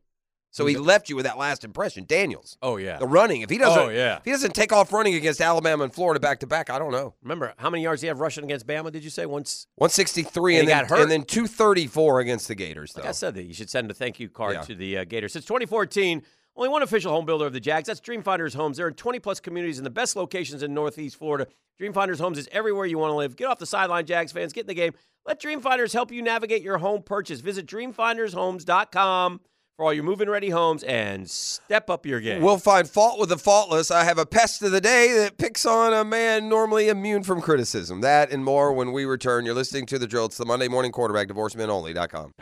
[0.53, 2.03] So he left you with that last impression.
[2.05, 2.97] Daniels, oh yeah.
[2.97, 3.39] the running.
[3.41, 4.17] If he doesn't, Oh, yeah.
[4.17, 6.91] if he doesn't take off running against Alabama and Florida back to back, I don't
[6.91, 7.13] know.
[7.21, 8.91] Remember how many yards he have rushing against Bama?
[8.91, 9.67] Did you say once?
[9.75, 11.01] 163 And and, then, got hurt.
[11.03, 12.99] and then 234 against the Gators, though.
[13.01, 14.61] Like I said, that you should send a thank you card Yeah.
[14.63, 15.31] to the uh, Gators.
[15.33, 16.21] Since 2014,
[16.61, 17.87] only one official home builder of the Jags.
[17.87, 18.77] That's Dreamfinders Homes.
[18.77, 21.47] They're in 20 plus communities in the best locations in Northeast Florida.
[21.81, 23.35] Dreamfinders Homes is everywhere you want to live.
[23.35, 24.53] Get off the sideline, Jags fans.
[24.53, 24.93] Get in the game.
[25.25, 27.41] Let Dreamfinders help you navigate your home purchase.
[27.41, 29.41] Visit dreamfindershomes.com
[29.75, 32.43] for all your moving ready homes and step up your game.
[32.43, 33.89] We'll find fault with the faultless.
[33.89, 37.41] I have a pest of the day that picks on a man normally immune from
[37.41, 38.01] criticism.
[38.01, 39.47] That and more when we return.
[39.47, 40.25] You're listening to The Drill.
[40.25, 42.33] It's the Monday Morning Quarterback, divorcemenonly.com.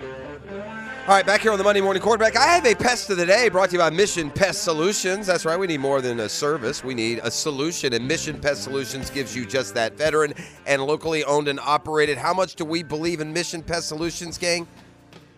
[1.10, 3.26] All right, back here on the Monday Morning Quarterback, I have a pest of the
[3.26, 5.26] day brought to you by Mission Pest Solutions.
[5.26, 6.84] That's right, we need more than a service.
[6.84, 9.94] We need a solution, and Mission Pest Solutions gives you just that.
[9.94, 10.36] Veteran
[10.68, 12.20] and locally owned and operated.
[12.20, 14.68] How much do we believe in Mission Pest Solutions, gang?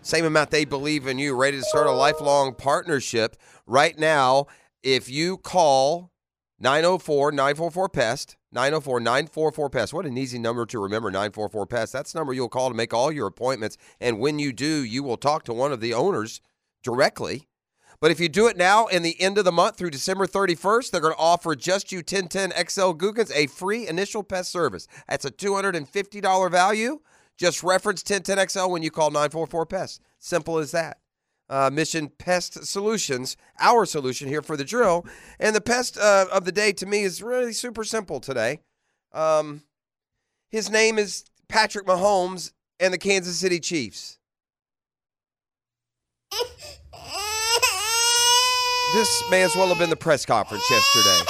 [0.02, 1.34] Same amount they believe in you.
[1.34, 3.36] Ready to start a lifelong partnership
[3.66, 4.48] right now.
[4.82, 6.10] If you call
[6.60, 9.92] 904 944 PEST, 904 944 PEST.
[9.94, 11.92] What an easy number to remember 944 PEST.
[11.92, 13.78] That's the number you'll call to make all your appointments.
[14.00, 16.40] And when you do, you will talk to one of the owners
[16.82, 17.48] directly.
[18.00, 20.90] But if you do it now in the end of the month through December 31st,
[20.90, 24.88] they're going to offer just you 1010 XL Googans a free initial pest service.
[25.08, 27.00] That's a $250 value.
[27.38, 30.00] Just reference 1010 XL when you call 944 Pest.
[30.18, 31.01] Simple as that.
[31.52, 35.04] Uh, Mission Pest Solutions, our solution here for the drill.
[35.38, 38.60] And the pest uh, of the day to me is really super simple today.
[39.12, 39.60] Um,
[40.48, 44.18] his name is Patrick Mahomes and the Kansas City Chiefs.
[48.94, 51.20] This may as well have been the press conference yesterday.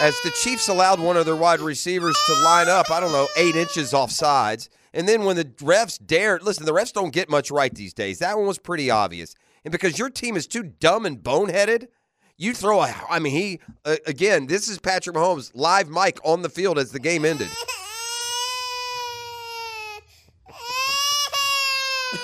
[0.00, 3.28] As the Chiefs allowed one of their wide receivers to line up, I don't know,
[3.36, 4.70] eight inches off sides.
[4.94, 8.18] And then when the refs dared, listen, the refs don't get much right these days.
[8.18, 9.34] That one was pretty obvious.
[9.64, 11.88] And because your team is too dumb and boneheaded,
[12.36, 16.42] you throw a, I mean, he, uh, again, this is Patrick Mahomes, live mic on
[16.42, 17.48] the field as the game ended.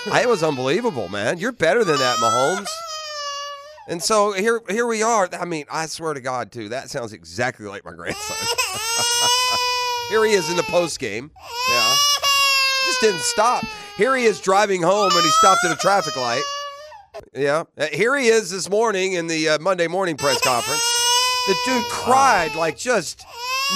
[0.07, 1.39] it was unbelievable, man.
[1.39, 2.69] You're better than that, Mahomes.
[3.89, 5.29] And so here, here we are.
[5.33, 8.37] I mean, I swear to God, too, that sounds exactly like my grandson.
[10.11, 11.31] here he is in the post game.
[11.71, 11.88] Yeah,
[13.01, 13.65] just didn't stop.
[13.97, 16.43] Here he is driving home, and he stopped at a traffic light.
[17.35, 20.83] Yeah, Uh, here he is this morning in the uh, Monday morning press conference.
[21.49, 23.25] The dude cried like just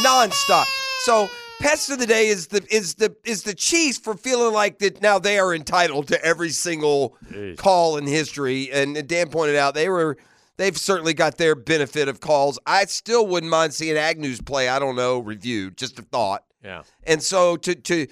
[0.04, 0.66] nonstop.
[1.04, 1.28] So
[1.60, 5.02] pest of the day is the is the is the Chiefs for feeling like that
[5.02, 7.16] now they are entitled to every single
[7.56, 8.70] call in history.
[8.70, 10.18] And Dan pointed out they were
[10.56, 12.58] they've certainly got their benefit of calls.
[12.66, 14.68] I still wouldn't mind seeing Agnew's play.
[14.68, 15.76] I don't know reviewed.
[15.78, 16.44] Just a thought.
[16.62, 16.82] Yeah.
[17.04, 18.06] And so to to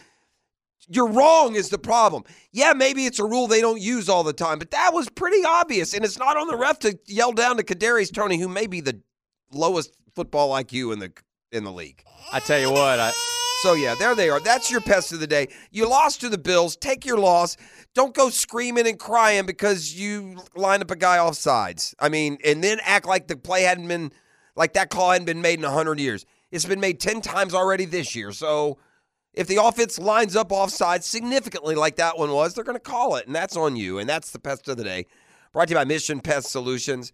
[0.90, 2.24] you're wrong is the problem.
[2.52, 5.44] Yeah, maybe it's a rule they don't use all the time, but that was pretty
[5.46, 8.66] obvious, and it's not on the ref to yell down to Kadarius Toney, who may
[8.66, 9.00] be the
[9.52, 11.12] lowest football IQ in the
[11.52, 12.02] in the league.
[12.32, 13.12] I tell you what, I
[13.62, 14.40] So yeah, there they are.
[14.40, 15.48] That's your pest of the day.
[15.70, 16.76] You lost to the Bills.
[16.76, 17.56] Take your loss.
[17.94, 21.94] Don't go screaming and crying because you line up a guy off sides.
[22.00, 24.12] I mean, and then act like the play hadn't been
[24.56, 26.26] like that call hadn't been made in hundred years.
[26.50, 28.32] It's been made ten times already this year.
[28.32, 28.78] So
[29.32, 33.16] if the offense lines up offside significantly like that one was, they're going to call
[33.16, 33.98] it, and that's on you.
[33.98, 35.06] And that's the pest of the day.
[35.52, 37.12] Brought to you by Mission Pest Solutions.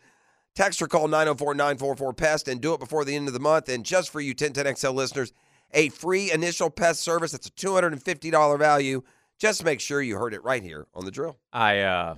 [0.55, 3.69] Text or call 904 944 PEST and do it before the end of the month.
[3.69, 5.33] And just for you 1010XL listeners,
[5.73, 7.33] a free initial pest service.
[7.33, 9.03] That's a $250 value.
[9.39, 11.37] Just make sure you heard it right here on the drill.
[11.53, 12.15] I uh,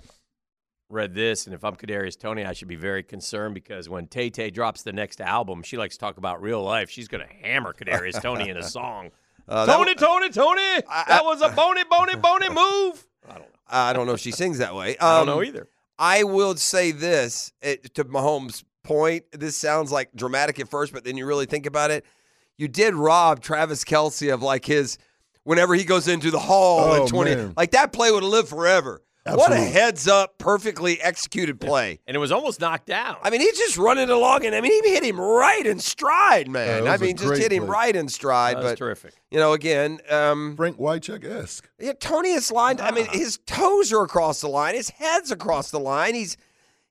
[0.88, 4.30] read this, and if I'm Kadarius Toney, I should be very concerned because when Tay
[4.30, 6.90] Tay drops the next album, she likes to talk about real life.
[6.90, 9.10] She's going to hammer Kadarius Toney in a song.
[9.48, 13.06] Uh, that Tony, Tony, Tony, that was a bony, bony, bony move.
[13.28, 14.96] I don't know I don't know if she sings that way.
[14.98, 15.68] I don't Um, know either.
[15.98, 19.24] I will say this it, to Mahomes' point.
[19.32, 22.04] This sounds like dramatic at first, but then you really think about it.
[22.56, 24.98] You did rob Travis Kelce of like his
[25.44, 27.34] whenever he goes into the hall Oh, at 20.
[27.34, 27.54] man.
[27.56, 29.02] Like that play would have lived forever.
[29.36, 32.00] What a heads up, perfectly executed play.
[32.06, 33.16] And it was almost knocked down.
[33.22, 36.48] I mean, he's just running along, and I mean, he hit him right in stride,
[36.48, 36.84] man.
[36.84, 37.70] Yeah, I mean, just hit him play.
[37.70, 38.56] right in stride.
[38.56, 39.14] That but terrific.
[39.30, 41.68] you know, again, um, Frank Wycheck esque.
[41.78, 42.80] yeah, Tony is lined.
[42.80, 44.74] I mean, his toes are across the line.
[44.74, 46.14] His head's across the line.
[46.14, 46.36] He's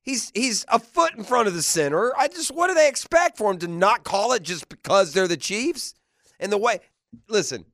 [0.02, 2.14] he's he's a foot in front of the center.
[2.18, 5.28] I just what do they expect for him to not call it just because they're
[5.28, 5.94] the Chiefs?
[6.40, 6.80] And the way,
[7.28, 7.66] listen,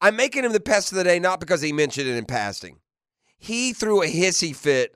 [0.00, 2.78] I'm making him the pest of the day not because he mentioned it in passing.
[3.38, 4.94] He threw a hissy fit.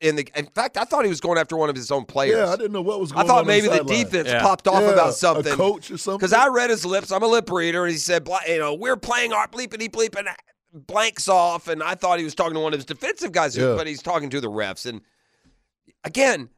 [0.00, 2.36] In the, in fact, I thought he was going after one of his own players.
[2.36, 3.38] Yeah, I didn't know what was I thought on.
[3.40, 4.04] on maybe the sideline.
[4.04, 4.42] defense Yeah.
[4.42, 5.52] popped off Yeah, about something.
[5.52, 6.18] A coach or something.
[6.18, 7.12] Because I read his lips.
[7.12, 10.32] I'm a lip reader, and he said, you know, we're playing our bleepity bleeping uh,
[10.74, 13.76] blanks off, and I thought he was talking to one of his defensive guys, Yeah.
[13.76, 14.86] but he's talking to the refs.
[14.86, 15.02] And
[16.02, 16.48] again,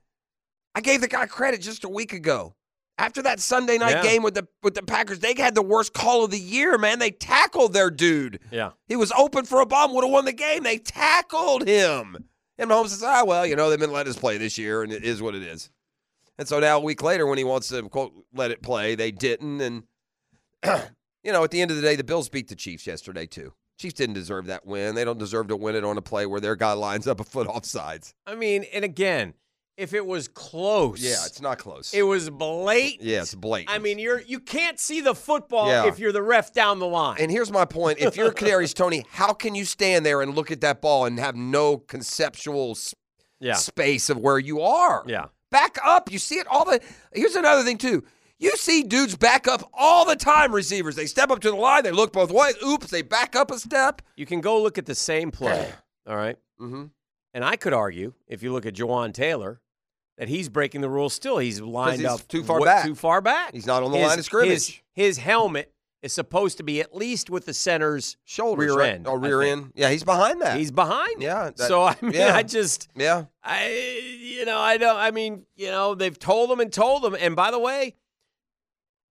[0.75, 2.55] I gave the guy credit just a week ago.
[2.97, 4.03] After that Sunday night Yeah.
[4.03, 7.01] game with the with the Packers, they had the worst call of the year, man.
[7.01, 8.39] They tackled their dude.
[8.53, 8.71] Yeah.
[8.87, 10.63] He was open for a bomb, would have won the game.
[10.63, 12.17] They tackled him.
[12.57, 14.93] And Mahomes says, ah, well, you know, they've been letting us play this year, and
[14.93, 15.71] it is what it is.
[16.39, 19.11] And so now a week later, when he wants to, quote, let it play, they
[19.11, 19.61] didn't.
[19.61, 19.83] And,
[21.25, 23.53] you know, at the end of the day, the Bills beat the Chiefs yesterday, too.
[23.77, 24.95] Chiefs didn't deserve that win.
[24.95, 27.25] They don't deserve to win it on a play where their guy lines up a
[27.25, 28.15] foot off sides.
[28.25, 29.35] I mean, and again,
[29.77, 31.93] if it was close, Yeah, it's not close.
[31.95, 33.03] it was blatant.
[33.03, 33.75] yeah, it's blatant.
[33.75, 35.87] I mean, you're you can't see the football Yeah.
[35.87, 37.17] if you're the ref down the line.
[37.21, 40.51] And here's my point: If you're Kadarius Toney, how can you stand there and look
[40.51, 42.95] at that ball and have no conceptual s-
[43.41, 45.03] yeah, space of where you are?
[45.07, 45.27] yeah.
[45.51, 46.11] Back up.
[46.11, 46.81] You see it all the.
[47.13, 48.03] Here's another thing too.
[48.41, 50.53] You see dudes back up all the time.
[50.53, 52.57] Receivers, they step up to the line, they look both ways.
[52.67, 54.03] Oops, they back up a step.
[54.17, 55.71] You can go look at the same play.
[56.09, 56.37] all right.
[56.61, 56.87] Mm-hmm.
[57.35, 59.61] And I could argue, if you look at Jawaan Taylor,
[60.19, 61.39] that he's breaking the rules still.
[61.39, 62.85] He's lined he's up too far wa- back.
[62.85, 63.53] Too far back.
[63.53, 64.49] He's not on the His- line of scrimmage.
[64.51, 65.73] His, his helmet
[66.03, 68.95] is supposed to be at least with the center's Shoulders, rear right?
[68.95, 69.07] end.
[69.09, 69.73] Oh, rear end.
[69.75, 70.59] Yeah, he's behind that.
[70.59, 71.23] He's behind.
[71.23, 72.35] Yeah, that- so I mean, yeah.
[72.37, 73.25] I just, yeah.
[73.43, 73.71] I,
[74.21, 74.97] you know, I don't.
[74.99, 77.17] I mean, you know, they've told them and told them.
[77.19, 77.95] And by the way,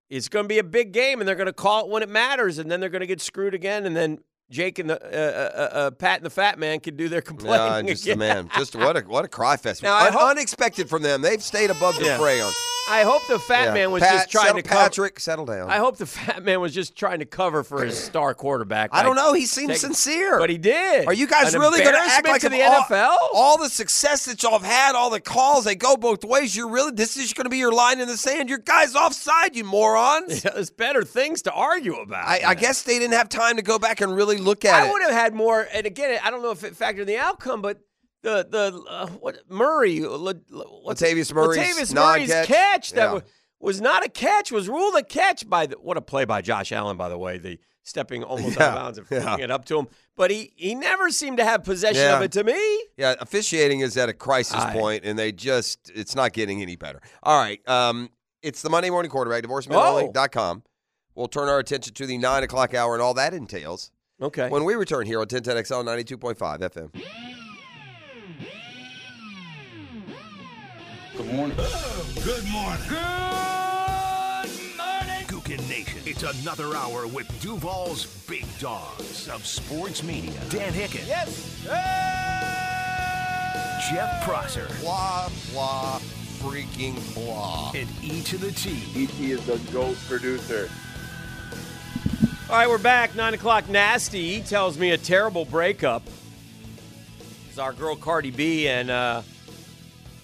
[0.08, 2.08] it's going to be a big game, and they're going to call it when it
[2.08, 4.18] matters, and then they're going to get screwed again, and then
[4.50, 7.20] Jake and the uh, uh, uh, Pat and the Fat Man can do their Yeah,
[7.26, 8.18] complaining just again.
[8.18, 9.82] man, just what a what a cry fest.
[9.82, 11.22] Now, Un- hope- unexpected from them.
[11.22, 12.18] They've stayed above the Yeah.
[12.18, 12.52] fray on.
[12.88, 13.74] I hope the Fat Yeah.
[13.74, 14.80] Man was Pat, just trying settle, to cover.
[14.82, 15.70] Patrick, settle down.
[15.70, 18.90] I hope the Fat Man was just trying to cover for his star quarterback.
[18.92, 19.32] I don't know.
[19.32, 20.38] He seemed sincere.
[20.38, 21.06] but he did.
[21.06, 23.16] Are you guys An really going to act like to the all, NFL?
[23.34, 26.54] All the success that y'all have had, all the calls, they go both ways.
[26.54, 28.48] You're really this is going to be your line in the sand.
[28.48, 30.42] Your guys offside, you morons.
[30.54, 32.26] There's better things to argue about.
[32.26, 34.86] I, I guess they didn't have time to go back and really look at I
[34.88, 34.92] it.
[34.92, 35.66] would have had more.
[35.72, 37.80] And again, I don't know if it factored in the outcome, but
[38.24, 40.34] the the uh, what Murray, Le, Le-
[40.82, 42.90] what's Latavius Murray's Latavius Murray's non-catch?
[42.92, 43.12] that Yeah.
[43.12, 43.22] was,
[43.60, 46.72] was not a catch was ruled a catch by the what a play by Josh
[46.72, 49.20] Allen by the way the stepping almost out of bounds and yeah.
[49.20, 49.86] flicking it up to him,
[50.16, 52.16] but he he never seemed to have possession Yeah.
[52.16, 52.82] of it to me.
[52.96, 54.72] Yeah, officiating is at a crisis Aye.
[54.72, 57.00] point, and they just, it's not getting any better.
[57.22, 57.60] All right.
[57.68, 58.08] Um,
[58.42, 59.48] it's the Monday Morning Quarterback, Oh.
[59.48, 60.62] divorcemenonly.com.
[61.14, 63.90] We'll turn our attention to the 9 o'clock hour and all that entails
[64.20, 64.48] Okay.
[64.48, 66.90] when we return here on 1010XL 92.5 FM.
[71.16, 71.56] Good morning.
[71.56, 72.88] Good morning.
[72.88, 72.98] Good
[74.76, 75.26] morning.
[75.28, 76.00] Gookin Nation.
[76.04, 80.32] It's another hour with Duval's Big Dogs of Sports Media.
[80.48, 81.06] Dan Hicken.
[81.06, 81.62] Yes.
[83.88, 84.66] Jeff Prosser.
[84.80, 86.00] Blah, blah,
[86.40, 87.70] freaking blah.
[87.76, 88.82] And E to the T.
[88.96, 89.30] E.T.
[89.30, 90.68] is the GOAT producer.
[92.50, 93.14] All right, we're back.
[93.14, 93.68] Nine o'clock.
[93.68, 94.40] Nasty.
[94.40, 96.02] Tells me a terrible breakup.
[97.48, 99.22] It's our girl Cardi B and uh,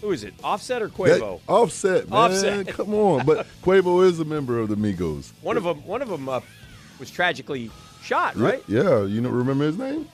[0.01, 0.35] who is it?
[0.43, 1.41] Offset or That- Quavo?
[1.49, 2.19] offset, man.
[2.19, 2.69] Offset.
[2.77, 3.27] Come on.
[3.27, 5.33] But Quavo is a member of the Migos.
[5.43, 5.85] One of them.
[5.87, 6.41] One of them uh,
[6.99, 7.71] was tragically
[8.03, 8.37] shot.
[8.37, 8.63] Right?
[8.69, 10.09] Yeah, you know, remember his name?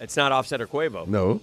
[0.00, 1.06] It's not Offset or Quavo.
[1.06, 1.40] No.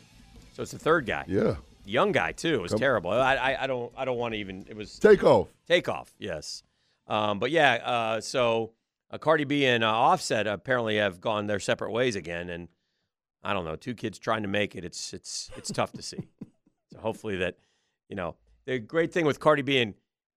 [0.53, 1.25] So it's the third guy.
[1.27, 1.55] Yeah.
[1.85, 2.53] Young guy too.
[2.55, 3.11] It was Come- terrible.
[3.11, 4.65] I, I I don't I don't want to even.
[4.69, 5.47] It was Take off.
[5.67, 6.63] Takeoff, yes.
[7.07, 8.71] Um, but yeah, uh, so
[9.11, 12.69] uh, Cardi B and uh, Offset apparently have gone their separate ways again, and
[13.43, 14.85] I don't know, two kids trying to make it.
[14.85, 16.19] It's it's it's tough to see.
[16.94, 17.57] So hopefully that,
[18.10, 19.94] you know, the great thing with Cardi B and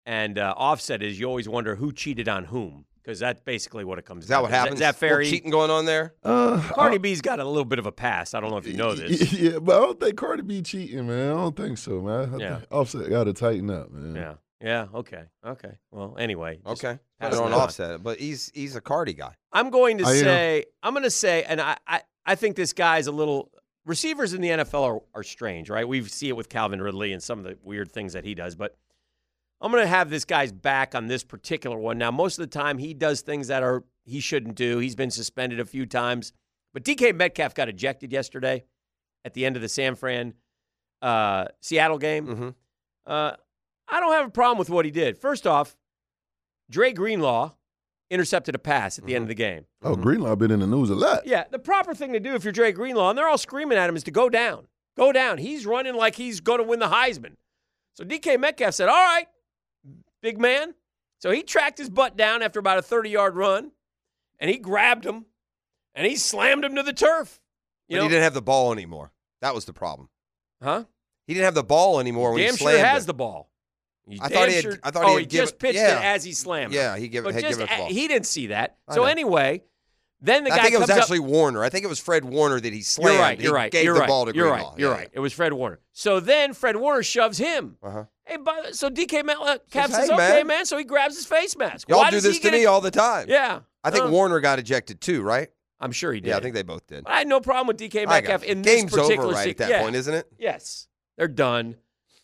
[0.05, 3.97] and uh, Offset is you always wonder who cheated on whom because that's basically what
[3.99, 4.21] it comes.
[4.21, 4.25] To.
[4.25, 4.55] Is that down what to.
[4.55, 4.73] happens?
[4.75, 5.23] Is that fair?
[5.23, 6.13] Cheating going on there?
[6.23, 8.33] Uh, Cardi B's got a little bit of a past.
[8.35, 9.33] I don't know if you know this.
[9.33, 11.31] Yeah, but I don't think Cardi B cheating, man.
[11.31, 12.33] I don't think so, man.
[12.33, 12.55] I Yeah.
[12.57, 14.15] think Offset got to tighten up, man.
[14.15, 14.33] Yeah.
[14.61, 14.87] Yeah.
[14.93, 15.23] Okay.
[15.45, 15.71] Okay.
[15.91, 16.59] Well, anyway.
[16.65, 16.93] Okay.
[16.93, 18.01] Put passing it on that offset.
[18.03, 19.35] But he's he's a Cardi guy.
[19.51, 20.23] I'm going to I am.
[20.23, 23.51] say, I'm going to say, and I, I, I think this guy's a little.
[23.85, 25.87] Receivers in the NFL are, are strange, right?
[25.87, 28.55] We see it with Calvin Ridley and some of the weird things that he does,
[28.55, 28.75] but
[29.61, 31.97] I'm going to have this guy's back on this particular one.
[31.97, 34.79] Now, most of the time, he does things that are he shouldn't do.
[34.79, 36.33] He's been suspended a few times,
[36.73, 38.63] but DK Metcalf got ejected yesterday
[39.23, 40.33] at the end of the San Fran
[41.01, 42.27] uh, Seattle game.
[42.27, 42.49] Mm-hmm.
[43.05, 43.31] Uh,
[43.87, 45.17] I don't have a problem with what he did.
[45.17, 45.75] First off,
[46.69, 47.53] Dre Greenlaw
[48.09, 49.29] intercepted a pass at the end of mm-hmm.
[49.29, 49.65] the game.
[49.83, 50.01] Oh, mm-hmm.
[50.01, 51.25] Greenlaw been in the news a lot.
[51.25, 53.89] Yeah, the proper thing to do if you're Dre Greenlaw, and they're all screaming at
[53.89, 54.67] him, is to go down.
[54.97, 55.37] Go down.
[55.39, 57.35] He's running like he's going to win the Heisman.
[57.93, 59.27] So DK Metcalf said, All right,
[60.21, 60.73] big man.
[61.19, 63.71] So he tracked his butt down after about a 30 yard run,
[64.39, 65.25] and he grabbed him
[65.93, 67.39] and he slammed him to the turf.
[67.87, 69.11] You But know, he didn't have the ball anymore.
[69.41, 70.09] That was the problem.
[70.61, 70.83] huh?
[71.27, 73.07] He didn't have the ball anymore when Damn he sure has it.
[73.07, 73.49] the ball.
[74.07, 75.99] He I thought he had- sure- I thought oh, he he just given- pitched yeah.
[75.99, 76.73] it as he slammed.
[76.73, 76.77] it.
[76.77, 77.87] Yeah, he gave- had given it a- ball.
[77.87, 78.77] he didn't see that.
[78.91, 79.63] So anyway,
[80.21, 81.63] then the I guy think it was comes up- actually Warner.
[81.63, 83.13] I think it was Fred Warner that he slammed.
[83.13, 83.39] You're right.
[83.39, 83.71] You're right.
[83.71, 84.07] Gave you're the right.
[84.09, 84.69] ball to you're Greenlaw.
[84.71, 84.79] right.
[84.79, 84.97] You're Yeah.
[84.97, 85.09] right.
[85.11, 85.79] It was Fred Warner.
[85.91, 87.77] So then Fred Warner shoves him.
[87.83, 88.05] Uh-huh.
[88.25, 91.25] Hey, but, so DK Metcalf Says, says, "Hey, "Okay, man." man." So he grabs his
[91.27, 91.87] face mask.
[91.89, 93.27] Y'all Why do this to me it- all the time.
[93.29, 95.49] Yeah, I think Uh, Warner got ejected too, right?
[95.79, 96.29] I'm sure he did.
[96.29, 97.03] Yeah, I think they both did.
[97.03, 99.49] But I had no problem with DK I Metcalf in Game's this particular over right
[99.49, 99.81] at that yeah.
[99.81, 100.25] point, isn't it?
[100.39, 100.87] Yes,
[101.17, 101.75] they're done.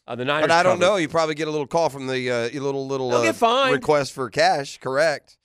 [0.08, 0.44] Uh, the Niners.
[0.48, 0.86] But I don't covered.
[0.86, 0.96] know.
[0.98, 4.80] You probably get a little call from the uh, little little uh, request for cash.
[4.80, 5.38] Correct.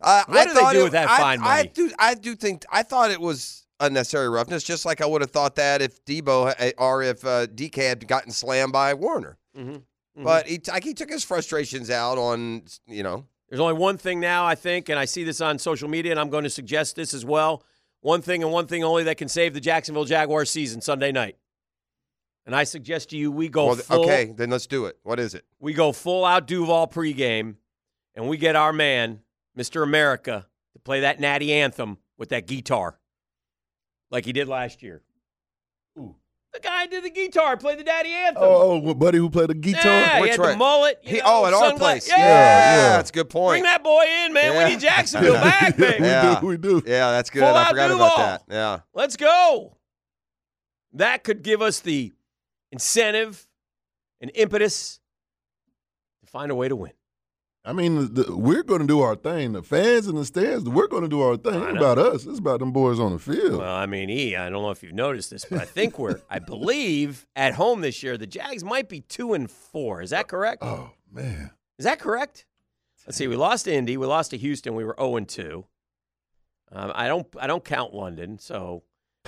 [0.00, 1.90] Uh, What I do they do it- with that I, fine I do.
[1.98, 2.64] I do think.
[2.70, 6.54] I thought it was unnecessary roughness, just like I would have thought that if Deebo
[6.58, 9.38] uh, or if uh, DK had gotten slammed by Warner.
[9.56, 9.82] Mhm.
[10.18, 10.24] Mhm.
[10.24, 13.24] But he, like, he took his frustrations out on you know.
[13.48, 16.20] There's only one thing now, I think, and I see this on social media, and
[16.20, 17.64] I'm going to suggest this as well.
[18.02, 21.36] One thing and one thing only that can save the Jacksonville Jaguars season Sunday night.
[22.48, 24.96] And I suggest to you we go well, full, okay, then let's do it.
[25.02, 25.44] What is it?
[25.60, 27.56] we go full out Duval pregame,
[28.14, 29.20] and we get our man,
[29.54, 29.82] Mr.
[29.82, 32.98] America, to play that natty anthem with that guitar,
[34.10, 35.02] like he did last year.
[35.94, 38.42] The guy who did the guitar, played the daddy anthem.
[38.42, 39.84] Oh, oh, buddy who played the guitar.
[39.84, 40.52] Yeah, he had way?
[40.52, 41.00] the mullet.
[41.02, 42.08] He, know, oh, at our place.
[42.08, 42.16] Yeah.
[42.16, 42.96] yeah.
[42.96, 43.56] that's a good point.
[43.60, 44.54] Bring that boy in, man.
[44.54, 44.64] Yeah.
[44.64, 46.02] We need Jacksonville back, baby.
[46.02, 46.40] Yeah.
[46.40, 46.46] We do.
[46.46, 46.90] We do.
[46.90, 47.40] Yeah, that's good.
[47.40, 48.06] Full I forgot Duval.
[48.06, 48.42] about that.
[48.48, 48.78] Yeah.
[48.94, 49.76] Let's go.
[50.94, 52.14] That could give us the
[52.72, 53.46] incentive
[54.20, 55.00] and impetus
[56.20, 56.92] to find a way to win.
[57.64, 59.52] I mean, the, we're going to do our thing.
[59.52, 61.54] The fans in the stands, we're going to do our thing.
[61.54, 61.80] It ain't know.
[61.80, 62.24] about us.
[62.24, 63.58] It's about them boys on the field.
[63.58, 66.20] Well, I mean, E, I don't know if you've noticed this, but I think we're,
[66.30, 70.00] I believe, at home this year, the Jags might be two and four.
[70.00, 70.62] Is that correct?
[70.62, 72.46] oh man, Is that correct?
[73.06, 73.26] Let's see.
[73.26, 73.96] We lost to Indy.
[73.96, 74.74] We lost to Houston.
[74.74, 75.64] We were zero and two.
[76.70, 77.26] Um, I don't.
[77.38, 78.38] I don't count London.
[78.38, 78.82] So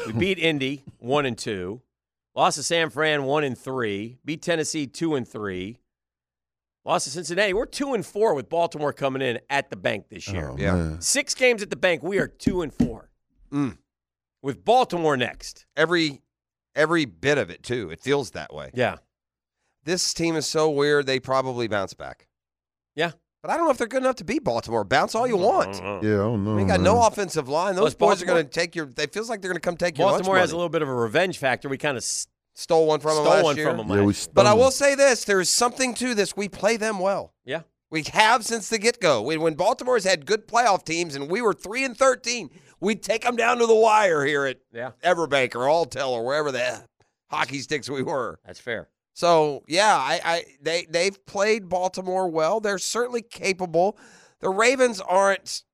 [0.06, 1.80] we beat Indy one and two.
[2.34, 4.18] Lost to San Fran one and three.
[4.24, 5.78] Beat Tennessee two and three.
[6.84, 7.52] Lost to Cincinnati.
[7.52, 10.48] We're two and four with Baltimore coming in at the bank this year.
[10.50, 10.74] oh, Yeah.
[10.74, 11.00] man.
[11.00, 12.02] Six games at the bank.
[12.02, 13.10] We are two and four.
[13.52, 13.76] Mm.
[14.42, 15.66] With Baltimore next.
[15.76, 16.22] Every
[16.74, 17.90] every bit of it too.
[17.90, 18.70] It feels that way.
[18.74, 18.96] Yeah.
[19.84, 21.06] This team is so weird.
[21.06, 22.28] They probably bounce back.
[22.94, 23.12] Yeah.
[23.42, 24.84] But I don't know if they're good enough to beat Baltimore.
[24.84, 25.44] Bounce all you mm-hmm.
[25.44, 25.76] want.
[25.76, 26.44] Yeah, I don't mm-hmm.
[26.44, 26.54] know.
[26.56, 26.84] We got man.
[26.84, 27.74] no offensive line.
[27.74, 28.86] Those Plus, boys are going to take your.
[28.86, 30.58] They feels like they're going to come take your lunch Baltimore has a money.
[30.58, 31.68] little bit of a revenge factor.
[31.68, 32.04] We kind of
[32.54, 33.66] Stole one from them stole last one year.
[33.68, 33.88] from them.
[33.88, 36.36] Yeah, we last- But I stung will say this: there is something to this.
[36.36, 37.32] We play them well.
[37.44, 37.62] Yeah.
[37.90, 39.22] We have since the get go.
[39.22, 43.22] When, when Baltimore's had good playoff teams and we were three and thirteen, we'd take
[43.22, 44.90] them down to the wire here at Yeah.
[45.02, 46.84] Everbank or Alltel or wherever the
[47.30, 48.38] hockey sticks we were.
[48.44, 48.88] That's fair.
[49.12, 52.60] So yeah, I, I they they've played Baltimore well.
[52.60, 53.98] They're certainly capable.
[54.40, 55.64] The Ravens aren't.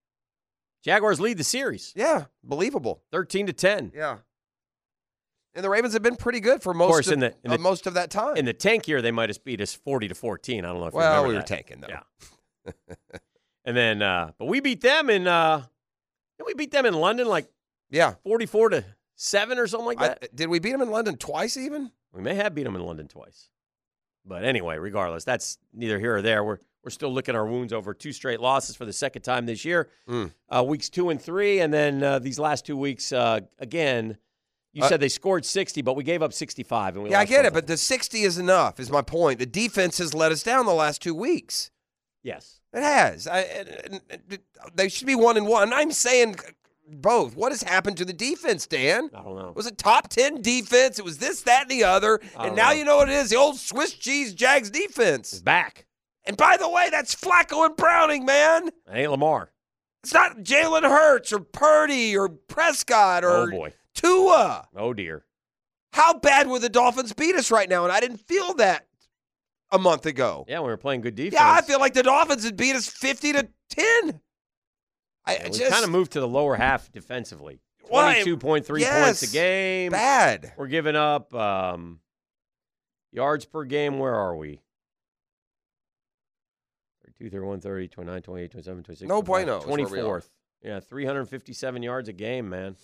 [0.82, 3.02] Jaguars lead the series, Yeah, believable.
[3.10, 3.90] thirteen to ten.
[3.94, 4.18] Yeah.
[5.54, 7.56] And the Ravens have been pretty good for most course, of, in the- in uh,
[7.56, 8.36] the- most of that time.
[8.36, 10.64] In the tank year, they might have beat us forty to fourteen.
[10.64, 11.46] I don't know if you well, remember we were that.
[11.46, 11.88] tanking though.
[11.88, 12.72] Yeah.
[13.64, 15.26] And then, uh, but we beat them in.
[15.26, 15.64] Uh,
[16.46, 17.48] we beat them in London like
[17.90, 18.14] Yeah.
[18.22, 18.84] forty-four to
[19.16, 20.36] seven or something like I- that.
[20.36, 21.90] did we beat them in London twice even?
[22.16, 23.50] We may have beat them in London twice.
[24.24, 26.42] But anyway, regardless, that's neither here or there.
[26.42, 29.64] We're we're still licking our wounds over two straight losses for the second time this
[29.64, 29.88] year.
[30.08, 30.32] Mm.
[30.48, 34.18] Uh, weeks two and three, and then uh, these last two weeks uh, again.
[34.72, 37.24] You Uh, said they scored sixty, but we gave up sixty-five, and we Yeah, I
[37.24, 39.38] get it, but the 60 is enough, is my point.
[39.38, 41.70] The defense has let us down the last two weeks.
[42.22, 43.26] yes, It has.
[43.26, 44.38] I, and- and
[44.74, 45.72] they should be one and one.
[45.72, 46.36] I'm saying
[46.88, 47.36] both.
[47.36, 49.10] What has happened to the defense, Dan?
[49.14, 49.48] I don't know.
[49.48, 50.98] It was a top 10 defense.
[50.98, 52.20] It was this, that, and the other.
[52.38, 52.74] And now know.
[52.74, 55.40] you know what it is the old Swiss cheese Jags It's defense.
[55.40, 55.86] back.
[56.24, 58.68] And by the way, that's Flacco and Browning, man.
[58.68, 59.52] It ain't Lamar.
[60.02, 63.72] It's not Jalen Hurts or Purdy or Prescott or Oh boy.
[63.94, 64.68] Tua.
[64.76, 65.24] Oh dear.
[65.92, 67.84] How bad would the Dolphins beat us right now?
[67.84, 68.86] And I didn't feel that
[69.72, 70.44] a month ago.
[70.48, 71.34] Yeah, we were playing good defense.
[71.40, 74.20] Yeah, I feel like the Dolphins would beat us 50 to 10.
[75.26, 77.60] I Yeah, we just kind of moved to the lower half defensively.
[77.88, 79.04] Twenty-two point three Yes.
[79.04, 79.92] points a game.
[79.92, 80.52] bad.
[80.56, 82.00] We're giving up um,
[83.12, 83.98] yards per game.
[83.98, 84.60] Where are we?
[87.04, 89.08] 32, 31, 30, 29, 28, 27, 26.
[89.08, 90.20] No bueno is where we are.
[90.20, 90.28] 24th.
[90.62, 92.76] Yeah, 357 yards a game, man.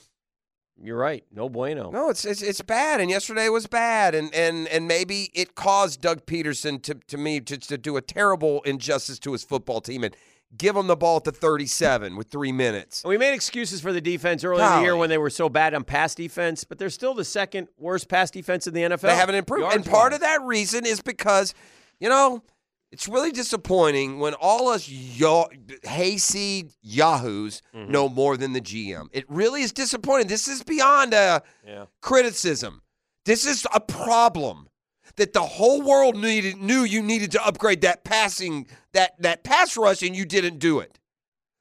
[0.80, 1.24] You're right.
[1.30, 1.90] No bueno.
[1.90, 6.00] No, it's, it's it's bad, and yesterday was bad, and and and maybe it caused
[6.00, 10.02] Doug Pederson to to me to, to do a terrible injustice to his football team
[10.02, 10.16] and
[10.56, 13.02] give them the ball at the 37 with three minutes.
[13.04, 15.48] And we made excuses for the defense earlier in the year when they were so
[15.48, 19.00] bad on pass defense, but they're still the second worst pass defense in the NFL.
[19.02, 20.16] They haven't improved, and part wise.
[20.16, 21.54] of that reason is because
[22.00, 22.42] you know
[22.90, 25.48] it's really disappointing when all us yo-
[25.84, 27.90] hayseed yahoos Mm-hmm.
[27.90, 29.08] know more than the GM.
[29.12, 30.26] It really is disappointing.
[30.26, 31.86] This is beyond a Yeah.
[32.02, 32.82] criticism.
[33.24, 34.68] This is a problem
[35.16, 39.76] that the whole world needed knew you needed to upgrade that passing that that pass
[39.76, 40.98] rush and you didn't do it.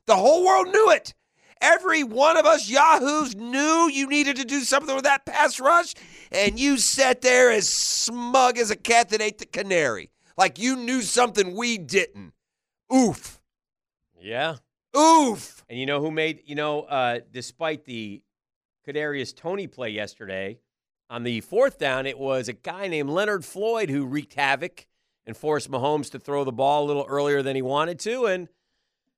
[0.08, 1.14] The whole world knew it.
[1.62, 5.94] Every one of us yahoos knew you needed to do something with that pass rush
[6.32, 10.10] and you sat there as smug as a cat that ate the canary.
[10.38, 12.34] Like you knew something we didn't.
[12.94, 13.40] Oof.
[14.20, 14.56] Yeah.
[14.98, 15.64] Oof.
[15.70, 18.22] And you know who made, you know, uh, despite the
[18.88, 20.58] Kadarius Toney play yesterday,
[21.12, 24.88] on the fourth down, it was a guy named Leonard Floyd who wreaked havoc
[25.26, 28.48] and forced Mahomes to throw the ball a little earlier than he wanted to and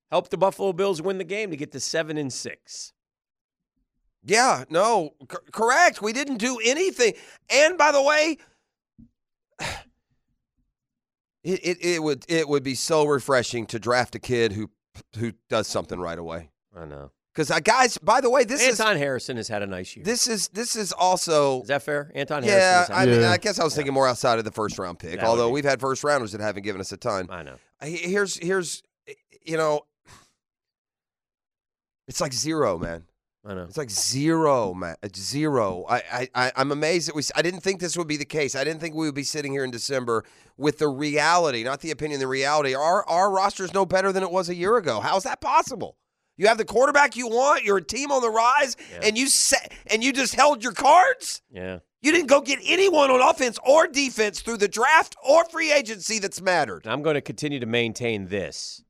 [0.09, 2.93] helped the Buffalo Bills win the game to get to seven and six.
[4.23, 6.01] Yeah, no, c- correct.
[6.01, 7.13] We didn't do anything.
[7.49, 8.37] And by the way,
[11.43, 14.71] it, it, it would it would be so refreshing to draft a kid who
[15.17, 16.49] who does something right away.
[16.75, 17.11] I know.
[17.33, 18.79] Because uh, guys, by the way, this is.
[18.79, 20.05] Anton Harrison has had a nice year.
[20.05, 22.11] this is this is also Is that fair?
[22.13, 22.51] Anton yeah.
[22.51, 22.93] Harrison.
[22.93, 23.31] I has had- mean, Yeah.
[23.31, 25.19] I guess I was thinking more outside of the first round pick.
[25.19, 27.27] That although we've had first rounders that haven't given us a ton.
[27.31, 27.55] I know.
[27.81, 28.83] Here's here's
[29.45, 29.81] you know,
[32.07, 33.05] it's like zero, man.
[33.45, 33.63] I know.
[33.63, 34.95] It's like zero, man.
[35.03, 35.85] It's zero.
[35.89, 37.23] I, I, I, I'm amazed that we.
[37.35, 38.55] I didn't think this would be the case.
[38.55, 40.23] I didn't think we would be sitting here in December
[40.55, 42.73] with the reality, not the opinion, the reality.
[42.73, 45.01] Our our roster is no better than it was a year ago.
[45.01, 45.97] How is that possible?
[46.37, 47.63] You have the quarterback you want.
[47.63, 51.41] You're a team on the rise, and you set and you just held your cards.
[51.51, 51.79] Yeah.
[52.01, 56.19] You didn't go get anyone on offense or defense through the draft or free agency
[56.19, 56.85] that's mattered.
[56.85, 58.83] I'm going to continue to maintain this.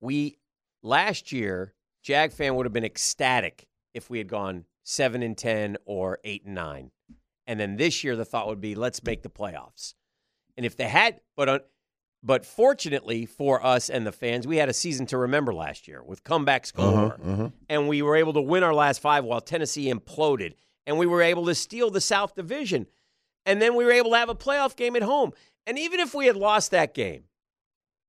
[0.00, 0.38] We
[0.82, 5.76] last year, Jag fan would have been ecstatic if we had gone seven and ten
[5.84, 6.90] or eight and nine,
[7.46, 9.94] and then this year the thought would be let's make the playoffs.
[10.56, 11.60] And if they had, but on,
[12.22, 16.02] but fortunately for us and the fans, we had a season to remember last year
[16.02, 17.48] with comebacks uh-huh, galore, uh-huh.
[17.68, 20.54] and we were able to win our last five while Tennessee imploded,
[20.86, 22.86] and we were able to steal the South Division,
[23.46, 25.32] and then we were able to have a playoff game at home.
[25.66, 27.24] And even if we had lost that game,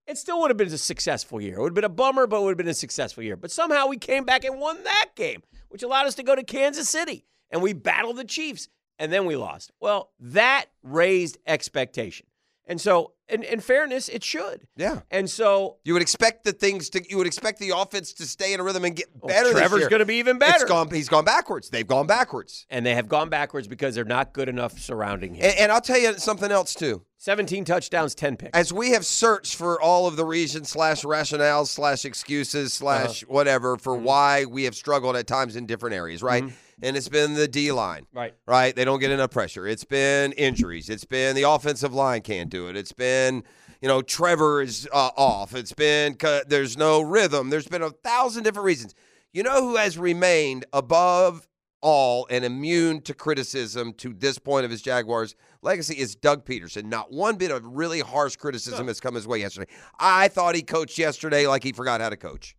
[0.07, 1.57] it still would have been a successful year.
[1.57, 3.35] It would have been a bummer, but it would have been a successful year.
[3.35, 6.43] But somehow we came back and won that game, which allowed us to go to
[6.43, 9.71] Kansas City and we battled the Chiefs and then we lost.
[9.79, 12.27] Well, that raised expectation.
[12.65, 14.67] And so, in, in fairness, it should.
[14.75, 15.01] Yeah.
[15.11, 17.01] And so, You would expect the things to.
[17.09, 19.49] You would expect the offense to stay in a rhythm and get better.
[19.49, 20.55] Oh, Trevor's gonna be even better.
[20.55, 21.69] It's gone, he's gone backwards.
[21.69, 22.65] They've gone backwards.
[22.69, 25.45] and they have gone backwards because they're not good enough surrounding him.
[25.45, 27.03] And, and I'll tell you something else too.
[27.21, 28.57] 17 touchdowns, 10 picks.
[28.57, 33.33] As we have searched for all of the reasons slash rationales slash excuses slash Uh-huh.
[33.33, 34.05] whatever for Mm-hmm.
[34.05, 36.45] why we have struggled at times in different areas, right?
[36.81, 38.05] And it's been the D line.
[38.13, 38.33] Right.
[38.47, 38.75] Right.
[38.75, 39.67] They don't get enough pressure.
[39.67, 40.89] It's been injuries.
[40.89, 42.77] It's been the offensive line can't do it.
[42.77, 43.43] It's been,
[43.81, 45.53] you know, Trevor is uh, off.
[45.55, 47.49] It's been, there's no rhythm.
[47.49, 48.95] There's been a thousand different reasons.
[49.33, 51.47] You know who has remained above
[51.81, 56.85] all and immune to criticism to this point of his Jaguars legacy is Doug Pederson.
[56.85, 59.71] Not one bit of really harsh criticism has come his way yesterday.
[59.99, 62.55] I thought he coached yesterday like he forgot how to coach.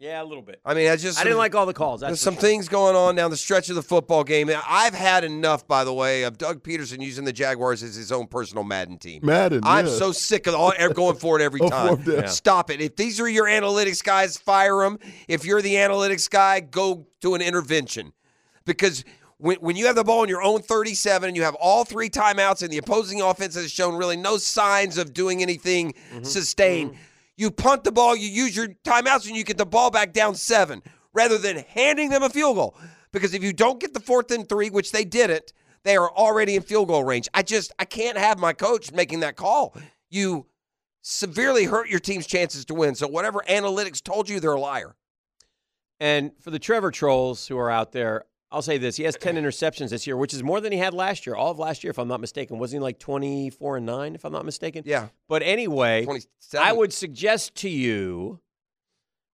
[0.00, 0.60] Yeah, a little bit.
[0.64, 2.00] I mean, I just I didn't like all the calls.
[2.00, 2.42] That's there's some sure.
[2.42, 4.48] things going on down the stretch of the football game.
[4.68, 8.28] I've had enough, by the way, of Doug Pederson using the Jaguars as his own
[8.28, 9.22] personal Madden team.
[9.24, 9.92] Madden, I'm yeah.
[9.92, 11.96] so sick of all er, going for it every time.
[11.96, 12.28] for them.
[12.28, 12.80] Stop it.
[12.80, 15.00] If these are your analytics guys, fire them.
[15.26, 18.12] If you're the analytics guy, go to an intervention.
[18.64, 19.04] Because
[19.38, 22.08] when, when you have the ball in your own 37 and you have all three
[22.10, 26.22] timeouts and the opposing offense has shown really no signs of doing anything mm-hmm.
[26.22, 27.00] sustained, mm-hmm.
[27.38, 30.34] You punt the ball, you use your timeouts, and you get the ball back down
[30.34, 30.82] seven
[31.14, 32.76] rather than handing them a field goal.
[33.12, 35.52] Because if you don't get the fourth and three, which they didn't,
[35.84, 37.28] they are already in field goal range.
[37.32, 39.76] I just I can't have my coach making that call.
[40.10, 40.46] You
[41.02, 42.96] severely hurt your team's chances to win.
[42.96, 44.96] So whatever analytics told you, they're a liar.
[46.00, 49.36] And for the Trevor trolls who are out there, I'll say this: he has ten
[49.36, 51.36] interceptions this year, which is more than he had last year.
[51.36, 54.14] All of last year, if I'm not mistaken, wasn't he like twenty four and nine?
[54.14, 54.84] If I'm not mistaken.
[54.86, 55.08] Yeah.
[55.28, 56.06] But anyway,
[56.58, 58.40] I would suggest to you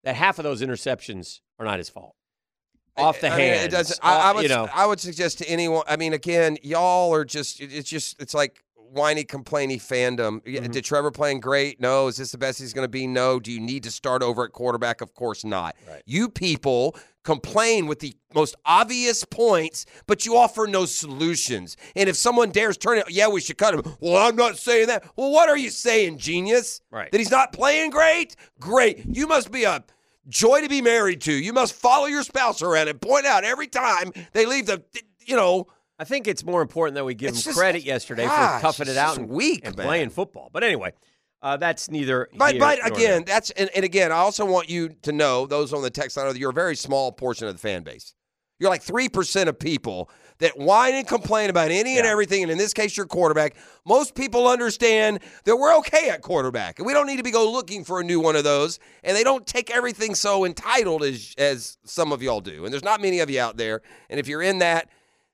[0.04, 2.16] that half of those interceptions are not his fault.
[2.98, 4.00] Off the I mean, hands, it doesn't.
[4.04, 4.44] I, I would.
[4.44, 5.84] you know, I would suggest to anyone.
[5.88, 7.62] I mean, again, y'all are just.
[7.62, 8.22] It's just.
[8.22, 10.42] It's like whiny, complainy fandom.
[10.44, 10.72] Mm-hmm.
[10.72, 11.80] Did Trevor playing great?
[11.80, 12.08] No.
[12.08, 13.08] Is this the best he's going to be?
[13.08, 13.40] No.
[13.40, 15.02] Do you need to start over at quarterback?
[15.02, 15.76] Of course not.
[15.88, 16.04] Right.
[16.06, 16.96] You people
[17.30, 21.78] complain with the most obvious points, but you offer no solutions.
[21.96, 23.84] And if someone dares turn it, yeah, we should cut him.
[24.00, 25.04] Well, I'm not saying that.
[25.16, 26.82] Well, what are you saying, genius?
[26.90, 27.12] Right.
[27.12, 28.36] That he's not playing great?
[28.60, 29.06] Great.
[29.06, 29.84] You must be a
[30.28, 31.32] joy to be married to.
[31.34, 34.84] You must follow your spouse around and point out every time they leave the,
[35.26, 35.68] you know,
[36.00, 38.68] I think it's more important that we give It's him just- credit yesterday gosh, for
[38.68, 39.86] toughing it out and, weak, and man.
[39.86, 40.50] playing football.
[40.52, 40.94] But anyway,
[41.42, 42.28] uh, that's neither.
[42.36, 43.22] But but again, there.
[43.22, 46.36] that's and, and again, I also want you to know those on the text line
[46.36, 48.14] you're a very small portion of the fan base.
[48.60, 50.10] You're like three percent of people
[50.40, 53.56] that whine and complain about any and everything, and in this case, your quarterback.
[53.86, 57.50] Most people understand that we're okay at quarterback, and we don't need to be go
[57.50, 58.80] looking for a new one of those.
[59.04, 62.66] And they don't take everything so entitled as as some of y'all do.
[62.66, 63.82] And there's not many of you out there.
[64.10, 64.90] And if you're in that,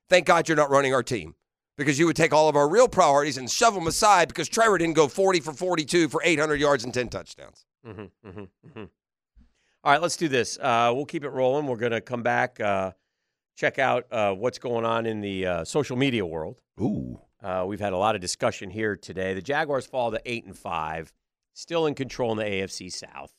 [0.08, 1.34] thank God you're not running our team.
[1.76, 4.78] Because you would take all of our real priorities and shove them aside because Trevor
[4.78, 7.66] didn't go 40 for 42 for 800 yards and 10 touchdowns.
[7.86, 8.88] Mhm, mhm, mhm.
[9.84, 10.58] All right, let's do this.
[10.58, 11.66] Uh, we'll keep it rolling.
[11.66, 12.92] We're going to come back, uh,
[13.56, 16.60] check out uh, what's going on in the uh, social media world.
[16.80, 17.20] Ooh.
[17.42, 19.34] Uh, we've had a lot of discussion here today.
[19.34, 21.12] The Jaguars fall to eight and five,
[21.52, 23.32] still in control in the AFC South.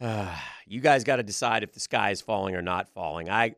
[0.00, 0.34] Uh,
[0.66, 3.28] you guys got to decide if the sky is falling or not falling.
[3.28, 3.56] I,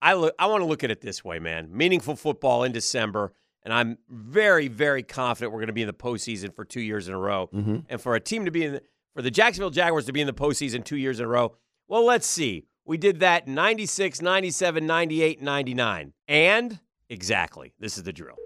[0.00, 0.34] I look.
[0.38, 1.68] I want to look at it this way, man.
[1.70, 3.32] Meaningful football in December,
[3.62, 7.08] and I'm very, very confident we're going to be in the postseason for two years
[7.08, 7.48] in a row.
[7.52, 7.78] Mm-hmm.
[7.88, 8.82] And for a team to be in, the,
[9.14, 11.54] for the Jacksonville Jaguars to be in the postseason two years in a row,
[11.88, 12.66] well, let's see.
[12.84, 16.12] We did that in 96, 97, 98, 99.
[16.28, 16.78] And
[17.08, 18.36] exactly, this is the drill.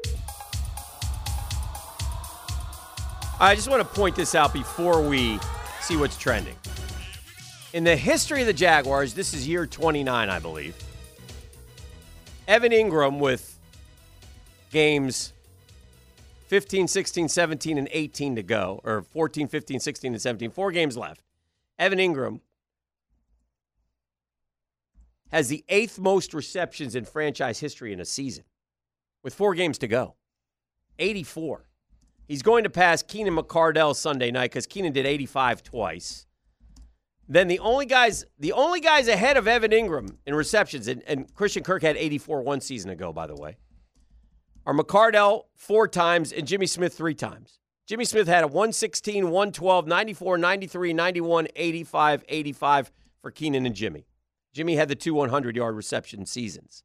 [3.38, 5.38] I just want to point this out before we
[5.80, 6.56] see what's trending.
[7.72, 10.74] In the history of the Jaguars, this is year 29, I believe.
[12.50, 13.60] Evan Engram with
[14.72, 15.32] games
[16.48, 20.50] 15, 16, 17, and 18 to go, or 14, 15, 16, and 17.
[20.50, 21.22] Four games left.
[21.78, 22.40] Evan Engram
[25.30, 28.42] has the eighth most receptions in franchise history in a season
[29.22, 30.16] with four games to go
[30.98, 31.66] 84.
[32.26, 36.26] He's going to pass Keenan McCardell Sunday night because Keenan did 85 twice.
[37.30, 41.32] Then the only guys, the only guys ahead of Evan Engram in receptions, and, and
[41.32, 43.56] Christian Kirk had 84 one season ago, by the way,
[44.66, 47.60] are McCardell four times and Jimmy Smith three times.
[47.86, 52.92] Jimmy Smith had a 116, 112, 94, 93, 91, 85, 85
[53.22, 54.06] for Keenan and Jimmy.
[54.52, 56.82] Jimmy had the two 100 yard reception seasons.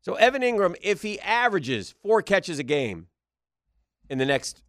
[0.00, 3.08] So Evan Engram, if he averages four catches a game
[4.08, 4.62] in the next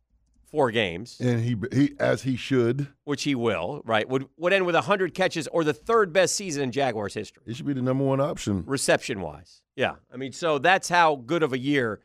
[0.55, 4.65] four games, and he he as he should, which he will, right, would would end
[4.65, 7.43] with 100 catches or the third best season in Jaguars history.
[7.45, 9.61] He should be the number one option reception wise.
[9.75, 11.99] Yeah, I mean, so that's how good of a year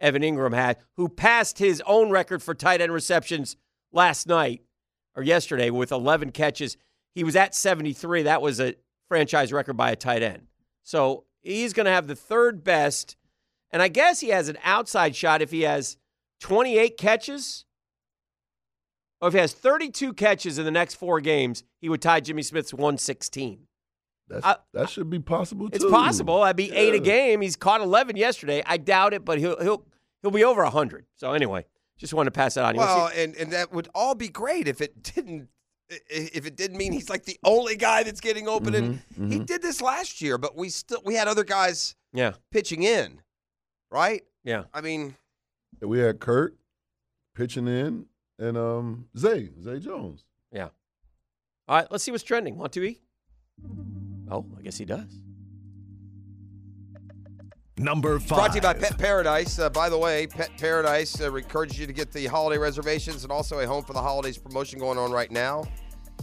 [0.00, 3.56] Evan Engram had, who passed his own record for tight end receptions
[3.92, 4.62] last night
[5.16, 6.76] or yesterday with 11 catches.
[7.14, 8.22] He was at 73.
[8.22, 8.74] That was a
[9.08, 10.46] franchise record by a tight end.
[10.82, 13.16] So he's going to have the third best.
[13.70, 15.96] And I guess he has an outside shot if he has
[16.40, 17.65] 28 catches.
[19.20, 22.42] Or if he has 32 catches in the next four games, he would tie Jimmy
[22.42, 23.60] Smith's 116.
[24.28, 25.68] That's, I- that should be possible.
[25.72, 25.90] It's too.
[25.90, 26.42] possible.
[26.42, 27.40] I'd be eight a game.
[27.40, 28.62] He's caught 11 yesterday.
[28.66, 29.84] I doubt it, but he'll he'll
[30.22, 31.06] he'll be over 100.
[31.14, 31.64] So anyway,
[31.98, 32.74] just wanted to pass that on.
[32.74, 35.48] You Well, and, and that would all be great if it didn't
[35.88, 38.74] if it didn't mean he's like the only guy that's getting open.
[38.74, 42.32] And Mm-hmm, he did this last year, but we still we had other guys yeah,
[42.50, 43.22] pitching in,
[43.92, 44.22] right?
[44.42, 44.64] yeah.
[44.74, 45.14] I mean,
[45.80, 46.54] We had Kirk
[47.36, 48.06] pitching in,
[48.38, 50.24] and um Zay Zay Jones.
[50.52, 50.68] Yeah.
[51.68, 52.56] All right, let's see what's trending.
[52.56, 53.02] Want to eat?
[54.30, 55.20] Oh, I guess he does.
[57.78, 58.38] Number five.
[58.38, 59.58] brought to you by Pet Paradise.
[59.58, 63.30] Uh, by the way, Pet Paradise uh, encourages you to get the holiday reservations and
[63.30, 65.62] also a home for the holidays promotion going on right now.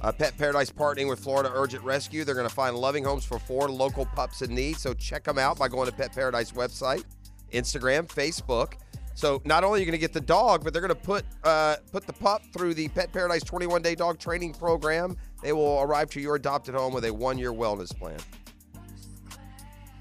[0.02, 2.24] Uh, Pet Paradise partnering with Florida Urgent Rescue.
[2.24, 4.78] They're going to find loving homes for four local pups in need.
[4.78, 7.04] So check them out by going to Pet Paradise website,
[7.52, 8.74] Instagram, Facebook.
[9.16, 11.26] So not only are you going to get the dog, but they're going to put
[11.44, 15.16] uh, put the pup through the Pet Paradise 21 day dog training program.
[15.42, 18.20] They will arrive to your adopted home with a one year wellness plan.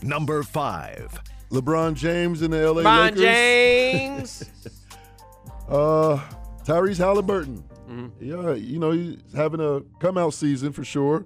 [0.02, 1.20] Number five.
[1.51, 3.20] LeBron James in the LA LeBron Lakers.
[3.20, 4.44] James.
[5.68, 6.20] Uh,
[6.64, 7.64] Tyrese Halliburton.
[7.89, 8.09] Mm-hmm.
[8.20, 11.24] Yeah, you know he's having a come out season for sure.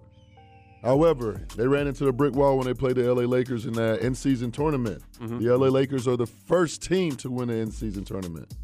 [0.86, 4.00] However, they ran into the brick wall when they played the LA Lakers in that
[4.00, 5.02] in season tournament.
[5.20, 5.44] Mm-hmm.
[5.44, 8.54] The LA Lakers are the first team to win an in season tournament.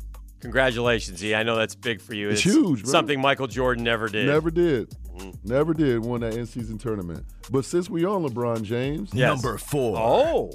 [0.40, 1.34] Congratulations, E.
[1.34, 2.28] I know that's big for you.
[2.28, 2.90] It's huge, bro.
[2.90, 4.26] Something Michael Jordan never did.
[4.26, 4.90] Never did.
[5.16, 5.30] Mm-hmm.
[5.44, 7.24] Never did win that in season tournament.
[7.50, 9.28] But since we are on LeBron James, Yes.
[9.28, 9.96] Number four.
[9.98, 10.50] Oh,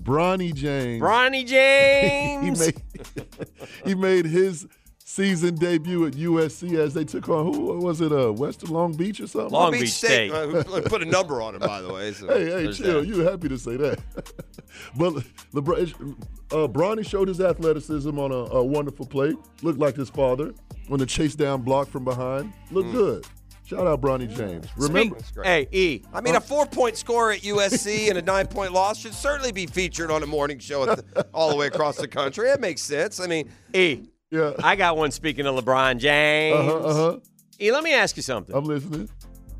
[0.00, 2.60] Bronny James, Bronny James.
[2.64, 2.80] he James.
[3.16, 3.26] made
[3.84, 4.66] he made his
[5.14, 8.12] season debut at USC as they took on who was it?
[8.12, 9.50] Uh, Western Long Beach or something?
[9.50, 10.30] Long Beach State.
[10.30, 12.12] Uh, put a number on it, by the way.
[12.12, 13.00] So Hey, hey, chill.
[13.00, 13.08] that.
[13.08, 13.98] You happy to say that?
[14.96, 15.14] but
[15.52, 16.14] LeBron,
[16.52, 19.34] uh, Bronny showed his athleticism on a, a wonderful play.
[19.62, 20.52] Looked like his father
[20.88, 22.52] when the chase down block from behind.
[22.70, 22.92] Looked Mm.
[22.92, 23.26] good.
[23.64, 24.66] Shout out Bronny James.
[24.76, 26.02] Remember, Speak- hey, E.
[26.12, 30.10] I mean, a four-point score at USC and a nine-point loss should certainly be featured
[30.10, 32.46] on a morning show at the, all the way across the country.
[32.48, 33.20] That makes sense.
[33.20, 34.08] I mean, E.
[34.30, 34.52] yeah.
[34.62, 36.56] I got one speaking of LeBron James.
[36.58, 36.76] Uh huh.
[36.78, 37.18] Uh huh.
[37.60, 38.54] E, let me ask you something.
[38.54, 39.08] I'm listening.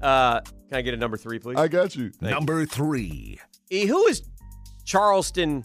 [0.01, 1.57] Uh, can I get a number three, please?
[1.59, 2.13] I got you.
[2.21, 3.39] Number three.
[3.71, 4.23] e, who is
[4.85, 5.65] Charleston?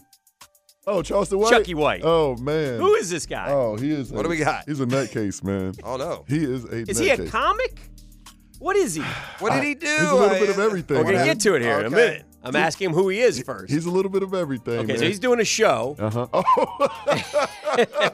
[0.88, 1.49] Oh, Charleston White.
[1.52, 2.02] Chucky White.
[2.03, 2.80] Oh man.
[2.80, 3.48] Who is this guy?
[3.49, 4.11] Oh, he is.
[4.11, 4.65] What a- do we got?
[4.68, 5.73] He's a nutcase, man.
[5.84, 6.82] oh no, He is a.
[6.90, 7.30] is he a nutcase.
[7.30, 7.80] comic?
[8.60, 9.02] What is he?
[9.40, 9.88] what did he do?
[9.88, 10.98] He's a little I- bit of everything.
[10.98, 11.26] We're gonna man.
[11.26, 12.23] get to it here in a minute.
[12.45, 13.73] I'm asking him who he is first.
[13.73, 14.80] He's a little bit of everything.
[14.80, 14.97] okay, man.
[14.99, 15.95] so he's doing a show.
[15.99, 16.27] Uh huh.
[16.34, 16.88] Oh.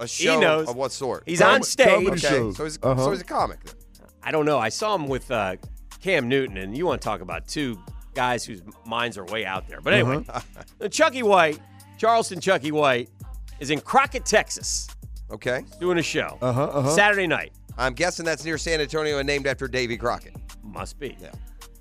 [0.00, 0.68] A show he knows.
[0.68, 1.24] of what sort?
[1.26, 1.88] He's Com- on stage.
[1.88, 2.56] comedy okay, shows.
[2.56, 3.04] so he's Uh-huh.
[3.04, 3.58] so he's a comic.
[3.64, 3.74] Then.
[4.22, 4.56] I don't know.
[4.58, 5.56] I saw him with uh,
[6.00, 7.78] Cam Newton, and you want to talk about two
[8.14, 9.80] guys whose minds are way out there.
[9.80, 10.88] But anyway, Uh-huh.
[10.90, 11.58] Chucky White,
[11.98, 13.10] Charleston Chucky White,
[13.58, 14.86] is in Crockett, Texas,
[15.32, 16.64] Okay, doing a show Uh huh.
[16.66, 16.90] Uh huh.
[16.90, 17.52] Saturday night.
[17.76, 20.34] I'm guessing that's near San Antonio and named after Davy Crockett.
[20.62, 21.16] Must be.
[21.20, 21.32] Yeah.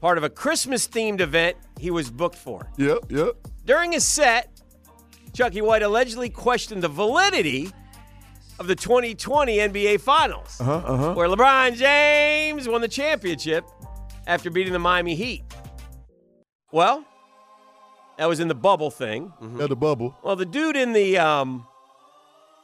[0.02, 2.70] Part of a Christmas themed event he was booked for.
[2.78, 3.00] Yep.
[3.10, 3.36] Yep.
[3.66, 4.62] During his set,
[5.34, 7.72] Chucky White allegedly questioned the validity
[8.60, 10.72] of the 2020 NBA Finals, Uh huh.
[10.86, 11.14] Uh huh.
[11.14, 13.66] where LeBron James won the championship
[14.28, 15.44] after beating the Miami Heat.
[16.72, 17.06] Well,
[18.18, 19.32] that was in the bubble thing.
[19.60, 20.16] At the bubble.
[20.24, 21.66] Well, the dude in the um,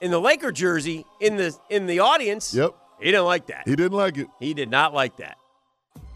[0.02, 2.76] in the Laker jersey in the in the audience, Yep.
[3.00, 3.64] he didn't like that.
[3.68, 4.28] He didn't like it.
[4.40, 5.38] He did not like that.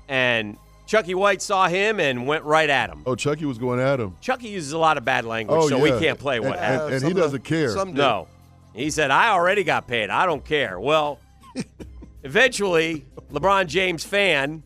[0.07, 0.57] and
[0.87, 3.03] Chucky White saw him and went right at him.
[3.05, 4.15] Oh, Chucky was going at him.
[4.21, 5.83] Chucky uses a lot of bad language, Oh, so yeah.
[5.95, 6.93] we can't play what and, happened.
[6.95, 7.69] and, and he doesn't care.
[7.71, 7.97] some do.
[7.97, 8.27] No.
[8.73, 10.09] He said, I already got paid.
[10.09, 10.79] I don't care.
[10.79, 11.19] Well,
[12.23, 14.63] eventually, LeBron James fan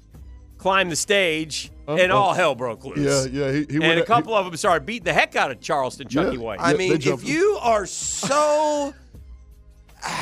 [0.58, 2.18] climbed the stage uh, and Uh-oh.
[2.20, 3.00] all hell broke loose.
[3.32, 3.52] yeah, yeah.
[3.52, 5.60] He, he and went a at- couple of them started beating the heck out of
[5.60, 6.42] Charleston Chucky Yeah.
[6.44, 6.60] White.
[6.60, 8.94] I Yeah, mean, if jumped- you are so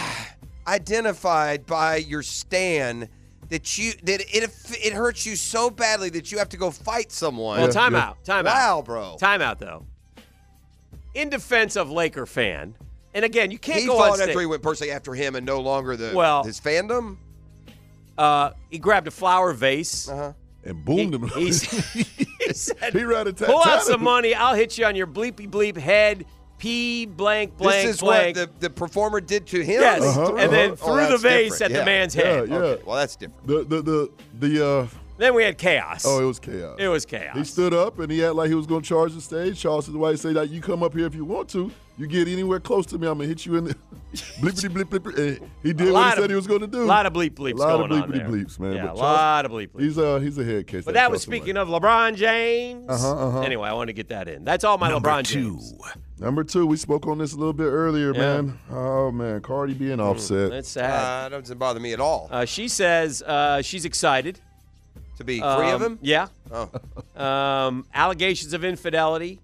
[0.67, 3.09] identified by your stand
[3.49, 4.49] that you that it
[4.84, 7.59] it hurts you so badly that you have to go fight someone.
[7.59, 8.15] well, Yeah, timeout.
[8.26, 8.41] yeah.
[8.41, 8.45] Timeout.
[8.45, 9.17] wow, bro.
[9.19, 9.85] Timeout, though.
[11.15, 12.76] In defense of Laker fan,
[13.13, 14.30] and again, you can't he go on fought stage.
[14.30, 17.17] after he went personally after him and no longer the Well- his fandom.
[18.17, 20.07] uh, he grabbed a flower vase.
[20.07, 20.34] Uh-huh.
[20.63, 21.27] and He, boomed him.
[21.30, 21.51] he, he
[22.53, 24.35] said, He ran a tat- pull out tat some money.
[24.35, 26.26] I'll hit you on your bleepy bleep head.
[26.60, 28.38] P blank blank this is blank.
[28.38, 29.81] what the, the performer did to him.
[29.81, 31.61] yes, Uh-huh, and then Oh, threw the vase different.
[31.61, 31.80] at Yeah.
[31.80, 32.49] the man's yeah, head.
[32.49, 32.56] yeah.
[32.57, 33.48] Okay, well, that's different.
[33.48, 34.10] The the the
[34.40, 34.88] the uh
[35.18, 36.03] Then we had chaos.
[36.06, 36.76] oh, it was chaos.
[36.80, 37.36] It was chaos.
[37.38, 39.60] He stood up and he acted like he was going to charge the stage.
[39.60, 41.72] Charles White said that you come up here if you want to.
[41.98, 43.76] You get anywhere close to me, I'm gonna hit you in the
[44.40, 45.06] blippity blip blip.
[45.18, 46.84] And he did what lot he said of- he was going to do.
[46.84, 48.27] A lot of bleep bleeps A lot of going on bleepity there.
[48.30, 48.73] bleeps, man.
[48.73, 49.81] Yeah, But a Charles- lot of bleep bleeps.
[49.81, 50.86] He's uh he's a head case.
[50.86, 52.86] But that was speaking of LeBron James.
[52.90, 53.41] Uh-huh, uh-huh.
[53.41, 54.45] Anyway, I wanted to get that in.
[54.45, 55.56] That's all my Number LeBron two.
[55.56, 55.73] James.
[56.19, 58.19] Number two, we spoke on this a little bit earlier, Yeah.
[58.41, 58.59] man.
[58.69, 60.51] Oh man, Cardi being offset.
[60.51, 61.31] That's Uh, sad.
[61.31, 62.27] that doesn't bother me at all.
[62.31, 64.39] Uh, she says uh, she's excited.
[65.17, 65.99] to be free of Um, him?
[66.01, 66.27] Yeah.
[66.49, 66.69] Oh.
[67.21, 69.39] Um, allegations of infidelity.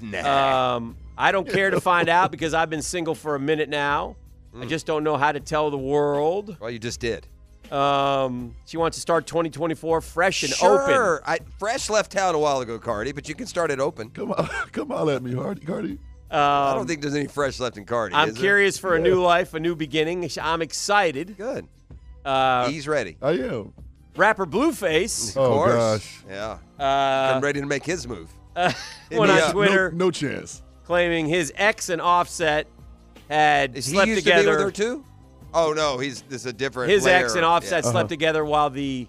[0.00, 0.76] Nah.
[0.76, 4.16] Um, I don't care to find out because I've been single for a minute now.
[4.56, 4.62] Mm.
[4.62, 6.56] I just don't know how to tell the world.
[6.60, 7.26] well, you just did.
[7.72, 11.14] Um, she wants to start 2024 fresh and sure.
[11.16, 11.24] open.
[11.26, 14.10] I, Fresh left town a while ago, Cardi, but you can start it open.
[14.10, 15.98] Come on, come on at me, Hardy, Cardi.
[16.30, 18.14] I Um, don't think there's any fresh left in Cardi.
[18.14, 18.42] I'm is there?
[18.42, 20.28] curious for a new life, a new beginning.
[20.40, 21.36] I'm excited.
[21.38, 21.66] Good.
[22.24, 23.16] Uh, He's ready.
[23.22, 23.72] I am.
[24.16, 25.74] rapper Blueface Of Oh course.
[25.74, 26.58] gosh, Yeah.
[26.78, 28.30] uh, I'm ready to make his move.
[28.54, 28.74] went
[29.10, 29.52] me on up.
[29.52, 30.62] Twitter no, no chance.
[30.84, 32.66] claiming his ex and Offset
[33.30, 35.04] had Is he slept used to be with her too?
[35.54, 36.90] Oh no, he's this is a different.
[36.90, 37.24] his layer.
[37.24, 37.90] ex and Offset Yeah.
[37.90, 39.06] slept together while the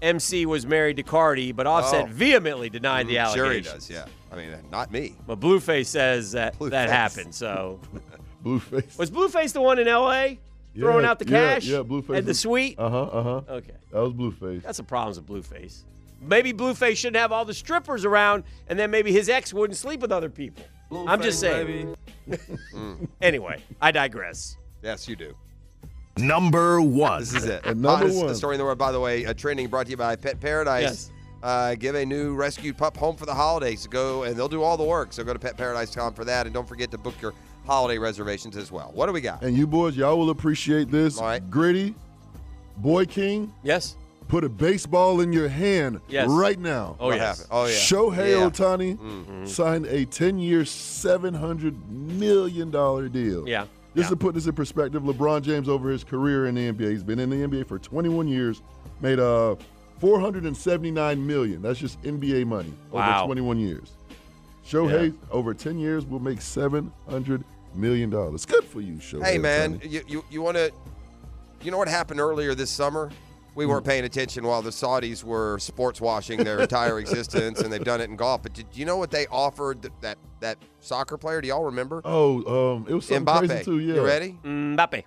[0.00, 2.12] MC was married to Cardi, but Offset Oh.
[2.12, 3.66] vehemently denied the Mm, allegations.
[3.66, 3.90] Sure he does.
[3.90, 4.04] Yeah.
[4.32, 5.14] I mean, not me.
[5.26, 6.70] But Blueface says that Blueface.
[6.70, 7.34] that happened.
[7.34, 7.78] So
[8.44, 8.98] Blueface.
[8.98, 10.40] was Blueface the one in L.A.
[10.76, 11.66] throwing Yeah, out the cash?
[11.66, 12.78] yeah, Blueface and the suite.
[12.78, 13.02] Uh huh.
[13.02, 13.40] Uh huh.
[13.56, 14.62] Okay, That was Blueface.
[14.62, 15.84] that's the problems with Blueface.
[16.20, 20.00] Maybe Blueface shouldn't have all the strippers around, and then maybe his ex wouldn't sleep
[20.00, 20.64] with other people.
[21.06, 21.94] I'm just saying.
[23.20, 24.56] anyway, I digress.
[24.82, 25.34] Yes, you do.
[26.18, 27.20] Number one.
[27.20, 27.64] This is it.
[27.64, 28.34] And number Hottest one.
[28.34, 28.78] story in the world.
[28.78, 30.82] By the way, a training brought to you by Pet Paradise.
[30.82, 31.10] Yes.
[31.42, 33.86] Uh, give a new rescued pup home for the holidays.
[33.86, 35.12] Go and they'll do all the work.
[35.12, 37.32] So go to petparadise.com for that, and don't forget to book your
[37.66, 38.90] holiday reservations as well.
[38.94, 39.42] What do we got?
[39.42, 41.18] And you boys, y'all will appreciate this.
[41.18, 41.50] All right.
[41.50, 41.94] Gritty,
[42.76, 43.96] Boy King, Yes.
[44.28, 46.28] put a baseball in your hand Yes.
[46.28, 46.96] right now.
[47.00, 47.38] Oh what yes.
[47.40, 47.48] happened?
[47.50, 47.72] Oh yeah.
[47.74, 48.48] Shohei Yeah.
[48.50, 49.46] Ohtani Mm-hmm.
[49.46, 52.70] signed a 10-year, $700 million
[53.10, 53.48] deal.
[53.48, 53.64] Yeah.
[53.94, 54.10] Just yeah.
[54.10, 57.18] to put this in perspective, LeBron James over his career in the NBA, he's been
[57.18, 58.62] in the NBA for 21 years,
[59.00, 59.54] made uh
[59.98, 61.62] 479 million.
[61.62, 63.18] That's just NBA money Wow.
[63.18, 63.92] over 21 years.
[64.66, 68.44] Shohei over 10 years will make 700 million dollars.
[68.46, 69.24] Good for you, Shohei.
[69.24, 69.90] Hey man, Ohtani.
[69.90, 70.72] you you, you want to?
[71.62, 73.10] You know what happened earlier this summer?
[73.54, 77.84] We weren't paying attention while the Saudis were sports washing their entire existence, and they've
[77.84, 78.42] done it in golf.
[78.42, 81.40] But did you know what they offered th- that that soccer player?
[81.42, 82.00] Do y'all remember?
[82.04, 83.46] Oh, um, it was something Mbappe.
[83.48, 83.78] crazy too.
[83.78, 83.94] Yeah.
[83.96, 84.38] You ready?
[84.42, 85.04] Mbappe.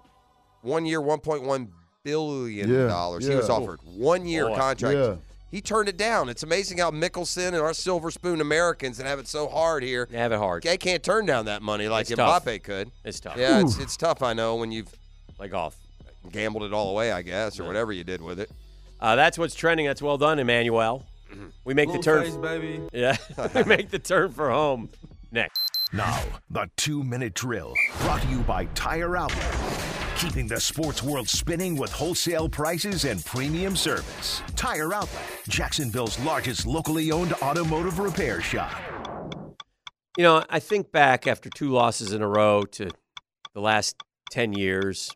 [0.61, 1.69] One year, one point one
[2.03, 2.81] billion dollars.
[2.83, 3.27] Yeah, dollars.
[3.27, 4.55] He was offered one year Boy.
[4.55, 4.95] contract.
[4.97, 5.15] Yeah.
[5.51, 6.27] He turned it down.
[6.27, 10.07] It's amazing how Mickelson and our silver spoon Americans that have it so hard here,
[10.11, 10.63] They have it hard.
[10.63, 12.43] they can't turn down that money like It's tough.
[12.45, 12.91] Mbappe could.
[13.05, 13.37] It's tough.
[13.37, 14.21] Yeah, it's, it's tough.
[14.21, 14.93] I know when you've
[15.39, 15.77] Like golf.
[16.31, 18.49] Gambled it all away, I guess, or whatever you did with it.
[18.99, 19.85] Uh, that's what's trending.
[19.85, 21.05] That's well done, Emmanuel.
[21.65, 22.41] We make the turn.
[22.41, 22.81] baby.
[22.93, 23.17] Yeah,
[23.55, 24.89] we make the turn for home.
[25.31, 25.59] Next.
[25.91, 29.55] Now, the two minute drill brought to you by Tire Outlet.
[30.17, 34.41] Keeping the sports world spinning with wholesale prices and premium service.
[34.55, 38.73] Tire Outlet, Jacksonville's largest locally owned automotive repair shop.
[40.17, 42.89] You know, I think back after two losses in a row to
[43.53, 43.97] the last
[44.31, 45.11] 10 years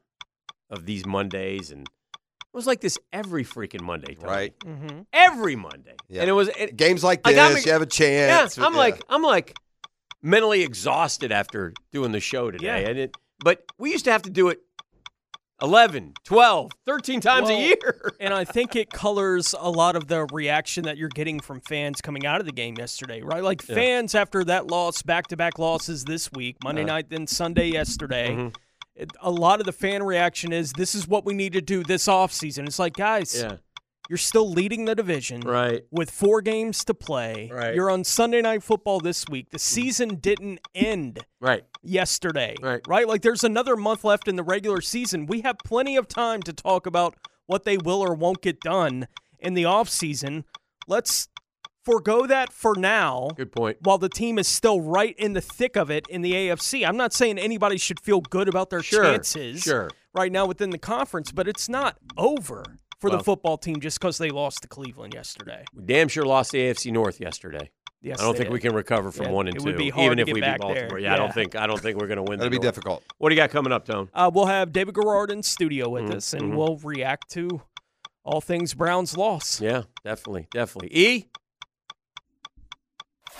[0.69, 4.27] of these Mondays, and it was like this every freaking Monday, Tony.
[4.31, 4.53] Right.
[5.14, 5.95] Every Monday.
[6.07, 6.22] Yeah.
[6.22, 8.57] And it was it, Games like I this, got me- you have a chance.
[8.57, 9.56] Yeah, I'm like I'm like
[10.22, 12.81] mentally exhausted after doing the show today.
[12.83, 12.89] Yeah.
[12.89, 14.59] And it, but we used to have to do it
[15.61, 18.14] 11, 12, 13 times Well, a year.
[18.22, 21.99] and I think it colors a lot of the reaction that you're getting from fans
[21.99, 23.43] coming out of the game yesterday, right?
[23.43, 23.75] Like Yeah.
[23.75, 26.93] fans after that loss, back to back losses this week, Monday Uh-huh.
[26.93, 28.30] night, then Sunday yesterday.
[28.31, 28.56] Mhm.
[29.22, 32.08] A lot of the fan reaction is this is what we need to do this
[32.08, 32.68] offseason.
[32.68, 33.58] It's like, guys, Yeah.
[34.09, 35.42] You're still leading the division.
[35.42, 35.84] Right.
[35.92, 37.51] With four games to play.
[37.53, 37.76] Right.
[37.76, 39.51] You're on Sunday Night Football this week.
[39.51, 39.82] The mm-hmm.
[39.82, 41.64] season didn't end Right.
[41.84, 42.56] yesterday.
[42.59, 42.82] Right.
[42.88, 43.08] Right?
[43.08, 45.27] Like there's another month left in the regular season.
[45.27, 49.08] We have plenty of time to talk about what they will or won't get done
[49.38, 50.43] in the offseason.
[50.88, 51.30] Let's
[51.90, 53.30] forego that for now.
[53.35, 53.77] Good point.
[53.82, 56.85] While the team is still right in the thick of it in the AFC.
[56.88, 59.90] I'm not saying anybody should feel good about their Sure, chances sure.
[60.14, 62.64] right now within the conference, but it's not over
[63.00, 65.64] for Well- the football team just because they lost to Cleveland yesterday.
[65.74, 67.72] We damn sure lost the AFC North yesterday.
[68.01, 69.77] Yes, I don't they think we can recover from Yeah, one and it two, would
[69.77, 70.90] be hard even to if get we beat back Baltimore.
[70.92, 71.00] there.
[71.00, 72.40] Yeah, I don't think I don't think we're going to win.
[72.40, 72.76] That'll the be North.
[72.76, 73.03] difficult.
[73.18, 74.09] What do you got coming up, Tone?
[74.14, 76.56] Uh, we'll have David Garrard in studio with Mhm, us, and mhm.
[76.56, 77.61] we'll react to
[78.24, 79.59] all things Browns loss.
[79.59, 80.95] Yeah, definitely, definitely.
[80.98, 81.26] E.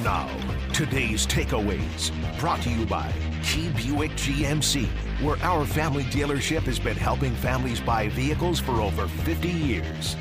[0.02, 0.30] Now,
[0.72, 3.12] today's takeaways brought to you by
[3.44, 4.88] Key Buick GMC,
[5.22, 10.16] where our family dealership has been helping families buy vehicles for over 50 years.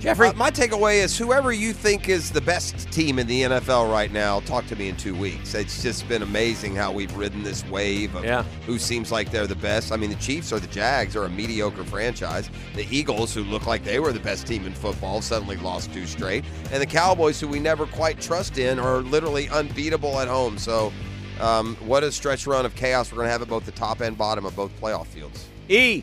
[0.00, 3.92] Jeffrey, Uh, my takeaway is whoever you think is the best team in the NFL
[3.92, 5.54] right now, talk to me in two weeks.
[5.54, 8.44] It's just been amazing how we've ridden this wave of Yeah.
[8.64, 9.92] who seems like they're the best.
[9.92, 12.48] I mean, the Chiefs or the Jags are a mediocre franchise.
[12.74, 16.06] The Eagles, who looked like they were the best team in football, suddenly lost two
[16.06, 16.46] straight.
[16.72, 20.56] And the Cowboys, who we never quite trust in, are literally unbeatable at home.
[20.56, 20.94] So,
[21.42, 24.00] um, what a stretch run of chaos we're going to have at both the top
[24.00, 25.44] and bottom of both playoff fields.
[25.68, 26.02] E.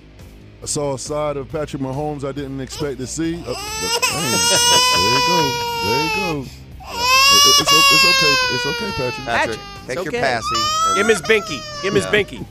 [0.62, 3.44] I saw a side of Patrick Mahomes I didn't expect to see.
[3.46, 3.54] Oh, the-
[4.98, 5.40] there you go.
[5.86, 6.50] There you go.
[6.50, 8.34] It- it's, it's okay.
[8.56, 9.26] It's okay, Patrick.
[9.28, 10.04] Patrick, It's take okay.
[10.18, 10.56] your passy.
[10.96, 11.82] Give him his binky.
[11.82, 12.12] Give him his Yeah.
[12.12, 12.46] binky.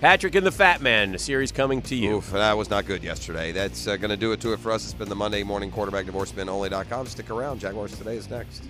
[0.00, 2.16] Patrick and the Fat Man, the series coming to you.
[2.16, 3.52] Oof, that was not good yesterday.
[3.52, 4.84] That's uh, going to do it to it for us.
[4.84, 7.06] It's been the Monday Morning Quarterback Divorce Spin Only.com.
[7.06, 7.58] Stick around.
[7.60, 8.64] Jaguars Today is next.